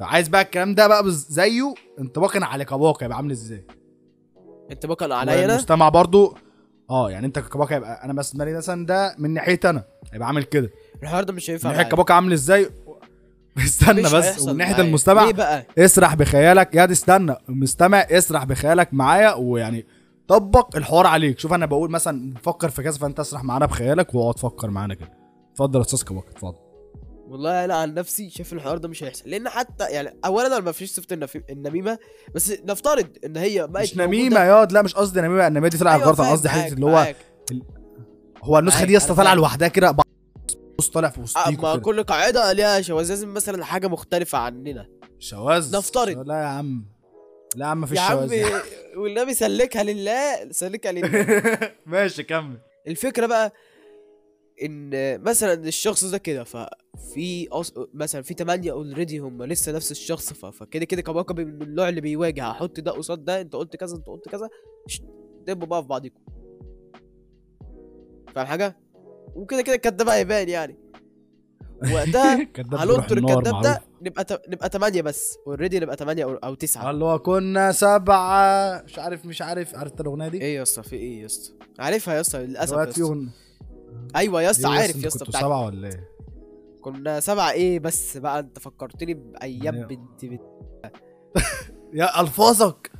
فعايز 0.00 0.28
بقى 0.28 0.42
الكلام 0.42 0.74
ده 0.74 0.86
بقى 0.86 1.10
زيه. 1.10 1.74
انطباقا 1.98 2.44
على 2.44 2.64
كباكا 2.64 3.04
يبقى 3.04 3.16
عامل 3.16 3.30
إزاي؟ 3.30 3.64
بكل 4.86 5.12
عليا 5.12 5.44
أنا؟ 5.44 5.52
المستمع 5.52 5.88
برضو. 5.88 6.36
آه 6.90 7.10
يعني 7.10 7.26
انت 7.26 7.38
كباكا 7.38 7.74
يبقى 7.74 8.04
أنا 8.04 8.12
بس 8.12 8.36
مثلا 8.54 8.86
ده 8.86 9.14
من 9.18 9.30
ناحيتي 9.30 9.70
أنا 9.70 9.84
هيبقى 10.12 10.28
عامل 10.28 10.44
كده. 10.44 10.70
الحوار 11.02 11.24
ده 11.24 11.32
مش 11.32 11.50
هينفع 11.50 11.68
من 11.70 11.76
ناحية. 11.76 11.90
عامل 11.90 12.14
عامل 12.14 12.32
إزاي؟ 12.32 12.70
استنى 13.58 14.02
بس 14.02 14.40
ومن 14.42 14.56
ناحيه. 14.56 14.82
المستمع 14.82 15.24
ليه 15.24 15.32
بقى 15.32 15.66
اسرح 15.78 16.14
بخيالك 16.14 16.74
يا 16.74 16.84
دي 16.84 16.92
استنى 16.92 17.36
المستمع 17.48 17.98
اسرح 17.98 18.44
بخيالك 18.44 18.94
معايا 18.94 19.34
ويعني 19.34 19.86
طبق 20.28 20.76
الحوار 20.76 21.06
عليك 21.06 21.38
شوف 21.38 21.52
أنا 21.52 21.66
بقول 21.66 21.90
مثلا 21.90 22.34
فكر 22.42 22.68
في 22.70 22.82
كذا 22.82 22.98
فأنت 22.98 23.20
اسرح 23.20 23.44
معانا 23.44 23.66
بخيالك 23.66 24.14
واقعد 24.14 24.38
فكر 24.38 24.70
معانا 24.70 24.94
كده 24.94 25.10
اتفضل 25.52 25.78
يا 25.80 25.84
أستاذ 25.84 26.02
كباك 26.04 26.24
اتفضل 26.30 26.56
والله 27.28 27.64
أنا 27.64 27.74
عن 27.74 27.94
نفسي 27.94 28.30
شايف 28.30 28.52
الحوار 28.52 28.78
ده 28.78 28.88
مش 28.88 29.04
هيحصل 29.04 29.30
لأن 29.30 29.48
حتى 29.48 29.84
يعني 29.84 30.16
اولا 30.24 30.46
أنا 30.46 30.60
ما 30.60 30.72
فيش 30.72 30.90
صفة 30.90 31.06
النميمة 31.50 31.98
بس 32.34 32.52
نفترض 32.68 33.06
إن 33.24 33.36
هي 33.36 33.66
بقت 33.66 33.82
مش. 33.82 33.96
نميمة 33.96 34.40
ياض 34.40 34.72
لا 34.72 34.82
مش 34.82 34.94
قصدي 34.94 35.20
نميمة 35.20 35.46
النميمة 35.46 35.68
دي 35.68 35.78
طلعت 35.78 35.94
أيوة 36.00 36.08
غلط 36.10 36.20
أنا 36.20 36.30
قصدي 36.30 36.48
حتة 36.48 36.72
اللي 36.74 36.86
هو. 36.86 37.14
هو 38.44 38.58
النسخة 38.58 38.84
دي 38.84 38.92
يا 38.92 38.98
اسطى 38.98 39.14
طالعة. 39.14 39.34
لوحدها 39.34 39.68
كده 39.68 39.96
بص 40.82 40.90
طالع 40.90 41.08
في 41.08 41.20
وسطيك 41.20 41.60
ما. 41.60 41.76
كل 41.76 42.02
قاعدة 42.02 42.52
ليها 42.52 42.80
شواذ 42.80 43.08
لازم 43.08 43.34
مثلا 43.34 43.64
حاجة 43.64 43.88
مختلفة 43.88 44.38
عننا. 44.38 44.88
شواذ؟ 45.18 45.76
نفترض. 45.76 46.28
لا 46.28 46.34
يا 46.34 46.46
عم. 46.46 46.86
لا 47.56 47.64
يا 47.66 47.70
عم 47.70 47.80
مفيش 47.80 47.98
يا 47.98 48.02
عم 48.02 48.28
شواذ. 48.28 48.62
والنبي 48.96 49.34
سلكها 49.34 49.82
لله 49.82 50.50
سلكها 50.50 50.92
لله. 50.92 51.56
ماشي 51.86 52.22
كمل. 52.22 52.58
الفكرة 52.88 53.26
بقى 53.26 53.52
إن 54.62 54.90
مثلا 55.20 55.52
الشخص 55.54 56.04
ده 56.04 56.18
كده 56.18 56.44
ففي 56.44 57.48
أص... 57.52 57.74
مثلا 57.94 58.22
في 58.22 58.34
8 58.34 58.72
اوريدي 58.72 59.18
هم 59.18 59.42
لسه 59.42 59.72
نفس 59.72 59.90
الشخص 59.90 60.32
ف... 60.32 60.46
فكده 60.46 60.84
كده 60.84 61.02
كباكا 61.02 61.34
من 61.34 61.62
النوع 61.62 61.88
اللي 61.88 62.00
بيواجه. 62.00 62.44
هحط 62.46 62.80
ده 62.80 62.90
قصاد 62.92 63.24
ده 63.24 63.40
أنت 63.40 63.56
قلت 63.56 63.76
كذا 63.76 63.96
أنت 63.96 64.06
قلت 64.06 64.28
كذا. 64.28 64.48
دبوا 65.46 65.66
بقى 65.66 65.82
في 65.82 65.88
بعضيكم. 65.88 66.20
فاهم 68.34 68.46
حاجة؟ 68.46 68.81
وكده 69.36 69.62
كده 69.62 69.74
الكداب 69.74 70.08
هيبان 70.08 70.48
يعني 70.48 70.78
وقتها 71.94 72.34
بيروح 72.56 72.82
النار 73.10 73.38
الكداب 73.38 73.62
ده. 73.62 73.80
نبقى 74.02 74.24
ت... 74.24 74.42
نبقى 74.48 74.68
8 74.68 75.02
بس 75.02 75.38
اوريدي 75.46 75.80
نبقى 75.80 75.96
8 75.96 76.24
أو, 76.24 76.34
أو 76.34 76.54
9 76.54 76.90
اللي 76.90 77.04
هو 77.04 77.18
كنا 77.18 77.72
سبعة 77.72 78.82
مش 78.82 78.98
عارف 78.98 79.26
مش 79.26 79.42
عارف 79.42 79.74
عرفت 79.76 80.00
الأغنية 80.00 80.28
دي؟ 80.28 80.40
إيه 80.40 80.56
يا 80.56 80.62
اسطى 80.62 80.82
في 80.82 80.96
إيه 80.96 81.20
يا 81.20 81.26
اسطى 81.26 81.54
عارفها 81.78 82.14
يا 82.14 82.20
اسطى 82.20 82.38
للأسف 82.38 82.76
يا 82.76 82.88
اسطى 82.88 83.26
أيوه 84.16 84.42
يا 84.42 84.50
اسطى 84.50 84.62
بس 84.62 84.68
عارف 84.68 85.02
يا 85.02 85.08
اسطى 85.08 85.18
كنتوا 85.18 85.26
بتاعت 85.30 85.44
سبعة 85.44 85.66
ولا 85.66 85.88
إيه؟ 85.88 86.08
كنا 86.80 87.20
سبعة 87.20 87.50
إيه 87.52 87.78
بس 87.80 88.16
بقى 88.16 88.38
أنت 88.38 88.58
فكرتني 88.58 89.14
بأيام. 89.14 89.86
بنت 89.86 90.24
بنت 90.24 90.40
يا 91.94 92.20
ألفاظك 92.20 92.90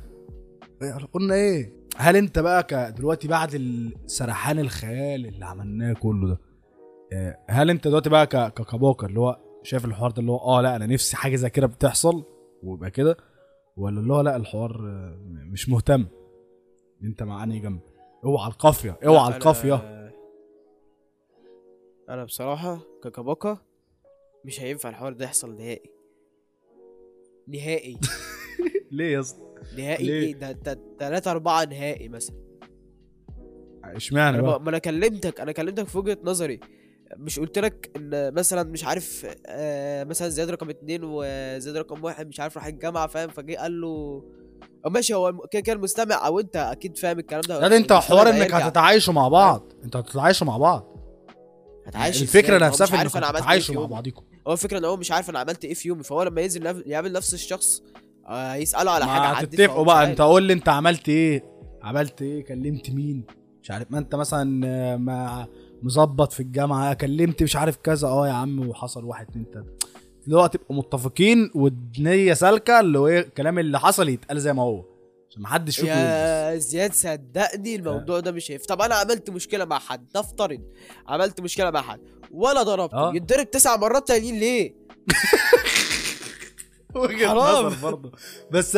إيه، 0.81 0.97
قلنا 1.13 1.35
إيه 1.35 1.73
هل 1.97 2.15
انت 2.15 2.39
بقى 2.39 2.91
دلوقتي 2.91 3.27
بعد 3.27 3.53
السرحان 3.53 4.59
الخيال 4.59 5.25
اللي 5.25 5.45
عملناه 5.45 5.93
كله 5.93 6.27
ده 6.27 6.39
آه، 7.13 7.37
هل 7.49 7.69
انت 7.69 7.87
دلوقتي 7.87 8.09
بقى 8.09 8.27
ك- 8.27 8.35
ك- 8.53 8.61
كباكر 8.71 9.07
اللي 9.07 9.19
هو 9.19 9.39
شايف 9.63 9.85
الحوار 9.85 10.11
ده 10.11 10.19
اللي 10.19 10.31
هو 10.31 10.37
آه 10.37 10.61
لا 10.61 10.75
أنا 10.75 10.85
نفسي 10.85 11.15
حاجة 11.17 11.35
زي 11.35 11.49
كده 11.49 11.67
بتحصل 11.67 12.23
ويبقى 12.63 12.91
كده 12.91 13.17
ولا 13.77 13.99
اللي 13.99 14.13
هو 14.13 14.21
لا 14.21 14.35
الحوار 14.35 14.71
آه، 14.89 15.17
مش 15.51 15.69
مهتم؟ 15.69 16.05
انت 17.03 17.23
مع 17.23 17.43
أنهي 17.43 17.59
جنب؟ 17.59 17.79
اوعى 18.25 18.47
القافية 18.47 18.99
اوعى 19.05 19.35
القافية. 19.35 19.77
أنا- 19.77 20.13
أنا 22.09 22.23
بصراحه 22.23 22.79
ككباكا 23.03 23.57
مش 24.45 24.61
هينفع 24.61 24.89
الحوار 24.89 25.13
ده 25.13 25.25
يحصل 25.25 25.55
نهائي. 25.55 25.89
نهائي. 27.47 27.97
ليه 28.91 29.13
يا 29.13 29.19
اسطى؟ 29.19 29.52
نهائي 29.77 30.05
ليه؟ 30.05 30.13
إيه؟ 30.13 30.33
ده 30.33 30.51
ده 30.51 30.79
تلاتة 30.99 31.31
أربعة 31.31 31.63
نهائي 31.65 32.09
مثلا. 32.09 32.35
اشمعنى 33.83 34.41
بقى؟ 34.41 34.61
ما 34.61 34.69
أنا 34.69 34.77
كلمتك 34.77 35.39
أنا 35.39 35.51
كلمتك 35.51 35.87
في 35.87 35.97
وجهة 35.97 36.17
نظري. 36.23 36.59
مش 37.17 37.39
قلت 37.39 37.59
لك 37.59 37.91
إن 37.95 38.33
مثلا 38.33 38.63
مش 38.63 38.83
عارف 38.83 39.27
آه 39.45 40.03
مثلا 40.03 40.29
زياد 40.29 40.49
رقم 40.49 40.69
اتنين 40.69 41.01
وزياد 41.03 41.77
رقم 41.77 42.03
واحد 42.03 42.27
مش 42.27 42.39
عارف 42.39 42.57
راح 42.57 42.65
الجامعة 42.65 43.07
فاهم؟ 43.07 43.29
فجه 43.29 43.57
قال 43.57 43.81
له 43.81 44.23
أو 44.85 44.89
ماشي 44.89 45.13
هو 45.13 45.47
كده 45.51 45.61
كده 45.61 45.75
المستمع 45.75 46.27
أو 46.27 46.39
أنت 46.39 46.55
أكيد 46.55 46.97
فاهم 46.97 47.19
الكلام 47.19 47.41
ده. 47.41 47.59
لا 47.59 47.67
ده 47.67 47.77
أنت 47.77 47.93
حوار 47.93 48.29
إنك. 48.29 48.53
هتتعايشوا 48.53 49.13
مع 49.13 49.27
بعض. 49.27 49.73
انت 49.83 49.95
هتتعايشوا 49.95 50.47
مع 50.47 50.57
بعض. 50.57 50.93
هتعايش 51.87 52.21
الفكرة 52.21 52.57
نفسها 52.57 52.87
في 52.87 52.95
إنكم 53.01 53.03
عملت 53.03 53.25
إيه 53.25 53.31
في 53.33 53.41
تتعايشوا 53.41 53.75
مع. 53.75 53.85
بعضيكم. 53.85 54.23
هو 54.47 54.53
الفكرة 54.53 54.77
إن 54.77 54.85
هو 54.85 54.97
مش 54.97 55.11
عارف 55.11 55.29
أنا 55.29 55.39
عملت 55.39 55.65
إيه 55.65 55.73
في 55.73 55.87
يومي 55.87 56.03
فهو 56.03 56.23
لما 56.23 56.41
ينزل 56.41 56.65
يقابل 56.65 57.11
نفس 57.11 57.33
الشخص 57.33 57.83
آه 58.27 58.55
يسأله 58.55 58.91
على 58.91 59.05
حاجة 59.07 59.21
ما 59.21 59.27
عدت 59.27 59.61
مش 59.61 59.67
بقى. 59.85 60.05
انت 60.11 60.21
قول 60.21 60.43
لي 60.43 60.53
انت 60.53 60.69
عملت 60.69 61.09
إيه؟ 61.09 61.43
عملت 61.83 62.21
إيه؟ 62.21 62.45
كلمت 62.45 62.89
مين؟ 62.89 63.23
مش 63.63 63.71
عارف. 63.71 63.91
ما 63.91 63.97
انت 63.99 64.15
مثلا 64.15 64.67
آه، 64.67 64.95
ما 64.95 65.47
مظبط 65.83 66.33
في 66.33 66.39
الجامعة. 66.39 66.93
كلمت 66.93 67.43
مش 67.43 67.55
عارف 67.55 67.77
كذا. 67.77 68.07
آه 68.07 68.27
يا 68.27 68.33
عم 68.33 68.67
وحصل 68.69 69.03
واحد 69.05 69.27
اتنين 69.29 69.51
تلاتة. 69.51 69.69
اللي 70.25 70.37
هو 70.37 70.47
تبقوا 70.47 70.77
متفقين 70.77 71.51
والنية 71.55 72.33
سالكة 72.33 72.79
اللي 72.79 72.99
هو 72.99 73.07
إيه 73.07 73.19
الكلام 73.19 73.59
اللي 73.59 73.79
حصل 73.79 74.09
يتقال 74.09 74.41
زي 74.41 74.53
ما 74.53 74.63
هو. 74.63 74.85
عشان 75.29 75.41
ما 75.41 75.47
حدش 75.47 75.75
فيكم 75.75 75.87
يلبس. 75.91 75.99
يا 76.01 76.55
زياد 76.57 76.93
صدقني 76.93 77.75
الموضوع 77.75 78.19
ده 78.19 78.31
مش 78.31 78.51
هينفع 78.51 78.65
طب 78.65 78.81
أنا 78.81 78.95
عملت 78.95 79.29
مشكلة 79.29 79.65
مع 79.65 79.79
حد. 79.79 80.05
نفترض 80.15 80.61
عملت 81.07 81.41
مشكلة 81.41 81.71
مع 81.71 81.81
حد. 81.81 81.99
ولا 82.31 82.63
ضربته. 82.63 83.15
يتضرب 83.15 83.51
تسع 83.51 83.77
مرات 83.77 84.07
تانيين 84.07 84.39
ليه؟ 84.39 84.75
حرام. 87.27 87.73
برضه 87.81 88.11
بس 88.51 88.77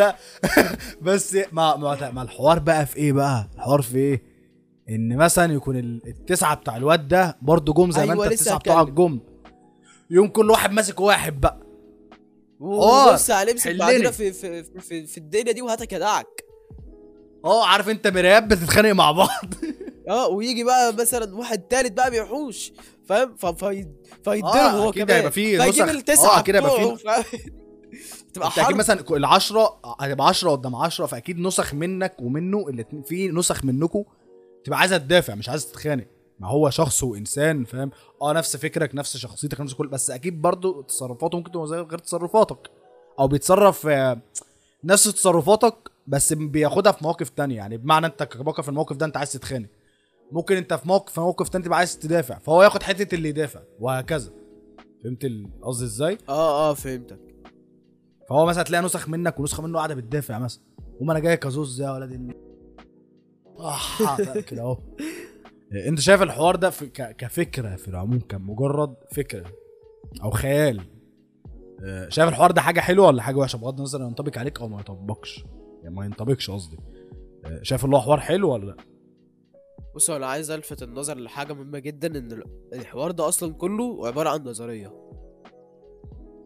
بس 1.01 1.37
ما 1.51 1.75
ما 1.75 2.11
ما 2.11 2.21
الحوار 2.21 2.59
بقى 2.59 2.85
في 2.85 2.97
إيه 2.97 3.13
بقى؟ 3.13 3.49
الحوار 3.55 3.81
في 3.81 3.97
إيه؟ 3.97 4.23
إن 4.89 5.17
مثلا 5.17 5.53
يكون 5.53 5.77
ال- 5.77 6.01
التسعة 6.07 6.55
بتاع 6.55 6.77
الواد 6.77 7.07
ده 7.07 7.37
برضه 7.41 7.73
جم 7.73 7.91
زي 7.91 8.05
ما 8.05 8.13
أيوة 8.13 8.25
أنت 8.25 8.33
لسه 8.33 8.41
التسعة 8.41 8.59
بتوعك. 8.59 8.87
جم. 8.87 9.19
يوم 10.09 10.27
كل 10.27 10.51
واحد 10.51 10.71
ماسك 10.71 10.99
واحد 10.99 11.41
بقى. 11.41 11.59
وبص 12.59 13.31
هنمسك 13.31 13.63
حلني. 13.67 13.77
بعدين 13.79 14.11
في 14.11 14.31
في, 14.33 14.63
في, 14.63 15.05
في, 15.07 15.17
الدنيا 15.17 15.51
دي 15.51 15.61
وهاتك 15.61 15.93
يدعك 15.93 16.27
آه 17.45 17.65
عارف 17.65 17.89
أنت 17.89 18.07
مرايات 18.07 18.43
بتتخانق 18.43 18.91
مع 18.91 19.11
بعض. 19.11 19.53
آه 20.09 20.27
ويجي 20.27 20.63
بقى 20.63 20.93
مثلا 20.93 21.35
واحد 21.35 21.59
تالت 21.59 21.91
بقى 21.91 22.11
بيحوش 22.11 22.73
فاهم؟ 23.09 23.35
فيتضرب 23.35 24.45
آه، 24.55 24.69
هو 24.69 24.91
كمان 24.91 25.09
هيبقى 25.11 25.31
فيه 25.31 25.59
فيجيب. 25.59 25.89
التسعه 25.89 26.37
آه، 26.37 26.39
أكيد 26.39 26.55
هيبقى 26.55 26.71
فيه-؟ 26.97 27.25
تبقى 28.35 28.47
انت 28.47 28.57
أكيد 28.57 28.67
حرب. 28.67 28.75
مثلا 28.75 29.03
العشرة 29.11 29.79
هتبقى 29.99 30.27
10 30.27 30.51
قدام 30.51 30.75
10 30.75 31.05
فأكيد 31.05 31.39
نسخ 31.39 31.73
منك 31.73 32.15
ومنه 32.19 32.67
الاتنين 32.69 33.01
في 33.03 33.27
نسخ 33.27 33.65
منكم 33.65 34.03
تبقى 34.63 34.79
عايزة 34.79 34.97
تدافع 34.97 35.35
مش 35.35 35.49
عايزة 35.49 35.67
تتخانق. 35.69 36.05
ما 36.39 36.47
هو 36.47 36.69
شخص 36.69 37.03
وإنسان 37.03 37.63
فاهم؟ 37.65 37.91
آه 38.21 38.33
نفس 38.33 38.57
فكرك 38.57 38.95
نفس 38.95 39.17
شخصيتك 39.17 39.61
نفس 39.61 39.73
كل 39.73 39.87
بس 39.87 40.11
أكيد 40.11 40.41
برضو 40.41 40.81
تصرفاته 40.81 41.37
ممكن 41.37 41.51
تبقى 41.51 41.65
غير 41.67 41.97
تصرفاتك. 41.99 42.69
أو 43.19 43.27
بيتصرف 43.27 43.87
آه، 43.87 44.17
نفس 44.83 45.03
تصرفاتك 45.03 45.75
بس 46.07 46.33
بياخدها 46.33 46.91
في 46.91 47.03
مواقف 47.03 47.29
تانية. 47.29 47.55
يعني 47.55 47.77
بمعنى 47.77 48.05
أنت 48.05 48.23
كباكا 48.23 48.61
في 48.61 48.69
الموقف 48.69 48.95
ده 48.95 49.05
أنت 49.05 49.17
عايز 49.17 49.31
تتخانق. 49.33 49.69
ممكن 50.31 50.57
أنت 50.57 50.73
في 50.73 50.87
موقف 50.87 51.13
في 51.13 51.19
موقف 51.19 51.49
تاني 51.49 51.63
تبقى 51.65 51.77
عايز 51.77 51.99
تدافع 51.99 52.37
فهو 52.39 52.63
ياخد 52.63 52.83
حتة 52.83 53.15
اللي 53.15 53.29
يدافع 53.29 53.59
وهكذا. 53.79 54.31
فهمت 55.03 55.31
قصدي 55.63 55.85
إزاي؟ 55.85 56.17
آه 56.29 56.69
آه 56.69 56.73
فهمتك. 56.73 57.34
فهو 58.29 58.45
مثلا 58.45 58.63
تلاقي 58.63 58.83
نسخ 58.85 59.09
منك 59.09 59.39
ونسخة 59.39 59.63
منه 59.63 59.77
قاعدة 59.77 59.95
بتدافع 59.95 60.39
مثلا. 60.39 60.63
وما 60.99 61.11
أنا 61.11 61.19
جاي 61.19 61.37
كزوز 61.37 61.81
يا 61.81 61.97
الن- 61.97 62.33
آه 63.59 64.39
كده 64.39 64.61
أهو. 64.61 64.77
أنت 65.87 65.99
شايف 65.99 66.21
الحوار 66.21 66.55
ده 66.55 66.69
في 66.69 66.85
كفكرة 66.89 67.75
في 67.75 67.87
العموم 67.87 68.19
كان 68.19 68.41
مجرد 68.41 68.95
فكرة 69.11 69.45
أو 70.23 70.29
خيال؟ 70.31 70.81
آه، 71.85 72.09
شايف 72.09 72.29
الحوار 72.29 72.51
ده 72.51 72.61
حاجة 72.61 72.79
حلوة 72.79 73.07
ولا 73.07 73.21
حاجة 73.21 73.35
وحشة؟ 73.35 73.57
بغض 73.57 73.77
النظر 73.77 74.01
ينطبق 74.01 74.37
عليك 74.37 74.61
أو 74.61 74.67
ما 74.67 74.79
يطبقش 74.79 75.45
يعني 75.83 75.95
ما 75.95 76.05
ينطبقش 76.05 76.51
قصدي. 76.51 76.77
آه، 77.45 77.59
شايف 77.63 77.85
اللي 77.85 77.95
هو 77.95 78.01
حوار 78.01 78.19
حلو 78.19 78.53
ولا 78.53 78.65
لأ؟ 78.65 78.75
بص 79.95 80.09
أنا 80.09 80.25
عايز 80.25 80.51
ألفت 80.51 80.83
النظر 80.83 81.17
لحاجة 81.17 81.53
مهمة 81.53 81.79
جدا 81.79 82.07
إن 82.07 82.31
ال- 82.31 82.43
الحوار 82.73 83.11
ده 83.11 83.27
أصلا 83.27 83.53
كله 83.53 84.07
عبارة 84.07 84.29
عن 84.29 84.43
نظرية. 84.43 84.93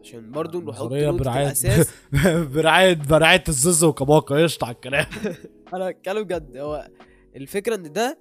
عشان 0.02 0.30
برضو 0.30 0.60
نحط 0.60 0.88
برعايه 0.88 1.46
الأساس. 1.46 1.90
برعايه 2.54 2.94
برعاية 2.94 3.44
الزز 3.48 3.84
وكباكا 3.84 4.42
قشطة 4.42 4.64
على 4.64 4.74
الكلام. 4.74 5.06
أنا 5.74 5.90
بتكلم 5.90 6.22
بجد 6.22 6.56
هو 6.56 6.88
الفكرة 7.36 7.74
إن 7.74 7.92
ده 7.92 8.18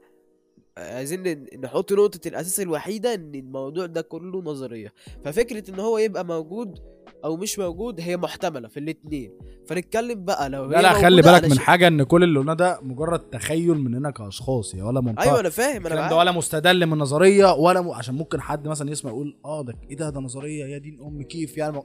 عايزين 0.78 1.46
نحط 1.64 1.94
نقطة 1.94 2.28
الأساس 2.28 2.60
الوحيدة 2.60 3.14
إن 3.14 3.36
الموضوع 3.36 3.86
ده 3.86 4.02
كله 4.02 4.42
نظرية. 4.42 4.94
ففكرة 5.26 5.70
إن 5.70 5.80
هو 5.80 5.98
يبقى 5.98 6.26
موجود 6.26 6.80
أو 7.26 7.38
مش 7.38 7.60
موجود 7.60 8.00
هي 8.02 8.18
محتملة 8.18 8.68
في 8.68 8.80
الاتنين. 8.80 9.32
فنتكلم 9.68 10.26
بقى 10.26 10.50
لو 10.50 10.66
لا 10.66 10.82
لا 10.82 10.94
خلي 10.94 11.22
بالك 11.22 11.44
أنا 11.44 11.48
من 11.54 11.60
حاجة 11.60 11.88
إن 11.88 12.04
كل 12.04 12.24
اللي 12.24 12.40
قلناه 12.40 12.54
ده 12.54 12.80
مجرد 12.82 13.20
تخيل 13.20 13.74
مننا 13.78 14.12
كأشخاص 14.12 14.74
يا 14.76 14.84
ولا 14.84 15.02
منطقه 15.02 15.24
أيوة 15.24 15.40
أنا 15.40 15.50
فاهم 15.50 15.70
أنا 15.86 15.88
الكلام 15.88 16.10
ده 16.10 16.16
ولا 16.16 16.32
مستدل 16.32 16.86
من 16.86 16.98
نظرية 16.98 17.54
ولا 17.54 17.82
م... 17.82 17.92
عشان 17.92 18.16
ممكن 18.16 18.42
حد 18.42 18.68
مثلا 18.68 18.92
يسمع 18.92 19.12
يقول 19.12 19.38
آه 19.46 19.64
ده 19.64 19.74
إيه 19.90 19.96
ده 19.98 20.10
ده 20.10 20.20
نظرية 20.20 20.66
يا 20.66 20.78
دين 20.78 21.00
أم 21.02 21.22
كيف 21.24 21.58
يعني 21.58 21.74
ما 21.74 21.84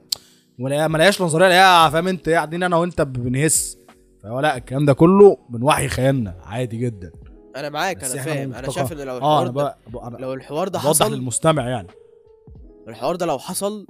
ولا 0.60 0.88
ما 0.88 0.98
لهاش 0.98 1.22
نظرية 1.22 1.48
لا 1.48 1.90
فاهم 1.90 2.08
أنت 2.08 2.28
قاعدين 2.28 2.62
أنا 2.62 2.76
وأنت 2.76 3.02
بنهس. 3.02 3.78
فهو 4.22 4.40
لا 4.40 4.56
الكلام 4.56 4.84
ده 4.84 4.92
كله 4.92 5.36
من 5.50 5.62
وحي 5.62 5.88
خيالنا 5.88 6.34
عادي 6.44 6.76
جدا. 6.76 7.12
أنا 7.56 7.68
معاك 7.68 8.04
أنا 8.04 8.12
إحنا 8.20 8.22
فاهم. 8.32 8.54
أنا 8.54 8.66
منطقة- 8.68 8.70
شايف 8.70 8.92
إن 8.92 8.98
لو 9.00 9.16
الحوار 9.16 9.38
أنا 9.42 9.46
ده 9.46 9.52
بقى 9.52 9.78
بقى 9.92 10.08
أنا 10.08 10.16
لو 10.16 10.34
الحوار 10.34 10.68
ده 10.68 10.78
حصل 10.78 11.12
للمستمع 11.14 11.68
يعني. 11.68 11.88
الحوار 12.88 13.16
ده 13.16 13.26
لو 13.26 13.38
حصل 13.38 13.86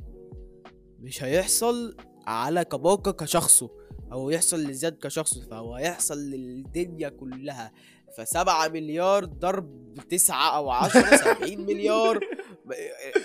مش 1.04 1.22
هيحصل 1.24 1.96
على 2.26 2.64
كباكا 2.64 3.10
كشخصه 3.10 3.70
أو 4.12 4.30
يحصل 4.30 4.56
لزياد 4.56 4.98
كشخصه 5.02 5.42
فهو 5.50 5.74
هيحصل 5.74 6.18
للدنيا 6.18 7.08
كلها. 7.08 7.72
فسبعة 8.16 8.68
مليار 8.68 9.24
ضرب 9.24 9.94
تسعة 10.10 10.56
أو 10.56 10.70
عشرة 10.70 11.16
سبعين 11.34 11.60
مليار. 11.66 12.20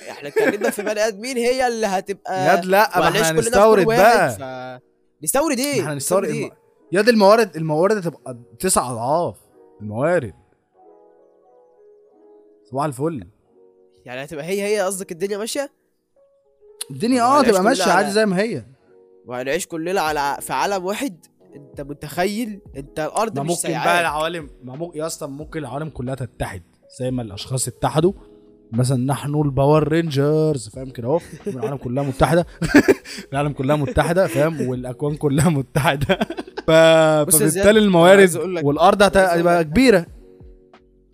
إحنا 0.09 0.27
اتكلمنا 0.27 0.69
في 0.69 0.81
بني 0.81 1.07
آدمين 1.07 1.37
هي 1.37 1.67
اللي 1.67 1.87
هتبقى 1.87 2.45
ياد 2.45 2.65
لا 2.65 2.81
إحنا 2.81 3.41
كلنا 3.41 3.75
كل 3.75 3.85
بقى. 3.85 4.29
ف... 4.79 4.81
نستورد 5.23 5.59
إيه؟ 5.59 5.79
إحنا 5.81 5.93
هنستورد 5.93 6.29
إيه؟ 6.29 6.45
الم... 6.45 6.51
ياد 6.91 7.09
الموارد 7.09 7.55
الموارد 7.55 7.97
هتبقى 7.97 8.37
تسع 8.59 8.91
أضعاف 8.91 9.37
الموارد. 9.81 10.33
صباح 12.71 12.85
الفل. 12.85 13.27
يعني 14.05 14.23
هتبقى 14.23 14.45
هي 14.45 14.61
هي 14.61 14.81
قصدك 14.81 15.11
الدنيا 15.11 15.37
ماشية؟ 15.37 15.78
الدنيا 16.91 17.23
آه 17.23 17.41
تبقى 17.43 17.63
ماشية 17.63 17.91
عادي 17.91 18.11
زي 18.11 18.25
ما 18.25 18.39
هي. 18.39 18.63
وهنعيش 19.25 19.67
كلنا 19.67 20.01
على 20.01 20.37
في 20.41 20.53
عالم 20.53 20.85
واحد. 20.85 21.25
انت 21.55 21.81
متخيل؟ 21.81 22.61
انت 22.77 22.99
الأرض 22.99 23.37
ما 23.37 23.43
مش 23.43 23.49
ممكن. 23.51 23.69
بقى 23.69 24.01
العوالم 24.01 24.49
ما 24.63 24.75
ممكن 24.75 24.99
يا 24.99 25.07
اسطى 25.07 25.27
ممكن 25.27 25.59
العوالم 25.59 25.89
كلها 25.89 26.15
تتحد 26.15 26.61
زي 26.99 27.11
ما 27.11 27.21
الأشخاص 27.21 27.67
اتحدوا. 27.67 28.13
مثلا 28.71 28.97
نحن 29.05 29.35
ال 29.35 29.44
Power 29.44 29.87
Rangers 29.87 30.69
فاهم 30.69 30.89
كده 30.89 31.07
أهو. 31.07 31.19
العالم 31.47 31.77
كلها 31.77 32.03
متحدة. 32.03 32.45
العالم 33.33 33.53
كلها 33.53 33.75
متحدة 33.75 34.27
فاهم؟ 34.27 34.69
والأكوان 34.69 35.15
كلها 35.15 35.49
متحدة. 35.49 36.19
ف... 36.67 36.71
فبالتالي 36.71 37.79
الموارد 37.79 38.19
عايز 38.19 38.37
والأرض 38.37 39.03
عايز 39.03 39.17
أقول 39.17 39.37
هتبقى 39.39 39.59
لك- 39.59 39.65
كبيرة. 39.69 40.05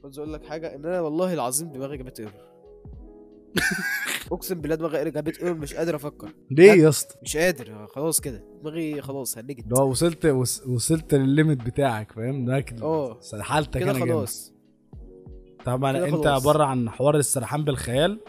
عاوز 0.03 0.19
أقول 0.19 0.33
لك 0.33 0.45
حاجة 0.45 0.75
إن 0.75 0.85
أنا 0.85 1.01
والله 1.01 1.33
العظيم 1.33 1.71
دماغي 1.71 1.97
جابت 1.97 2.19
error 2.19 2.33
اقسم 4.31 4.61
بالله 4.61 4.75
دماغي 4.75 5.11
جابت 5.11 5.37
error 5.37 5.57
مش 5.57 5.73
قادر 5.73 5.95
أفكر. 5.95 6.33
ليه 6.51 6.71
يا 6.71 6.89
اسطى؟ 6.89 7.15
مش 7.23 7.37
قادر 7.37 7.87
خلاص 7.87 8.21
كده. 8.21 8.43
دماغي 8.61 9.01
خلاص 9.01 9.37
هنجت. 9.37 9.65
هو 9.79 9.89
وصلت 9.89 10.25
وص- 10.25 10.67
وصلت 10.67 11.13
للل 11.13 11.30
limit 11.30 11.57
بتاعك 11.63 12.11
فاهم؟ 12.11 12.45
ده 12.45 12.59
كده 12.59 12.83
آه. 12.85 13.19
حالتك 13.39 13.79
كده 13.79 13.93
خلاص. 13.93 14.53
طبعا 15.65 16.05
أنت. 16.07 16.27
بره 16.45 16.63
عن 16.63 16.89
حوار 16.89 17.15
السرحان 17.17 17.63
بالخيال. 17.63 18.19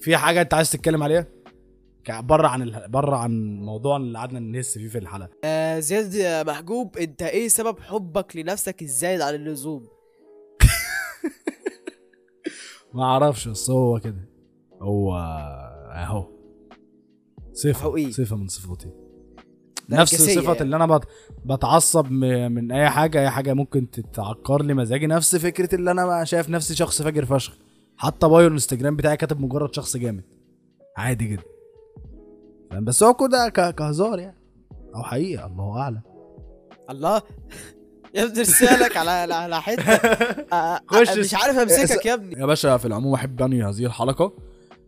في 0.00 0.16
حاجة 0.16 0.40
أنت 0.40 0.54
عايز 0.54 0.70
تتكلم 0.72 1.02
عليها؟ 1.02 1.26
بره 2.10 2.48
عن 2.48 2.62
ال... 2.62 2.88
بره 2.88 3.16
عن 3.16 3.56
موضوع 3.60 3.96
اللي 3.96 4.18
قعدنا 4.18 4.40
نهس 4.40 4.78
فيه 4.78 4.88
في 4.88 4.98
الحلقة. 4.98 5.30
آه 5.44 5.78
زياد 5.78 6.14
يا 6.14 6.42
محجوب 6.42 6.96
أنت 6.96 7.22
إيه 7.22 7.48
سبب 7.48 7.80
حبك 7.80 8.36
لنفسك 8.36 8.82
الزايد 8.82 9.20
عن 9.20 9.34
اللزوم؟ 9.34 9.86
ما 12.94 13.04
أعرفش 13.04 13.48
بس 13.48 13.70
هو 13.70 14.00
كده. 14.00 14.28
هو 14.82 15.16
اهو. 15.92 16.26
صفة 17.52 17.96
إيه؟ 17.96 18.10
صفة 18.10 18.36
من 18.36 18.48
صفاتي. 18.48 18.90
نفس 19.90 20.14
صفة 20.14 20.52
يعني. 20.52 20.60
اللي 20.60 20.76
أنا 20.76 20.96
بت... 20.96 21.04
بتعصب. 21.44 22.10
من 22.10 22.72
أي 22.72 22.90
حاجة 22.90 23.20
أي 23.20 23.30
حاجة 23.30 23.54
ممكن 23.54 23.90
تتعكر 23.90 24.62
لي 24.62 24.74
مزاجي. 24.74 25.06
نفس 25.06 25.36
فكرة 25.36 25.74
اللي 25.74 25.90
أنا 25.90 26.24
شايف 26.24 26.50
نفسي 26.50 26.74
شخص 26.74 27.02
فاجر 27.02 27.24
فشخ. 27.24 27.58
حتى 27.96 28.28
بايو 28.28 28.46
الإنستجرام 28.46 28.96
بتاعي 28.96 29.16
كاتب 29.16 29.40
مجرد 29.40 29.74
شخص 29.74 29.96
جامد. 29.96 30.24
عادي 30.96 31.26
جدا. 31.26 31.42
بس 32.80 33.02
هو 33.02 33.14
كده. 33.14 33.48
كهزار 33.70 34.18
يعني. 34.18 34.38
أو 34.94 35.02
حقيقة 35.02 35.46
الله 35.46 35.78
أعلم. 35.78 36.00
الله. 36.90 37.22
يا 38.14 38.22
ابني 38.24 38.40
رسالك 38.40 38.96
على 38.96 39.50
على- 39.50 39.54
حتة. 39.54 39.82
آه، 39.92 40.54
آه، 40.54 40.80
خش 40.86 41.18
مش 41.18 41.34
عارف 41.34 41.58
أمسكك 41.58 42.06
يا 42.06 42.14
ابني. 42.14 42.40
يا 42.40 42.46
باشا 42.46 42.76
في 42.76 42.86
العموم 42.86 43.14
أحب 43.14 43.42
أنهي 43.42 43.62
هذه 43.62 43.86
الحلقة 43.86 44.32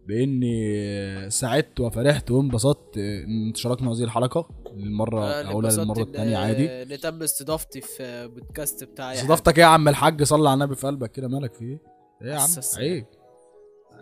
بإني 0.09 1.31
سعدت 1.31 1.81
وفرحت 1.81 2.31
وانبسطت 2.31 2.97
ان 2.97 3.55
شاركنا 3.55 3.93
هذه 3.93 4.05
الحلقة 4.05 4.49
للمرة 4.77 5.41
الاولى 5.41 5.69
انبسطت 5.69 5.81
للمره 5.81 6.03
الثانية 6.03 6.37
عادي. 6.37 6.83
ان 6.95 7.01
تم 7.01 7.23
استضافتي 7.23 7.81
في 7.81 8.29
بودكاست 8.35 8.85
بتاعي. 8.85 9.15
استضافتك 9.15 9.59
إيه 9.59 9.65
يا 9.65 9.69
عم 9.69 9.89
الحاج؟ 9.89 10.23
صلي 10.23 10.49
على 10.49 10.55
النبي 10.55 10.77
في 10.77 10.87
قلبك 10.87 11.13
كده 11.13 11.29
مالك 11.29 11.55
في 11.55 11.65
إيه؟ 11.65 11.79
إيه 12.23 12.29
يا 12.33 12.39
عم. 12.39 12.49
عيب. 12.77 13.07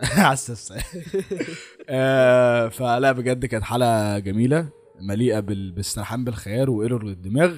آه، 1.89 2.67
فلا 2.67 3.11
بجد 3.11 3.45
كانت 3.45 3.63
حلقة 3.63 4.19
جميلة 4.19 4.69
مليئة 5.01 5.39
بال- 5.39 5.71
باسترحام 5.71 6.23
بالخيال 6.23 6.69
وإيرور 6.69 7.03
للدماغ. 7.03 7.57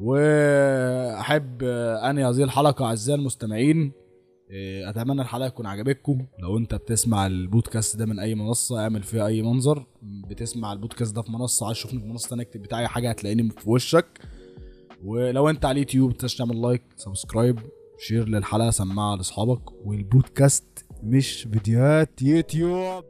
واحب 0.00 1.62
انهي 2.02 2.24
هذه 2.24 2.42
الحلقة 2.42 2.84
اعزائي 2.84 3.18
المستمعين 3.18 3.92
آه، 4.50 4.90
اتمنى 4.90 5.22
الحلقة 5.22 5.48
تكون 5.48 5.66
عجبتكم. 5.66 6.26
لو 6.38 6.58
انت 6.58 6.74
بتسمع 6.74 7.26
البودكاست 7.26 7.96
ده 7.96 8.06
من 8.06 8.18
اي 8.18 8.34
منصه 8.34 8.80
اعمل 8.80 9.02
فيها 9.02 9.26
اي 9.26 9.42
منظر. 9.42 9.86
بتسمع 10.02 10.72
البودكاست 10.72 11.14
ده 11.14 11.22
في 11.22 11.32
منصه 11.32 11.66
عايز 11.66 11.78
تشوفني 11.78 12.00
في 12.00 12.06
منصه 12.06 12.28
تانية 12.28 12.42
اكتب 12.42 12.62
بتاعي 12.62 12.88
حاجة 12.88 13.10
هتلاقيني 13.10 13.50
في 13.50 13.70
وشك. 13.70 14.20
ولو 15.04 15.50
انت 15.50 15.64
على 15.64 15.72
اليوتيوب 15.72 16.12
تنساش 16.12 16.36
تعمل 16.36 16.62
like 16.62 16.82
subscribe 16.96 17.58
share 17.98 18.28
للحلقه 18.28 18.70
سمعها 18.70 19.16
لاصحابك. 19.16 19.86
والبودكاست 19.86 20.84
مش 21.02 21.42
فيديوهات 21.42 22.22
يوتيوب. 22.22 23.04